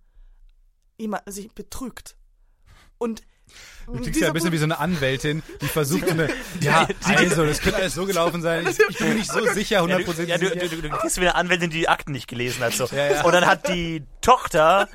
sich 1.26 1.52
betrügt. 1.54 2.16
Und 2.98 3.24
Du 3.86 4.00
klingst 4.00 4.22
ja 4.22 4.28
ein 4.28 4.34
bisschen 4.34 4.54
wie 4.54 4.58
so 4.58 4.64
eine 4.64 4.80
Anwältin, 4.80 5.44
die 5.62 5.66
versucht, 5.68 6.10
eine, 6.10 6.30
ja, 6.62 6.88
also, 7.04 7.46
das 7.46 7.60
könnte 7.60 7.80
alles 7.80 7.94
so 7.94 8.06
gelaufen 8.06 8.42
sein. 8.42 8.66
Ich, 8.66 8.80
ich 8.80 8.98
bin 8.98 9.10
mir 9.10 9.16
nicht 9.16 9.30
so 9.30 9.46
sicher, 9.46 9.76
Ja, 9.76 9.80
du, 9.80 9.84
hundertprozentig 9.92 10.30
ja, 10.30 10.38
du, 10.38 10.50
du, 10.56 10.70
du, 10.70 10.82
du 10.84 10.90
kriegst 10.90 11.18
wie 11.18 11.22
eine 11.22 11.36
Anwältin, 11.36 11.70
die 11.70 11.80
die 11.80 11.90
Akten 11.90 12.14
nicht 12.14 12.30
gelesen 12.30 12.64
hat. 12.64 12.74
So. 12.74 12.86
ja. 12.96 13.24
Und 13.26 13.34
dann 13.34 13.46
hat 13.46 13.68
die 13.68 14.04
Tochter 14.22 14.88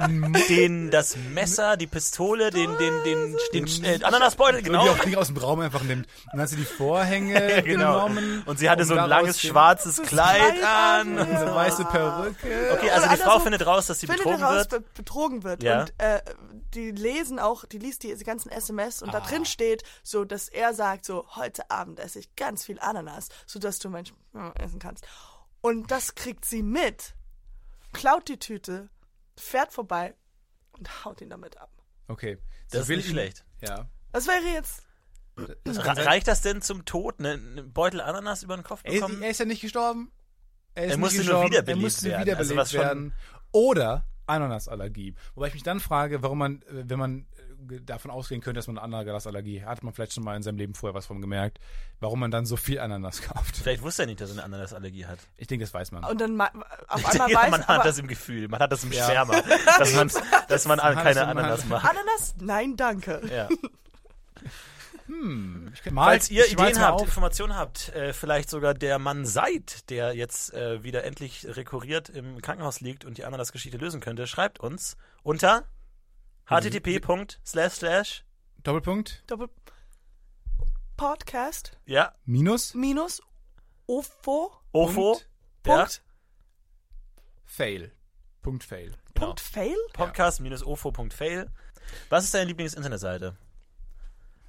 den, 0.49 0.91
das 0.91 1.17
Messer, 1.35 1.77
die 1.77 1.87
Pistole, 1.87 2.51
den, 2.51 2.79
den, 2.79 3.05
den, 3.05 3.37
den, 3.53 3.85
äh, 3.85 4.03
Ananasbeutel, 4.03 4.57
Und 4.57 4.65
die 4.65 4.71
genau. 4.71 4.89
auch 4.89 4.99
Dinge 5.01 5.19
aus 5.19 5.27
dem 5.27 5.37
Raum 5.37 5.61
einfach 5.61 5.83
nimmt. 5.83 6.07
Und 6.07 6.33
dann 6.33 6.41
hat 6.41 6.49
sie 6.49 6.57
die 6.57 6.65
Vorhänge 6.65 7.63
genau. 7.65 8.07
genommen. 8.07 8.43
Und 8.47 8.59
sie 8.59 8.71
hatte 8.71 8.83
um 8.85 8.89
so 8.89 8.95
ein 8.97 9.07
langes 9.09 9.37
den- 9.37 9.51
schwarzes 9.51 10.01
Kleid 10.01 10.55
an. 10.65 11.19
und 11.19 11.31
ja. 11.31 11.41
so. 11.41 11.45
Eine 11.45 11.55
weiße 11.55 11.85
Perücke. 11.85 12.47
Okay, 12.73 12.91
also 12.91 13.07
die 13.11 13.17
Frau 13.17 13.39
findet 13.41 13.67
raus, 13.67 13.87
dass 13.87 14.01
sie 14.01 14.07
findet 14.07 14.25
betrogen 14.25 14.49
wird. 14.49 14.71
be 14.71 14.83
betrogen 14.95 15.45
wird. 15.45 15.63
Ja. 15.63 15.81
Und 15.83 15.93
äh, 15.99 16.21
die 16.75 16.91
lesen 16.91 17.39
auch, 17.39 17.65
die 17.65 17.79
liest 17.79 18.03
die, 18.03 18.15
die 18.15 18.25
ganzen 18.25 18.51
SMS 18.51 19.03
und 19.03 19.13
da 19.15 19.19
Ah. 19.19 19.27
drin 19.29 19.45
steht, 19.45 19.83
so 20.03 20.25
dass 20.25 20.49
er 20.49 20.75
sagt, 20.75 21.05
so 21.05 21.27
heute 21.37 21.71
Abend 21.71 21.99
esse 22.01 22.19
ich 22.19 22.35
ganz 22.37 22.65
viel 22.65 22.79
Ananas, 22.81 23.29
sodass 23.47 23.79
du 23.79 23.89
mein 23.91 24.07
Sperma 24.07 24.53
essen 24.53 24.79
kannst. 24.79 25.07
Und 25.61 25.91
das 25.91 26.15
kriegt 26.15 26.45
sie 26.45 26.63
mit, 26.63 27.15
klaut 27.93 28.29
die 28.29 28.39
Tüte, 28.39 28.89
fährt 29.37 29.73
vorbei 29.73 30.15
und 30.73 31.05
haut 31.05 31.21
ihn 31.21 31.31
damit 31.31 31.57
ab. 31.59 31.71
Okay. 32.09 32.39
Das 32.71 32.83
ist 32.83 32.89
will 32.89 32.99
nicht 32.99 33.09
schlecht. 33.11 33.45
Ja. 33.61 33.89
Das 34.13 34.27
wäre 34.29 34.43
jetzt. 34.55 34.83
Das 35.65 35.77
sein. 35.77 35.99
reicht 35.99 36.27
das 36.29 36.41
denn 36.43 36.63
zum 36.63 36.85
Tod, 36.85 37.21
ne, 37.21 37.33
einen 37.33 37.73
Beutel 37.73 38.01
Ananas 38.01 38.43
über 38.43 38.57
den 38.57 38.65
Kopf 38.65 38.81
Er 38.83 38.93
ist, 38.93 39.01
bekommen? 39.01 39.23
er 39.23 39.31
ist 39.31 39.39
ja 39.39 39.45
nicht 39.47 39.61
gestorben. 39.61 40.11
Er, 40.75 40.85
ist 40.85 40.91
Er 40.93 40.97
nicht 40.97 40.99
musste 41.05 41.17
nur 41.19 41.25
gestorben. 41.25 41.51
wiederbelebt 41.51 41.79
er 41.79 41.83
musste 41.83 42.03
werden. 42.09 42.21
wiederbelebt 42.27 42.39
Also 42.39 42.57
was 42.57 42.71
schon- 42.73 42.81
werden. 42.81 43.15
Oder 43.53 44.05
Ananasallergie. 44.29 45.15
Wobei 45.35 45.49
ich 45.49 45.55
mich 45.55 45.63
dann 45.63 45.81
frage, 45.81 46.23
warum 46.23 46.39
man, 46.39 46.63
äh, 46.63 46.85
wenn 46.85 46.99
man 46.99 47.27
äh, 47.71 47.81
davon 47.81 48.11
ausgehen 48.11 48.41
könnte, 48.41 48.59
dass 48.59 48.67
man 48.67 48.79
eine 48.79 48.97
Ananasallergie 48.99 49.63
hat, 49.63 49.69
hat 49.69 49.83
man 49.83 49.93
vielleicht 49.95 50.13
schon 50.15 50.25
mal 50.25 50.37
in 50.37 50.43
seinem 50.43 50.59
Leben 50.59 50.75
vorher 50.75 50.95
was 50.95 51.07
von 51.07 51.21
gemerkt, 51.21 51.59
warum 52.01 52.21
man 52.21 52.31
dann 52.31 52.47
so 52.47 52.57
viel 52.57 52.79
Ananas 52.81 53.23
kauft. 53.29 53.57
Vielleicht 53.57 53.83
wusste 53.83 54.03
er 54.03 54.07
nicht, 54.07 54.21
dass 54.21 54.31
er 54.31 54.35
eine 54.35 54.45
Ananasallergie 54.45 55.07
hat. 55.07 55.19
Ich 55.37 55.47
denke, 55.47 55.65
das 55.65 55.75
weiß 55.75 55.93
man. 55.93 56.05
Und 56.05 56.21
dann 56.21 56.37
ma- 56.37 56.51
auf 56.89 57.05
einmal 57.11 57.27
denke, 57.29 57.43
weiß, 57.43 57.51
man 57.51 57.67
hat 57.67 57.85
das 57.85 57.99
im 57.99 58.07
Gefühl, 58.07 58.49
man 58.49 58.61
hat 58.61 58.71
das 58.73 58.85
im 58.85 58.93
Ja. 58.93 59.05
Sperma, 59.05 59.41
dass 59.79 59.95
man, 59.95 60.11
dass 60.49 60.67
man 60.67 60.79
keine 60.79 61.27
Ananas 61.27 61.65
macht. 61.67 61.85
Ananas? 61.89 62.35
Nein, 62.41 62.77
danke. 62.77 63.21
Ja. 63.33 63.49
Ich 65.09 65.91
mal, 65.91 66.05
Falls 66.05 66.31
ihr 66.31 66.45
ich 66.45 66.53
Ideen 66.53 66.75
mal 66.75 66.81
habt, 66.81 67.01
auf. 67.01 67.07
Informationen 67.07 67.55
habt, 67.55 67.89
äh, 67.91 68.13
vielleicht 68.13 68.51
sogar 68.51 68.75
der 68.75 68.99
Mann 68.99 69.25
seid, 69.25 69.89
der 69.89 70.15
jetzt 70.15 70.53
äh, 70.53 70.83
wieder 70.83 71.05
endlich 71.05 71.47
rekurriert 71.47 72.11
im 72.11 72.43
Krankenhaus 72.43 72.81
liegt 72.81 73.07
und 73.07 73.17
die 73.17 73.25
Ananas-Geschichte 73.25 73.79
lösen 73.79 74.01
könnte, 74.01 74.27
schreibt 74.27 74.61
uns 74.61 74.97
unter 75.23 75.65
http. 76.47 77.01
slash 77.45 77.73
slash 77.75 78.25
Doppelpunkt, 78.63 79.23
Doppel 79.27 79.49
Podcast 80.97 81.79
ja 81.87 82.13
Minus, 82.27 82.75
minus 82.75 83.23
ofo 83.87 84.53
ofo 84.73 85.13
Punkt, 85.13 85.31
ja, 85.67 85.77
Punkt, 85.77 86.03
Fail. 87.45 87.93
Punkt 88.43 88.65
Fail. 88.65 88.91
genau. 89.15 89.27
Punkt 89.27 89.41
fail? 89.41 89.77
podcast-ofo.fail. 89.95 91.51
Was 92.11 92.25
ist 92.25 92.35
deine 92.35 92.45
Lieblings-Internetseite? 92.47 93.37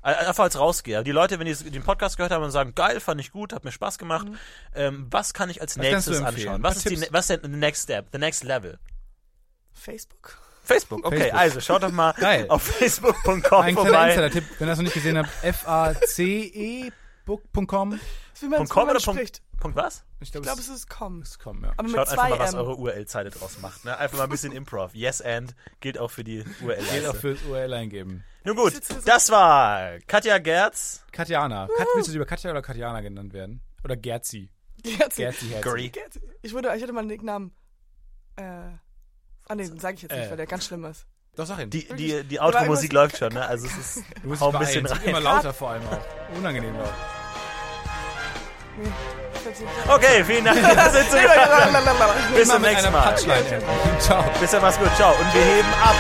Äh, 0.02 0.14
Einfach 0.14 0.46
als 0.46 0.58
Rausgeher. 0.58 1.04
Die 1.04 1.12
Leute, 1.12 1.40
wenn 1.40 1.46
die 1.46 1.54
den 1.56 1.84
Podcast 1.84 2.16
gehört 2.18 2.32
haben 2.32 2.44
und 2.44 2.52
sagen, 2.52 2.74
geil, 2.76 3.00
fand 3.00 3.20
ich 3.22 3.32
gut, 3.32 3.54
hat 3.54 3.64
mir 3.66 3.72
Spaß 3.72 3.98
gemacht, 3.98 4.28
ähm, 4.76 5.08
was 5.12 5.34
kann 5.34 5.50
ich 5.50 5.62
als 5.62 5.78
Was 5.78 5.84
nächstes 5.84 6.20
empfehlen? 6.20 6.48
anschauen? 6.50 6.64
Was 6.64 6.78
ist, 6.78 6.90
die, 6.90 6.96
Tipps. 6.96 7.14
was 7.14 7.30
ist 7.30 7.42
der 7.44 7.50
next 7.50 7.84
step, 7.84 8.08
the 8.12 8.18
next 8.18 8.44
level? 8.44 8.78
Facebook. 9.74 10.38
Facebook, 10.64 11.06
okay, 11.06 11.18
Facebook. 11.20 11.40
also 11.40 11.62
schaut 11.62 11.84
doch 11.84 11.92
mal 11.92 12.14
Geil. 12.20 12.46
auf 12.50 12.62
facebook.com 12.64 13.34
Ein 13.34 13.42
kleiner 13.42 13.74
vorbei. 13.76 14.08
Insider-Tipp, 14.10 14.44
wenn 14.60 14.68
ihr 14.68 14.72
das 14.72 14.78
noch 14.78 14.84
nicht 14.84 14.94
gesehen 14.94 15.18
habt, 15.18 15.30
F-A-C-E-Book.com. 15.44 17.92
Das 17.92 18.00
ist 18.34 18.42
wie 18.44 18.48
man, 18.48 18.68
Punkt, 18.68 19.02
spricht. 19.02 19.42
Punkt 19.60 19.76
was? 19.78 20.04
Ich 20.22 20.32
glaube, 20.32 20.46
glaube, 20.46 20.62
es 20.62 20.70
es 20.70 20.76
ist 20.76 20.90
com. 20.90 21.22
ist 21.22 21.40
com, 21.40 21.64
ja. 21.64 21.72
Aber 21.76 21.84
mit 21.84 21.92
Schaut 21.96 22.08
einfach 22.10 22.14
zwei 22.26 22.30
mal, 22.30 22.40
was 22.40 22.54
M. 22.54 22.60
eure 22.60 22.76
URL-Seite 22.78 23.30
draus 23.30 23.60
macht. 23.62 23.84
Ne? 23.86 23.98
Einfach 23.98 24.18
mal 24.18 24.24
ein 24.26 24.30
bisschen 24.30 24.52
Improv. 24.54 24.94
Yes 24.96 25.22
and 25.22 25.56
gilt 25.82 25.98
auch 25.98 26.12
für 26.12 26.24
die 26.24 26.44
Geht 26.44 26.48
auch 26.58 26.62
URL-Leiste. 26.66 27.14
fürs 27.16 27.40
URL 27.44 27.74
eingeben. 27.74 28.24
Nun 28.46 28.56
gut, 28.56 28.74
das 29.06 29.30
war 29.32 30.00
Katja 30.08 30.38
Gerz. 30.38 31.04
Katjana. 31.12 31.68
Kat, 31.78 31.88
willst 31.96 32.08
du 32.08 32.14
lieber 32.14 32.26
Katja 32.26 32.52
oder 32.52 32.62
Katjana 32.62 33.02
genannt 33.02 33.34
werden? 33.34 33.62
Oder 33.84 33.98
Gerzi? 33.98 34.50
Gerzi. 34.82 35.22
Gerzi. 35.24 35.90
Gerzi. 35.90 36.22
Ich, 36.42 36.54
würde, 36.54 36.74
ich 36.76 36.82
hätte 36.82 36.94
mal 36.94 37.00
einen 37.02 37.10
Nicknamen. 37.10 37.52
Äh, 38.38 38.44
ah, 38.44 39.56
nee, 39.56 39.68
den 39.68 39.80
sage 39.80 39.96
ich 39.96 40.04
jetzt 40.04 40.12
nicht, 40.14 40.26
Äh. 40.26 40.30
weil 40.30 40.38
der 40.38 40.48
ganz 40.48 40.66
schlimm 40.66 40.86
ist. 40.86 41.06
Doch, 41.36 41.46
sag 41.46 41.60
ihn. 41.60 41.70
Die, 41.70 41.86
die, 41.96 42.24
die 42.24 42.40
Outro-Musik 42.40 42.94
läuft 42.94 43.18
schon, 43.18 43.34
ne? 43.34 43.46
Also 43.46 43.68
es 43.68 43.78
ist 43.98 44.04
du 44.24 44.30
musst 44.30 44.42
hau 44.42 44.52
ein 44.52 44.60
bisschen. 44.60 44.86
Es 44.86 44.92
rein. 44.94 45.04
immer 45.04 45.20
lauter 45.20 45.54
vor 45.54 45.72
allem 45.72 45.84
auch. 45.88 46.38
Unangenehm 46.38 46.76
laut. 46.76 46.94
Nee, 48.82 48.90
Okay, 49.88 50.24
vielen 50.24 50.46
Dank. 50.46 50.58
Bis 52.36 52.48
zum 52.48 52.62
nächsten 52.62 52.92
Mal. 52.92 53.16
Ciao. 54.00 54.24
Bis 54.40 54.52
dann, 54.52 54.62
mach's 54.62 54.78
gut. 54.78 54.96
Ciao. 54.96 55.12
Und 55.14 55.34
wir 55.34 55.42
heben 55.42 55.74
ab. 55.82 55.96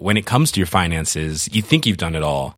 When 0.00 0.16
it 0.16 0.26
comes 0.26 0.52
to 0.52 0.60
your 0.60 0.66
finances, 0.66 1.48
you 1.52 1.60
think 1.60 1.84
you've 1.84 1.96
done 1.96 2.14
it 2.14 2.22
all. 2.22 2.57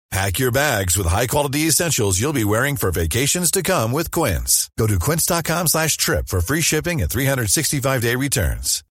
Pack 0.11 0.39
your 0.39 0.51
bags 0.51 0.97
with 0.97 1.07
high-quality 1.07 1.67
essentials 1.69 2.19
you'll 2.19 2.33
be 2.33 2.43
wearing 2.43 2.75
for 2.75 2.91
vacations 2.91 3.49
to 3.49 3.63
come 3.63 3.93
with 3.93 4.11
Quince. 4.11 4.69
Go 4.77 4.85
to 4.85 4.99
quince.com 4.99 5.67
slash 5.67 5.95
trip 5.95 6.27
for 6.27 6.41
free 6.41 6.59
shipping 6.59 7.01
and 7.01 7.09
365-day 7.09 8.15
returns. 8.17 8.83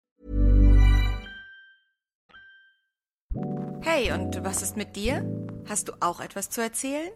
Hey, 3.82 4.10
und 4.12 4.42
was 4.44 4.62
ist 4.62 4.78
mit 4.78 4.96
dir? 4.96 5.22
Hast 5.68 5.88
du 5.88 5.92
auch 6.00 6.20
etwas 6.20 6.48
zu 6.48 6.62
erzählen? 6.62 7.10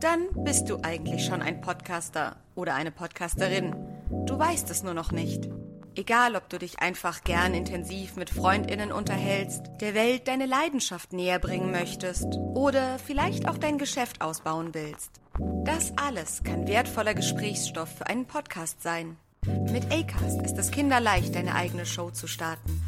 Dann 0.00 0.28
bist 0.44 0.68
du 0.68 0.80
eigentlich 0.82 1.24
schon 1.24 1.42
ein 1.42 1.60
Podcaster 1.60 2.36
oder 2.56 2.74
eine 2.74 2.90
Podcasterin. 2.90 3.72
Du 4.26 4.36
weißt 4.36 4.68
es 4.70 4.82
nur 4.82 4.94
noch 4.94 5.12
nicht. 5.12 5.48
Egal, 5.94 6.36
ob 6.36 6.48
du 6.48 6.58
dich 6.58 6.78
einfach 6.78 7.22
gern 7.22 7.52
intensiv 7.52 8.16
mit 8.16 8.30
Freundinnen 8.30 8.92
unterhältst, 8.92 9.62
der 9.82 9.94
Welt 9.94 10.26
deine 10.26 10.46
Leidenschaft 10.46 11.12
näher 11.12 11.38
bringen 11.38 11.70
möchtest 11.70 12.24
oder 12.54 12.98
vielleicht 12.98 13.46
auch 13.46 13.58
dein 13.58 13.76
Geschäft 13.76 14.22
ausbauen 14.22 14.72
willst. 14.72 15.20
Das 15.64 15.92
alles 15.98 16.42
kann 16.44 16.66
wertvoller 16.66 17.12
Gesprächsstoff 17.12 17.90
für 17.98 18.06
einen 18.06 18.24
Podcast 18.24 18.82
sein. 18.82 19.18
Mit 19.70 19.92
Acast 19.92 20.40
ist 20.42 20.56
es 20.56 20.70
kinderleicht, 20.70 21.34
deine 21.34 21.54
eigene 21.54 21.84
Show 21.84 22.10
zu 22.10 22.26
starten. 22.26 22.80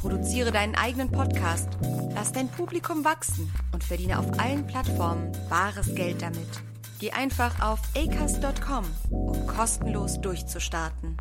Produziere 0.00 0.50
deinen 0.50 0.74
eigenen 0.74 1.12
Podcast, 1.12 1.68
lass 2.14 2.32
dein 2.32 2.48
Publikum 2.48 3.04
wachsen 3.04 3.52
und 3.72 3.84
verdiene 3.84 4.18
auf 4.18 4.38
allen 4.38 4.66
Plattformen 4.66 5.30
bares 5.48 5.94
Geld 5.94 6.22
damit. 6.22 6.48
Geh 6.98 7.12
einfach 7.12 7.60
auf 7.60 7.80
acast.com, 7.96 8.84
um 9.10 9.46
kostenlos 9.46 10.20
durchzustarten. 10.20 11.16